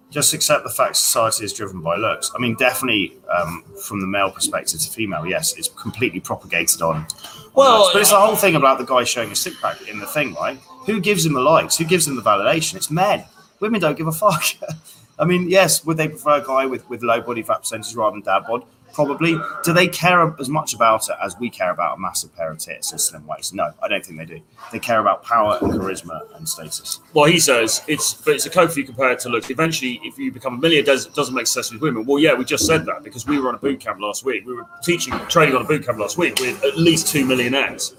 Just 0.09 0.33
accept 0.33 0.63
the 0.63 0.71
fact 0.71 0.95
society 0.95 1.45
is 1.45 1.53
driven 1.53 1.81
by 1.81 1.95
looks. 1.95 2.31
I 2.35 2.39
mean, 2.39 2.55
definitely 2.55 3.17
um, 3.31 3.63
from 3.83 4.01
the 4.01 4.07
male 4.07 4.31
perspective 4.31 4.79
to 4.79 4.89
female, 4.89 5.25
yes, 5.25 5.55
it's 5.55 5.69
completely 5.69 6.19
propagated 6.19 6.81
on. 6.81 7.05
Well, 7.53 7.79
looks. 7.79 7.93
but 7.93 8.01
it's 8.01 8.09
the 8.09 8.19
whole 8.19 8.35
thing 8.35 8.55
about 8.55 8.79
the 8.79 8.85
guy 8.85 9.03
showing 9.03 9.31
a 9.31 9.35
six 9.35 9.59
pack 9.59 9.87
in 9.87 9.99
the 9.99 10.07
thing, 10.07 10.33
right? 10.33 10.57
Who 10.85 10.99
gives 10.99 11.25
him 11.25 11.33
the 11.33 11.41
likes? 11.41 11.77
Who 11.77 11.85
gives 11.85 12.07
him 12.07 12.15
the 12.15 12.23
validation? 12.23 12.75
It's 12.75 12.89
men. 12.89 13.25
Women 13.59 13.81
don't 13.81 13.97
give 13.97 14.07
a 14.07 14.11
fuck. 14.11 14.43
I 15.19 15.25
mean, 15.25 15.49
yes, 15.49 15.85
would 15.85 15.97
they 15.97 16.07
prefer 16.07 16.37
a 16.37 16.45
guy 16.45 16.65
with, 16.65 16.89
with 16.89 17.03
low 17.03 17.21
body 17.21 17.43
fat 17.43 17.59
percentage 17.59 17.93
rather 17.93 18.15
than 18.15 18.21
dad 18.21 18.47
bod? 18.47 18.63
Probably. 18.93 19.37
Do 19.63 19.73
they 19.73 19.87
care 19.87 20.33
as 20.39 20.49
much 20.49 20.73
about 20.73 21.07
it 21.09 21.15
as 21.21 21.37
we 21.39 21.49
care 21.49 21.71
about 21.71 21.97
a 21.97 21.99
massive 21.99 22.35
pair 22.35 22.51
of 22.51 22.57
tits 22.57 22.93
or 22.93 22.97
slim 22.97 23.25
waist? 23.25 23.53
No, 23.53 23.71
I 23.81 23.87
don't 23.87 24.05
think 24.05 24.19
they 24.19 24.25
do. 24.25 24.41
They 24.71 24.79
care 24.79 24.99
about 24.99 25.23
power 25.23 25.57
and 25.61 25.71
charisma 25.73 26.21
and 26.35 26.47
status. 26.47 26.99
Well, 27.13 27.25
he 27.25 27.39
says 27.39 27.81
it's 27.87 28.13
but 28.13 28.35
it's 28.35 28.45
a 28.45 28.49
code 28.49 28.71
for 28.71 28.79
you 28.79 28.85
compared 28.85 29.19
to 29.19 29.29
looks. 29.29 29.49
Eventually, 29.49 29.99
if 30.03 30.17
you 30.17 30.31
become 30.31 30.55
a 30.55 30.57
millionaire, 30.57 30.85
does 30.85 31.07
doesn't 31.07 31.35
make 31.35 31.47
sense 31.47 31.71
with 31.71 31.81
women. 31.81 32.05
Well, 32.05 32.19
yeah, 32.19 32.33
we 32.33 32.45
just 32.45 32.65
said 32.65 32.85
that 32.85 33.03
because 33.03 33.25
we 33.25 33.39
were 33.39 33.49
on 33.49 33.55
a 33.55 33.59
boot 33.59 33.79
camp 33.79 33.99
last 33.99 34.25
week. 34.25 34.45
We 34.45 34.53
were 34.53 34.65
teaching 34.83 35.13
training 35.27 35.55
on 35.55 35.61
a 35.61 35.65
boot 35.65 35.85
camp 35.85 35.99
last 35.99 36.17
week 36.17 36.39
with 36.39 36.63
at 36.63 36.77
least 36.77 37.07
two 37.07 37.25
millionaires 37.25 37.95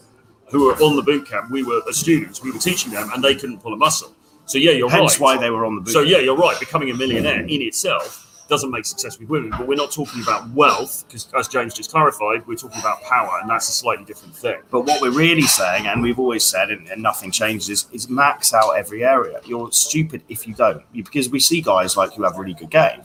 who 0.50 0.66
were 0.66 0.74
on 0.74 0.96
the 0.96 1.02
boot 1.02 1.28
camp. 1.28 1.50
We 1.50 1.62
were 1.62 1.80
as 1.88 1.96
students. 1.96 2.42
We 2.42 2.50
were 2.50 2.58
teaching 2.58 2.92
them, 2.92 3.10
and 3.14 3.22
they 3.22 3.34
couldn't 3.34 3.60
pull 3.60 3.72
a 3.72 3.76
muscle. 3.76 4.14
So 4.46 4.58
yeah, 4.58 4.72
you're 4.72 4.90
Hence 4.90 5.20
right. 5.20 5.36
why 5.36 5.40
they 5.40 5.50
were 5.50 5.64
on 5.64 5.76
the 5.76 5.80
boot. 5.82 5.92
So 5.92 6.02
yeah, 6.02 6.18
you're 6.18 6.36
right. 6.36 6.58
Becoming 6.58 6.90
a 6.90 6.94
millionaire 6.94 7.40
in 7.40 7.62
itself 7.62 8.26
doesn't 8.50 8.70
make 8.70 8.84
success 8.84 9.18
with 9.18 9.30
women, 9.30 9.50
but 9.50 9.66
we're 9.66 9.76
not 9.76 9.92
talking 9.92 10.20
about 10.20 10.50
wealth 10.50 11.04
because, 11.06 11.26
as 11.38 11.48
James 11.48 11.72
just 11.72 11.90
clarified, 11.90 12.46
we're 12.46 12.56
talking 12.56 12.80
about 12.80 13.00
power, 13.02 13.38
and 13.40 13.48
that's 13.48 13.68
a 13.68 13.72
slightly 13.72 14.04
different 14.04 14.36
thing. 14.36 14.60
But 14.70 14.82
what 14.82 15.00
we're 15.00 15.12
really 15.12 15.42
saying, 15.42 15.86
and 15.86 16.02
we've 16.02 16.18
always 16.18 16.44
said, 16.44 16.70
and, 16.70 16.86
and 16.88 17.02
nothing 17.02 17.30
changes, 17.30 17.86
is, 17.92 18.10
max 18.10 18.52
out 18.52 18.72
every 18.72 19.04
area. 19.04 19.40
You're 19.46 19.70
stupid 19.70 20.22
if 20.28 20.48
you 20.48 20.54
don't, 20.54 20.82
because 20.92 21.30
we 21.30 21.38
see 21.38 21.62
guys 21.62 21.96
like 21.96 22.12
who 22.14 22.24
have 22.24 22.36
really 22.36 22.54
good 22.54 22.70
game, 22.70 23.02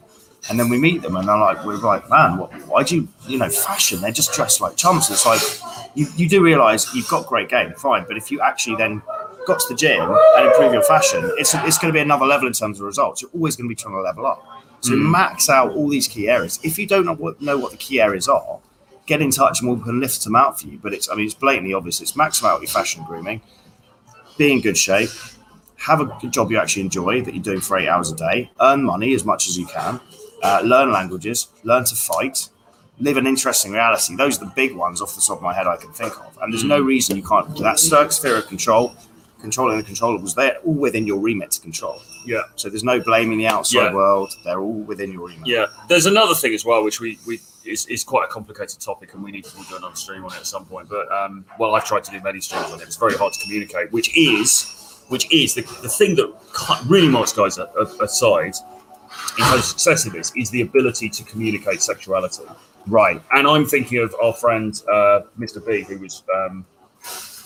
and 0.49 0.59
then 0.59 0.67
we 0.67 0.77
meet 0.77 1.03
them, 1.03 1.15
and 1.15 1.27
they're 1.27 1.37
like, 1.37 1.63
we're 1.63 1.77
like, 1.77 2.09
man, 2.09 2.37
what, 2.37 2.51
why 2.67 2.81
do 2.83 2.95
you, 2.95 3.07
you 3.27 3.37
know, 3.37 3.49
fashion? 3.49 4.01
They're 4.01 4.11
just 4.11 4.33
dressed 4.33 4.61
like 4.61 4.75
chumps. 4.75 5.11
It's 5.11 5.27
like 5.27 5.41
you, 5.93 6.07
you 6.17 6.27
do 6.27 6.43
realize 6.43 6.93
you've 6.95 7.07
got 7.07 7.27
great 7.27 7.49
game, 7.49 7.71
fine, 7.73 8.03
but 8.07 8.17
if 8.17 8.31
you 8.31 8.41
actually 8.41 8.77
then 8.77 9.01
got 9.45 9.59
to 9.59 9.65
the 9.69 9.75
gym 9.75 10.09
and 10.37 10.47
improve 10.47 10.73
your 10.73 10.83
fashion, 10.83 11.31
it's 11.37 11.53
it's 11.53 11.77
going 11.77 11.93
to 11.93 11.97
be 11.97 12.01
another 12.01 12.25
level 12.25 12.47
in 12.47 12.53
terms 12.53 12.79
of 12.79 12.85
results. 12.85 13.21
You're 13.21 13.31
always 13.31 13.55
going 13.55 13.69
to 13.69 13.69
be 13.69 13.79
trying 13.79 13.93
to 13.93 14.01
level 14.01 14.25
up. 14.25 14.54
So 14.85 14.93
Mm. 14.93 15.09
max 15.11 15.49
out 15.49 15.71
all 15.75 15.87
these 15.89 16.07
key 16.07 16.27
areas. 16.29 16.59
If 16.63 16.77
you 16.79 16.85
don't 16.87 17.05
know 17.05 17.15
what 17.23 17.41
know 17.41 17.57
what 17.57 17.71
the 17.71 17.77
key 17.77 17.99
areas 18.01 18.27
are, 18.27 18.59
get 19.05 19.21
in 19.21 19.31
touch 19.31 19.61
and 19.61 19.69
we 19.69 19.83
can 19.83 19.99
lift 19.99 20.23
them 20.23 20.35
out 20.35 20.59
for 20.59 20.67
you. 20.67 20.77
But 20.83 20.93
it's, 20.93 21.09
I 21.09 21.15
mean, 21.15 21.25
it's 21.25 21.33
blatantly 21.45 21.73
obvious. 21.73 22.01
It's 22.01 22.15
max 22.15 22.43
out 22.43 22.61
your 22.61 22.69
fashion 22.69 23.03
grooming, 23.07 23.41
be 24.37 24.51
in 24.51 24.61
good 24.61 24.77
shape, 24.77 25.09
have 25.77 26.01
a 26.01 26.05
good 26.21 26.31
job 26.31 26.51
you 26.51 26.57
actually 26.57 26.83
enjoy 26.83 27.21
that 27.23 27.33
you're 27.33 27.43
doing 27.43 27.61
for 27.61 27.77
eight 27.77 27.87
hours 27.87 28.11
a 28.11 28.15
day, 28.15 28.51
earn 28.61 28.83
money 28.83 29.13
as 29.13 29.23
much 29.23 29.47
as 29.47 29.57
you 29.57 29.65
can, 29.67 29.99
uh, 30.43 30.61
learn 30.63 30.91
languages, 30.91 31.47
learn 31.63 31.83
to 31.85 31.95
fight, 31.95 32.49
live 32.99 33.17
an 33.17 33.27
interesting 33.27 33.71
reality. 33.71 34.15
Those 34.15 34.41
are 34.41 34.45
the 34.45 34.51
big 34.55 34.73
ones 34.75 35.01
off 35.01 35.15
the 35.15 35.21
top 35.21 35.37
of 35.37 35.43
my 35.43 35.53
head 35.53 35.67
I 35.67 35.77
can 35.77 35.91
think 35.93 36.13
of. 36.19 36.37
And 36.41 36.51
there's 36.53 36.63
no 36.63 36.79
reason 36.79 37.15
you 37.15 37.23
can't. 37.23 37.55
That 37.57 37.79
Stoic 37.79 38.11
sphere 38.11 38.37
of 38.37 38.47
control, 38.47 38.93
controlling 39.41 39.77
the 39.77 39.83
controllables, 39.83 40.33
they're 40.35 40.57
all 40.65 40.73
within 40.73 41.05
your 41.05 41.19
remit 41.19 41.51
to 41.51 41.61
control. 41.61 42.01
Yeah. 42.25 42.41
So 42.55 42.69
there's 42.69 42.83
no 42.83 42.99
blaming 42.99 43.37
the 43.37 43.47
outside 43.47 43.77
Yeah. 43.85 43.93
world. 43.93 44.33
They're 44.43 44.59
all 44.59 44.73
within 44.83 45.11
your 45.11 45.27
remit. 45.27 45.45
Yeah, 45.47 45.65
there's 45.87 46.05
another 46.05 46.33
thing 46.35 46.53
as 46.53 46.65
well, 46.65 46.83
which 46.83 46.99
we, 46.99 47.17
we 47.27 47.39
is, 47.65 47.85
is 47.87 48.03
quite 48.03 48.25
a 48.25 48.27
complicated 48.27 48.79
topic, 48.79 49.13
and 49.13 49.23
we 49.23 49.31
need 49.31 49.45
to 49.45 49.55
do 49.69 49.75
another 49.75 49.95
stream 49.95 50.23
on 50.25 50.33
it 50.33 50.37
at 50.37 50.45
some 50.47 50.65
point. 50.65 50.87
But 50.89 51.11
um, 51.11 51.45
well, 51.59 51.73
I've 51.75 51.85
tried 51.85 52.03
to 52.05 52.11
do 52.11 52.21
many 52.21 52.41
streams 52.41 52.71
on 52.71 52.79
it. 52.81 52.83
It's 52.83 52.95
very 52.97 53.15
hard 53.15 53.33
to 53.33 53.39
communicate, 53.43 53.91
which 53.91 54.15
is 54.17 54.71
which 55.09 55.31
is 55.31 55.53
the, 55.53 55.61
the 55.83 55.89
thing 55.89 56.15
that 56.15 56.33
really 56.87 57.07
marks 57.07 57.31
guys 57.33 57.57
aside 57.59 58.53
in 59.37 59.45
terms 59.45 59.59
of 59.59 59.63
success 59.65 60.05
of 60.05 60.13
this 60.13 60.31
is 60.35 60.49
the 60.49 60.61
ability 60.61 61.09
to 61.09 61.23
communicate 61.23 61.81
sexuality. 61.81 62.43
Right. 62.87 63.21
And 63.31 63.47
I'm 63.47 63.65
thinking 63.65 63.99
of 63.99 64.15
our 64.21 64.33
friend 64.33 64.73
uh, 64.91 65.21
Mr. 65.39 65.65
B, 65.65 65.81
who 65.81 65.99
was 65.99 66.23
um, 66.35 66.65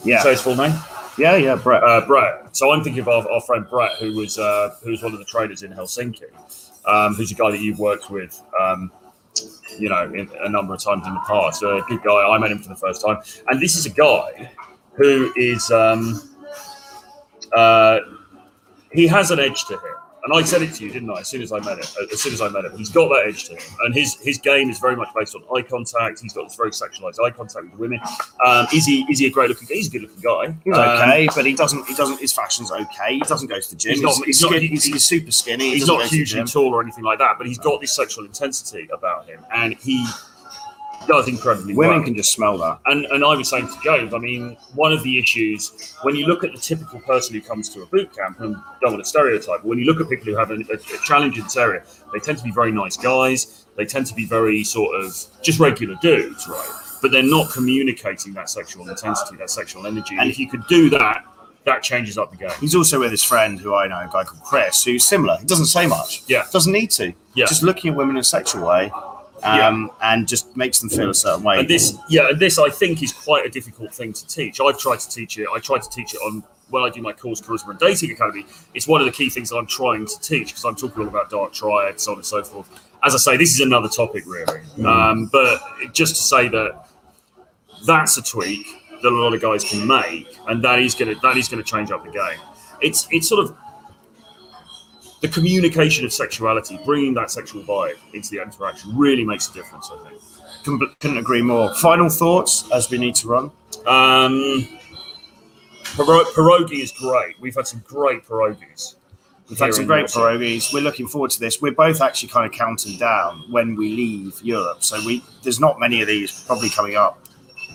Yeah. 0.04 0.22
say 0.24 0.32
his 0.32 0.42
full 0.42 0.56
name. 0.56 0.74
Yeah. 1.20 1.36
Yeah. 1.36 1.56
Brett. 1.56 1.84
Uh, 1.84 2.06
Brett. 2.06 2.56
So 2.56 2.72
I'm 2.72 2.84
thinking 2.84 3.02
of 3.02 3.08
our, 3.08 3.30
our 3.30 3.42
friend 3.42 3.66
Brett, 3.70 3.98
who 4.00 4.16
was 4.16 4.40
uh, 4.40 4.76
who 4.84 4.92
was 4.92 5.04
one 5.04 5.14
of 5.14 5.20
the 5.20 5.26
traders 5.26 5.64
in 5.64 5.72
Helsinki, 5.72 6.24
um, 6.86 7.14
who's 7.16 7.32
a 7.32 7.36
guy 7.36 7.52
that 7.52 7.60
you've 7.60 7.80
worked 7.80 8.10
with, 8.10 8.42
um, 8.60 8.92
you 9.78 9.90
know, 9.90 10.12
in, 10.14 10.30
a 10.42 10.50
number 10.50 10.74
of 10.74 10.84
times 10.84 11.06
in 11.06 11.14
the 11.14 11.20
past. 11.28 11.62
A 11.64 11.84
good 11.88 12.02
guy. 12.04 12.28
I 12.28 12.38
met 12.38 12.52
him 12.52 12.60
for 12.60 12.70
the 12.70 12.76
first 12.76 13.06
time, 13.06 13.18
and 13.48 13.62
this 13.62 13.76
is 13.78 13.86
a 13.86 13.92
guy 13.92 14.52
who 14.94 15.32
is 15.36 15.70
um, 15.72 16.22
uh, 17.56 18.00
he 18.92 19.08
has 19.08 19.32
an 19.32 19.40
edge 19.40 19.66
to 19.66 19.74
him. 19.74 19.99
And 20.30 20.38
I 20.38 20.44
said 20.46 20.62
it 20.62 20.74
to 20.76 20.86
you, 20.86 20.92
didn't 20.92 21.10
I? 21.10 21.22
As 21.22 21.28
soon 21.28 21.42
as 21.42 21.52
I 21.52 21.60
met 21.60 21.80
it, 21.80 21.92
as 22.14 22.22
soon 22.22 22.34
as 22.34 22.42
I 22.42 22.50
met 22.50 22.66
him, 22.66 22.78
he's 22.78 22.90
got 22.90 23.10
that 23.10 23.26
edge 23.28 23.46
to 23.46 23.56
him, 23.56 23.74
and 23.84 23.94
his 23.96 24.16
his 24.22 24.38
game 24.38 24.70
is 24.70 24.78
very 24.80 24.96
much 24.96 25.10
based 25.16 25.36
on 25.36 25.42
eye 25.58 25.62
contact. 25.64 26.20
He's 26.22 26.34
got 26.34 26.48
this 26.48 26.56
very 26.56 26.72
sexualized 26.72 27.20
eye 27.24 27.32
contact 27.32 27.66
with 27.72 27.80
women. 27.80 28.00
Um, 28.46 28.68
is 28.74 28.86
he 28.86 29.06
is 29.10 29.20
he 29.20 29.26
a 29.28 29.32
great 29.32 29.50
looking? 29.50 29.68
Guy? 29.68 29.76
He's 29.76 29.88
a 29.88 29.92
good 29.92 30.02
looking 30.04 30.22
guy. 30.22 30.56
He's 30.64 30.74
Um, 30.76 30.82
okay, 30.82 31.28
but 31.36 31.46
he 31.46 31.54
doesn't. 31.56 31.88
He 31.88 31.96
doesn't. 31.96 32.20
His 32.20 32.32
fashion's 32.34 32.72
okay. 32.72 33.16
He 33.16 33.20
doesn't 33.22 33.48
go 33.48 33.60
to 33.60 33.70
the 33.70 33.76
gym. 33.76 33.94
He's 33.94 34.02
not- 34.02 34.16
he's, 34.18 34.26
he's 34.26 34.42
not- 34.42 34.50
skin- 34.52 34.62
he's- 34.70 34.84
he's, 34.84 35.06
super 35.06 35.32
skinny. 35.32 35.64
He 35.70 35.76
he's 35.76 35.88
not 35.88 35.98
go 35.98 36.04
to 36.04 36.10
the 36.10 36.16
hugely 36.16 36.44
tall 36.44 36.74
or 36.74 36.82
anything 36.84 37.04
like 37.04 37.18
that, 37.20 37.38
but 37.38 37.48
he's 37.48 37.58
got 37.60 37.82
this 37.82 37.92
sexual 37.94 38.26
intensity 38.26 38.88
about 38.94 39.26
him, 39.28 39.44
and 39.52 39.74
he 39.76 40.06
does 41.10 41.28
incredibly 41.28 41.74
Women 41.74 41.98
well. 41.98 42.06
can 42.06 42.16
just 42.16 42.32
smell 42.32 42.58
that. 42.60 42.80
And 42.86 43.06
and 43.08 43.26
I 43.26 43.36
was 43.36 43.50
saying 43.50 43.68
to 43.68 43.78
Jove, 43.84 44.14
I 44.14 44.20
mean, 44.20 44.56
one 44.76 44.94
of 44.94 45.04
the 45.04 45.20
issues 45.20 45.96
when 46.04 46.16
you 46.16 46.26
look 46.28 46.44
at 46.44 46.54
the 46.54 46.60
typical 46.60 47.02
person 47.02 47.34
who 47.36 47.42
comes 47.42 47.68
to 47.70 47.82
a 47.82 47.86
boot 47.88 48.16
camp, 48.16 48.40
and 48.40 48.56
don't 48.82 48.94
want 48.94 49.04
to 49.04 49.10
stereotype, 49.10 49.62
but 49.62 49.66
when 49.66 49.80
you 49.80 49.86
look 49.86 50.00
at 50.00 50.08
people 50.08 50.26
who 50.26 50.38
have 50.38 50.52
a, 50.52 50.56
a, 50.56 50.76
a 50.76 50.98
challenge 51.04 51.38
in 51.38 51.44
this 51.44 51.58
area, 51.58 51.84
they 52.14 52.20
tend 52.20 52.38
to 52.38 52.44
be 52.44 52.52
very 52.52 52.72
nice 52.72 52.96
guys. 52.96 53.66
They 53.76 53.86
tend 53.86 54.06
to 54.08 54.14
be 54.14 54.26
very 54.26 54.64
sort 54.64 54.96
of 55.02 55.16
just 55.42 55.60
regular 55.60 55.96
dudes, 56.02 56.48
right? 56.48 56.70
But 57.02 57.12
they're 57.12 57.24
not 57.24 57.52
communicating 57.52 58.34
that 58.34 58.50
sexual 58.50 58.88
intensity, 58.88 59.38
that 59.38 59.50
sexual 59.50 59.88
energy. 59.88 60.16
And 60.20 60.30
if 60.30 60.38
you 60.38 60.50
could 60.50 60.68
do 60.68 60.90
that, 60.92 61.24
that 61.66 61.82
changes 61.82 62.18
up 62.18 62.32
the 62.32 62.38
game. 62.38 62.52
He's 62.60 62.76
also 62.76 63.00
with 63.00 63.12
his 63.12 63.24
friend, 63.24 63.60
who 63.60 63.74
I 63.74 63.88
know, 63.88 64.00
a 64.00 64.10
guy 64.12 64.24
called 64.24 64.44
Chris, 64.44 64.84
who's 64.84 65.06
similar. 65.08 65.38
He 65.38 65.46
doesn't 65.46 65.68
say 65.68 65.88
much. 65.88 66.24
Yeah. 66.28 66.46
Doesn't 66.52 66.74
need 66.74 66.92
to. 66.92 67.14
Yeah. 67.36 67.46
Just 67.46 67.64
looking 67.64 67.92
at 67.92 67.98
women 67.98 68.16
in 68.16 68.22
a 68.22 68.24
sexual 68.24 68.68
way, 68.68 68.92
um, 69.44 69.92
and 70.02 70.28
just 70.28 70.56
makes 70.56 70.80
them 70.80 70.90
feel 70.90 71.10
a 71.10 71.14
certain 71.14 71.44
way. 71.44 71.60
And 71.60 71.68
this, 71.68 71.98
yeah, 72.10 72.30
and 72.30 72.40
this 72.40 72.58
I 72.60 72.70
think 72.70 73.02
is 73.04 73.14
quite 73.14 73.46
a 73.46 73.50
difficult 73.50 73.94
thing 73.94 74.14
to 74.14 74.28
teach. 74.28 74.60
I've 74.60 74.78
tried 74.78 75.00
to 75.00 75.10
teach 75.10 75.38
it. 75.38 75.48
I 75.54 75.60
tried 75.60 75.82
to 75.82 75.90
teach 75.90 76.14
it 76.14 76.18
on 76.18 76.44
when 76.70 76.84
I 76.84 76.90
do 76.90 77.02
my 77.02 77.14
course, 77.14 77.42
Charisma 77.42 77.72
and 77.72 77.80
Dating 77.80 78.12
Academy. 78.12 78.46
It's 78.74 78.88
one 78.88 79.02
of 79.02 79.06
the 79.06 79.12
key 79.12 79.30
things 79.30 79.50
that 79.50 79.58
I'm 79.58 79.66
trying 79.66 80.06
to 80.06 80.20
teach 80.20 80.50
because 80.50 80.66
I'm 80.66 80.76
talking 80.76 81.02
all 81.02 81.08
about 81.08 81.30
dark 81.30 81.54
triad, 81.54 82.00
so 82.00 82.12
on 82.12 82.18
and 82.18 82.26
so 82.26 82.44
forth. 82.44 82.70
As 83.04 83.16
I 83.16 83.18
say, 83.18 83.38
this 83.38 83.54
is 83.54 83.62
another 83.62 83.88
topic 83.88 84.26
really, 84.26 84.60
um, 84.86 85.30
but 85.32 85.62
just 85.94 86.16
to 86.16 86.22
say 86.22 86.50
that 86.50 86.86
that's 87.86 88.18
a 88.18 88.22
tweak 88.22 88.68
that 89.02 89.10
a 89.10 89.16
lot 89.16 89.34
of 89.34 89.42
guys 89.42 89.64
can 89.64 89.88
make, 89.88 90.38
and 90.48 90.64
that 90.64 90.80
is 90.80 90.96
going 90.96 91.14
to 91.14 91.22
that 91.22 91.38
is 91.38 91.48
going 91.48 91.64
to 91.64 91.70
change 91.70 91.92
up 91.92 92.06
the 92.06 92.12
game. 92.12 92.40
It's 92.82 93.08
it's 93.12 93.28
sort 93.28 93.46
of 93.46 93.56
the 95.22 95.28
communication 95.28 96.06
of 96.06 96.14
sexuality, 96.14 96.80
bringing 96.86 97.14
that 97.16 97.32
sexual 97.32 97.64
vibe 97.64 97.98
into 98.14 98.30
the 98.32 98.42
interaction, 98.42 98.96
really 98.96 99.26
makes 99.26 99.50
a 99.50 99.54
difference. 99.54 99.92
I 99.92 100.10
think. 100.10 100.22
Couldn't, 100.64 101.00
couldn't 101.00 101.18
agree 101.18 101.42
more. 101.42 101.74
Final 101.76 102.10
thoughts 102.10 102.70
as 102.72 102.90
we 102.90 102.98
need 102.98 103.16
to 103.16 103.28
run. 103.28 103.52
Um, 103.86 104.68
piero- 105.96 106.26
pierogi 106.26 106.82
is 106.82 106.92
great. 106.92 107.40
We've 107.40 107.56
had 107.56 107.68
some 107.68 107.84
great 107.86 108.26
pierogies. 108.26 108.96
We've 109.50 109.58
had 109.58 109.74
some 109.74 109.88
great 109.88 110.06
pierogies. 110.06 110.72
We're 110.74 110.84
looking 110.84 111.08
forward 111.08 111.32
to 111.32 111.40
this. 111.40 111.62
We're 111.62 111.72
both 111.72 112.02
actually 112.02 112.30
kind 112.30 112.46
of 112.46 112.52
counting 112.52 113.00
down 113.00 113.46
when 113.50 113.76
we 113.76 113.90
leave 113.90 114.40
Europe. 114.44 114.84
So 114.84 115.04
we 115.06 115.24
there's 115.42 115.60
not 115.60 115.80
many 115.80 116.02
of 116.02 116.08
these 116.08 116.44
probably 116.44 116.70
coming 116.70 116.96
up 116.96 117.20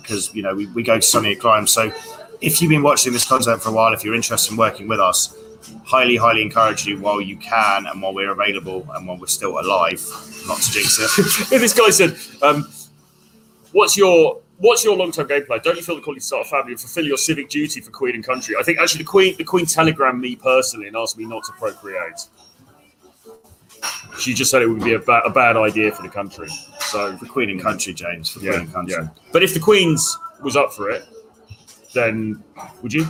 because 0.01 0.33
you 0.33 0.41
know 0.41 0.55
we, 0.55 0.67
we 0.67 0.83
go 0.83 0.95
to 0.95 1.01
sunnier 1.01 1.35
climes. 1.35 1.71
So 1.71 1.91
if 2.39 2.61
you've 2.61 2.69
been 2.69 2.83
watching 2.83 3.11
this 3.11 3.27
content 3.27 3.61
for 3.61 3.69
a 3.69 3.71
while, 3.73 3.93
if 3.93 4.05
you're 4.05 4.15
interested 4.15 4.51
in 4.51 4.57
working 4.57 4.87
with 4.87 5.01
us, 5.01 5.35
highly, 5.85 6.15
highly 6.15 6.41
encourage 6.41 6.85
you 6.85 6.99
while 6.99 7.21
you 7.21 7.37
can 7.37 7.85
and 7.87 8.01
while 8.01 8.13
we're 8.13 8.31
available 8.31 8.87
and 8.93 9.07
while 9.07 9.17
we're 9.17 9.27
still 9.27 9.59
alive, 9.59 10.01
not 10.47 10.57
to 10.59 10.71
jinx 10.71 10.99
it. 10.99 11.49
this 11.61 11.73
guy 11.73 11.89
said, 11.89 12.17
um, 12.41 12.67
"What's 13.71 13.97
your 13.97 14.41
what's 14.57 14.83
your 14.83 14.95
long 14.95 15.11
term 15.11 15.27
game 15.27 15.45
plan? 15.45 15.59
Don't 15.63 15.75
you 15.75 15.83
feel 15.83 15.95
the 15.95 16.01
call 16.01 16.15
to 16.15 16.21
start 16.21 16.45
a 16.47 16.49
family 16.49 16.71
and 16.73 16.79
fulfil 16.79 17.05
your 17.05 17.17
civic 17.17 17.49
duty 17.49 17.81
for 17.81 17.91
Queen 17.91 18.15
and 18.15 18.23
country?" 18.23 18.55
I 18.59 18.63
think 18.63 18.79
actually 18.79 18.99
the 19.03 19.09
Queen 19.09 19.35
the 19.37 19.43
Queen 19.43 19.65
telegrammed 19.65 20.21
me 20.21 20.35
personally 20.35 20.87
and 20.87 20.95
asked 20.95 21.17
me 21.17 21.25
not 21.25 21.43
to 21.45 21.51
procreate. 21.53 22.27
She 24.19 24.33
just 24.33 24.49
said 24.49 24.61
it 24.61 24.67
would 24.67 24.83
be 24.83 24.93
a, 24.93 24.99
ba- 24.99 25.21
a 25.25 25.29
bad 25.29 25.57
idea 25.57 25.91
for 25.91 26.01
the 26.01 26.09
country. 26.09 26.47
So 26.79 27.15
For 27.17 27.25
Queen 27.25 27.49
and 27.49 27.61
Country, 27.61 27.93
James. 27.93 28.29
For 28.29 28.39
yeah, 28.39 28.51
Queen 28.51 28.61
and 28.61 28.73
Country. 28.73 28.95
yeah. 28.97 29.09
But 29.31 29.43
if 29.43 29.53
the 29.53 29.59
Queen's 29.59 30.17
was 30.41 30.55
up 30.55 30.73
for 30.73 30.89
it, 30.89 31.03
then 31.93 32.43
would 32.81 32.93
you? 32.93 33.05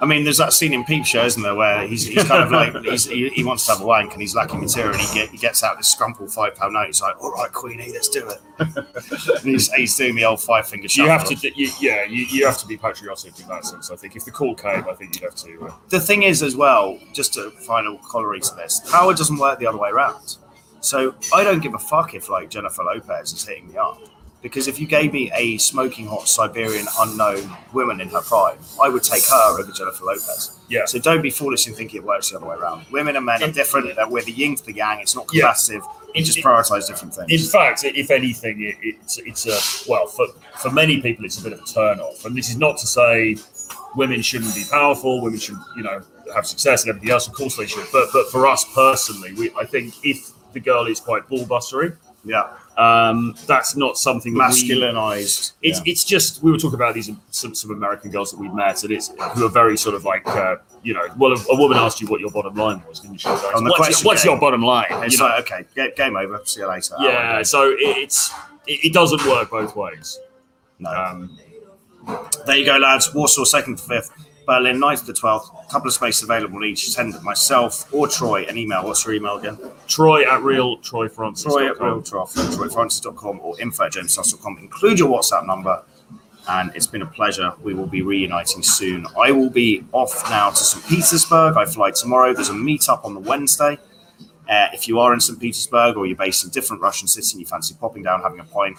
I 0.00 0.06
mean, 0.06 0.24
there's 0.24 0.38
that 0.38 0.52
scene 0.52 0.72
in 0.72 0.84
Peep 0.84 1.06
Show, 1.06 1.24
isn't 1.24 1.42
there, 1.42 1.54
where 1.54 1.86
he's, 1.86 2.04
he's 2.04 2.24
kind 2.24 2.42
of 2.42 2.50
like 2.50 2.84
he's, 2.84 3.04
he, 3.04 3.28
he 3.28 3.44
wants 3.44 3.64
to 3.66 3.72
have 3.72 3.80
a 3.80 3.86
wank 3.86 4.12
and 4.12 4.20
he's 4.20 4.34
lacking 4.34 4.60
material, 4.60 4.92
and 4.92 5.00
he, 5.00 5.14
get, 5.14 5.28
he 5.30 5.38
gets 5.38 5.62
out 5.62 5.76
this 5.76 5.94
scrumpled 5.94 6.32
five 6.34 6.56
pound 6.56 6.72
note. 6.74 6.86
He's 6.86 7.00
like, 7.00 7.14
"All 7.22 7.30
right, 7.32 7.50
Queenie, 7.52 7.92
let's 7.92 8.08
do 8.08 8.28
it." 8.28 8.40
and 8.58 9.44
he's, 9.44 9.72
he's 9.72 9.96
doing 9.96 10.16
the 10.16 10.24
old 10.24 10.42
five 10.42 10.66
finger. 10.66 10.88
You 10.90 11.08
have 11.08 11.24
to, 11.26 11.34
you, 11.56 11.70
yeah, 11.80 12.04
you, 12.04 12.26
you 12.26 12.44
have 12.44 12.58
to 12.58 12.66
be 12.66 12.76
patriotic 12.76 13.38
in 13.38 13.46
that 13.48 13.64
sense. 13.64 13.90
I 13.92 13.96
think 13.96 14.16
if 14.16 14.24
the 14.24 14.32
call 14.32 14.56
came, 14.56 14.84
I 14.88 14.94
think 14.94 15.14
you'd 15.14 15.24
have 15.24 15.36
to. 15.36 15.66
Uh, 15.66 15.72
The 15.90 16.00
thing 16.00 16.24
is, 16.24 16.42
as 16.42 16.56
well, 16.56 16.98
just 17.12 17.36
a 17.36 17.52
final 17.52 17.96
corollary 17.98 18.40
to 18.40 18.54
this, 18.56 18.80
power 18.90 19.14
doesn't 19.14 19.38
work 19.38 19.60
the 19.60 19.66
other 19.66 19.78
way 19.78 19.90
around. 19.90 20.38
So 20.80 21.14
I 21.32 21.44
don't 21.44 21.62
give 21.62 21.74
a 21.74 21.78
fuck 21.78 22.14
if 22.14 22.28
like 22.28 22.50
Jennifer 22.50 22.82
Lopez 22.82 23.32
is 23.32 23.46
hitting 23.46 23.68
me 23.68 23.76
up. 23.78 24.00
Because 24.44 24.68
if 24.68 24.78
you 24.78 24.86
gave 24.86 25.14
me 25.14 25.32
a 25.34 25.56
smoking 25.56 26.06
hot 26.06 26.28
Siberian 26.28 26.86
unknown 27.00 27.50
woman 27.72 27.98
in 28.02 28.10
her 28.10 28.20
prime, 28.20 28.58
I 28.80 28.90
would 28.90 29.02
take 29.02 29.24
her 29.24 29.58
over 29.58 29.72
Jennifer 29.72 30.04
Lopez. 30.04 30.50
yeah, 30.68 30.84
So 30.84 30.98
don't 30.98 31.22
be 31.22 31.30
foolish 31.30 31.66
and 31.66 31.74
think 31.74 31.94
it 31.94 32.04
works 32.04 32.28
the 32.30 32.36
other 32.36 32.44
way 32.46 32.56
around. 32.56 32.84
Women 32.92 33.16
and 33.16 33.24
men 33.24 33.42
are 33.42 33.50
different. 33.50 33.96
That 33.96 34.10
we're 34.10 34.22
the 34.22 34.32
yin 34.32 34.54
to 34.56 34.64
the 34.66 34.74
yang. 34.74 35.00
It's 35.00 35.16
not 35.16 35.26
Yeah. 35.32 35.44
competitive. 35.54 35.82
You 36.14 36.22
just 36.22 36.38
prioritize 36.38 36.86
different 36.86 37.14
things. 37.14 37.30
In 37.32 37.50
fact, 37.50 37.84
if 37.84 38.10
anything, 38.10 38.60
it, 38.60 38.76
it's 38.82 39.16
it's 39.18 39.46
a 39.46 39.58
well 39.90 40.06
for 40.06 40.26
for 40.62 40.70
many 40.70 41.00
people, 41.00 41.24
it's 41.24 41.38
a 41.38 41.42
bit 41.42 41.54
of 41.54 41.60
a 41.60 41.64
turn 41.64 41.98
off. 41.98 42.24
And 42.26 42.36
this 42.36 42.50
is 42.50 42.58
not 42.58 42.76
to 42.82 42.86
say 42.86 43.36
women 43.96 44.20
shouldn't 44.20 44.54
be 44.54 44.64
powerful, 44.70 45.22
women 45.22 45.38
should 45.40 45.56
you 45.76 45.82
know 45.82 46.02
have 46.34 46.46
success 46.46 46.82
and 46.82 46.90
everything 46.90 47.10
else. 47.10 47.26
Of 47.26 47.32
course 47.32 47.56
they 47.56 47.66
should. 47.66 47.86
But 47.90 48.10
but 48.12 48.30
for 48.30 48.46
us 48.46 48.62
personally, 48.74 49.32
we 49.32 49.50
I 49.58 49.64
think 49.64 49.94
if 50.04 50.18
the 50.52 50.60
girl 50.60 50.84
is 50.86 51.00
quite 51.00 51.22
ballbustery, 51.30 51.96
Yeah, 52.26 52.46
um, 52.76 53.34
that's 53.46 53.76
not 53.76 53.96
something 53.98 54.34
that 54.34 54.50
we- 54.52 54.68
masculinized. 54.68 55.52
It's 55.62 55.78
yeah. 55.78 55.90
it's 55.92 56.04
just 56.04 56.42
we 56.42 56.50
were 56.50 56.58
talking 56.58 56.74
about 56.74 56.94
these 56.94 57.10
some, 57.30 57.54
some 57.54 57.70
American 57.70 58.10
girls 58.10 58.30
that 58.32 58.38
we've 58.40 58.52
met, 58.52 58.82
and 58.82 58.92
it's 58.92 59.12
who 59.34 59.46
are 59.46 59.48
very 59.48 59.76
sort 59.76 59.94
of 59.94 60.04
like 60.04 60.26
uh, 60.26 60.56
you 60.82 60.92
know. 60.94 61.06
Well, 61.16 61.32
a, 61.32 61.36
a 61.52 61.56
woman 61.58 61.78
asked 61.78 62.00
you 62.00 62.06
what 62.08 62.20
your 62.20 62.30
bottom 62.30 62.54
line 62.54 62.82
was, 62.88 63.00
didn't 63.00 63.18
she? 63.18 63.28
Like, 63.28 63.54
On 63.56 63.64
the 63.64 63.70
what's 63.70 63.78
question 63.86 64.06
what's 64.06 64.24
your 64.24 64.38
bottom 64.40 64.62
line? 64.62 64.86
It's 65.04 65.14
You 65.14 65.20
know? 65.20 65.26
like 65.26 65.50
okay, 65.52 65.64
ga- 65.74 65.94
game 65.94 66.16
over. 66.16 66.40
See 66.44 66.60
you 66.60 66.68
later. 66.68 66.94
yeah. 67.00 67.42
So 67.42 67.70
it, 67.70 67.76
it's 67.80 68.30
it, 68.66 68.86
it 68.86 68.92
doesn't 68.92 69.24
work 69.26 69.50
both 69.50 69.76
ways. 69.76 70.18
No. 70.78 70.90
Um, 70.90 71.38
There 72.46 72.56
you 72.56 72.64
go, 72.66 72.76
lads. 72.76 73.14
Warsaw 73.14 73.44
second 73.44 73.76
to 73.78 73.82
fifth. 73.84 74.10
Berlin 74.46 74.78
9th 74.78 75.00
to 75.00 75.06
the 75.06 75.12
12th. 75.12 75.64
A 75.66 75.70
couple 75.70 75.88
of 75.88 75.94
spaces 75.94 76.22
available 76.22 76.64
each. 76.64 76.90
Send 76.90 77.20
myself 77.22 77.92
or 77.92 78.08
Troy 78.08 78.44
an 78.44 78.58
email. 78.58 78.84
What's 78.84 79.04
your 79.04 79.14
email 79.14 79.36
again? 79.36 79.58
Troy 79.86 80.24
at 80.24 80.42
real 80.42 80.78
Troy 80.78 81.08
Francis. 81.08 81.44
Troy 81.44 81.70
at 81.70 81.76
realtroy.com 81.76 83.40
or 83.40 83.60
info 83.60 83.84
at 83.84 83.92
jamestusk.com. 83.92 84.58
Include 84.58 84.98
your 84.98 85.08
WhatsApp 85.08 85.46
number. 85.46 85.82
And 86.46 86.70
it's 86.74 86.86
been 86.86 87.00
a 87.00 87.06
pleasure. 87.06 87.54
We 87.62 87.72
will 87.72 87.86
be 87.86 88.02
reuniting 88.02 88.62
soon. 88.62 89.06
I 89.18 89.32
will 89.32 89.48
be 89.48 89.82
off 89.92 90.28
now 90.28 90.50
to 90.50 90.56
St. 90.56 90.86
Petersburg. 90.86 91.56
I 91.56 91.64
fly 91.64 91.90
tomorrow. 91.90 92.34
There's 92.34 92.50
a 92.50 92.52
meetup 92.52 93.02
on 93.04 93.14
the 93.14 93.20
Wednesday. 93.20 93.78
Uh, 94.48 94.68
if 94.74 94.86
you 94.86 94.98
are 94.98 95.14
in 95.14 95.20
St. 95.20 95.40
Petersburg 95.40 95.96
or 95.96 96.04
you're 96.04 96.16
based 96.16 96.44
in 96.44 96.50
a 96.50 96.52
different 96.52 96.82
Russian 96.82 97.08
city 97.08 97.32
and 97.32 97.40
you 97.40 97.46
fancy 97.46 97.74
popping 97.80 98.02
down, 98.02 98.20
having 98.20 98.40
a 98.40 98.44
pint 98.44 98.76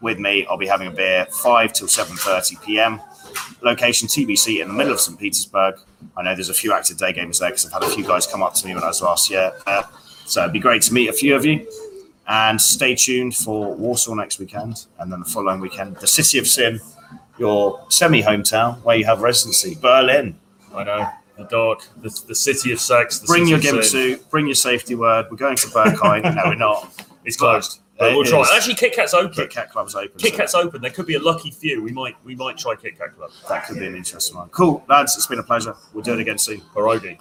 with 0.00 0.18
me, 0.18 0.44
I'll 0.46 0.56
be 0.56 0.66
having 0.66 0.88
a 0.88 0.90
beer 0.90 1.26
5 1.30 1.72
till 1.72 1.86
7.30 1.86 2.64
p.m. 2.64 3.00
Location 3.62 4.08
TBC 4.08 4.60
in 4.60 4.68
the 4.68 4.74
middle 4.74 4.92
of 4.92 5.00
St. 5.00 5.18
Petersburg. 5.18 5.76
I 6.16 6.22
know 6.22 6.34
there's 6.34 6.50
a 6.50 6.54
few 6.54 6.72
active 6.72 6.98
day 6.98 7.12
gamers 7.12 7.40
there 7.40 7.50
because 7.50 7.66
I've 7.66 7.72
had 7.72 7.82
a 7.82 7.88
few 7.94 8.04
guys 8.04 8.26
come 8.26 8.42
up 8.42 8.54
to 8.54 8.66
me 8.66 8.74
when 8.74 8.82
I 8.82 8.88
was 8.88 9.02
last 9.02 9.30
year. 9.30 9.52
Uh, 9.66 9.82
so 10.26 10.42
it'd 10.42 10.52
be 10.52 10.58
great 10.58 10.82
to 10.82 10.94
meet 10.94 11.08
a 11.08 11.12
few 11.12 11.34
of 11.34 11.44
you. 11.44 11.66
And 12.26 12.60
stay 12.60 12.94
tuned 12.94 13.36
for 13.36 13.74
Warsaw 13.74 14.14
next 14.14 14.38
weekend 14.38 14.86
and 14.98 15.12
then 15.12 15.20
the 15.20 15.26
following 15.26 15.60
weekend, 15.60 15.96
the 15.96 16.06
City 16.06 16.38
of 16.38 16.46
Sin, 16.46 16.80
your 17.38 17.84
semi 17.88 18.22
hometown 18.22 18.82
where 18.82 18.96
you 18.96 19.04
have 19.04 19.20
residency, 19.20 19.76
Berlin. 19.80 20.38
I 20.74 20.84
know 20.84 21.10
the 21.36 21.44
dark, 21.44 21.86
the, 22.00 22.22
the 22.28 22.34
city 22.34 22.72
of 22.72 22.80
sex. 22.80 23.20
Bring 23.26 23.46
your 23.46 23.58
gimp 23.58 23.84
suit, 23.84 24.28
bring 24.30 24.46
your 24.46 24.54
safety 24.54 24.94
word. 24.94 25.26
We're 25.30 25.36
going 25.36 25.56
to 25.56 25.66
Berghain. 25.68 26.22
no, 26.34 26.42
we're 26.46 26.54
not. 26.54 26.92
It's 27.24 27.36
closed. 27.36 27.80
But 27.98 28.12
we'll 28.14 28.24
try. 28.24 28.40
is. 28.40 28.50
Actually, 28.52 28.74
Kit 28.74 28.94
Kat's 28.94 29.14
open. 29.14 29.32
Kit 29.32 29.50
Kat 29.50 29.70
Club's 29.70 29.94
open. 29.94 30.18
Kit 30.18 30.32
so 30.32 30.36
Kat's 30.36 30.54
open. 30.54 30.82
There 30.82 30.90
could 30.90 31.06
be 31.06 31.14
a 31.14 31.20
lucky 31.20 31.50
few. 31.50 31.82
We 31.82 31.92
might 31.92 32.16
we 32.24 32.34
might 32.34 32.58
try 32.58 32.74
Kit 32.74 32.98
Kat 32.98 33.16
Club. 33.16 33.30
that 33.48 33.66
could 33.66 33.78
be 33.78 33.86
an 33.86 33.94
interesting 33.94 34.36
one. 34.36 34.48
Cool, 34.48 34.84
lads. 34.88 35.16
It's 35.16 35.26
been 35.26 35.38
a 35.38 35.44
pleasure. 35.44 35.76
We'll 35.92 36.02
do 36.02 36.14
it 36.14 36.20
again 36.20 36.38
soon. 36.38 36.60
Pierogi. 36.74 37.18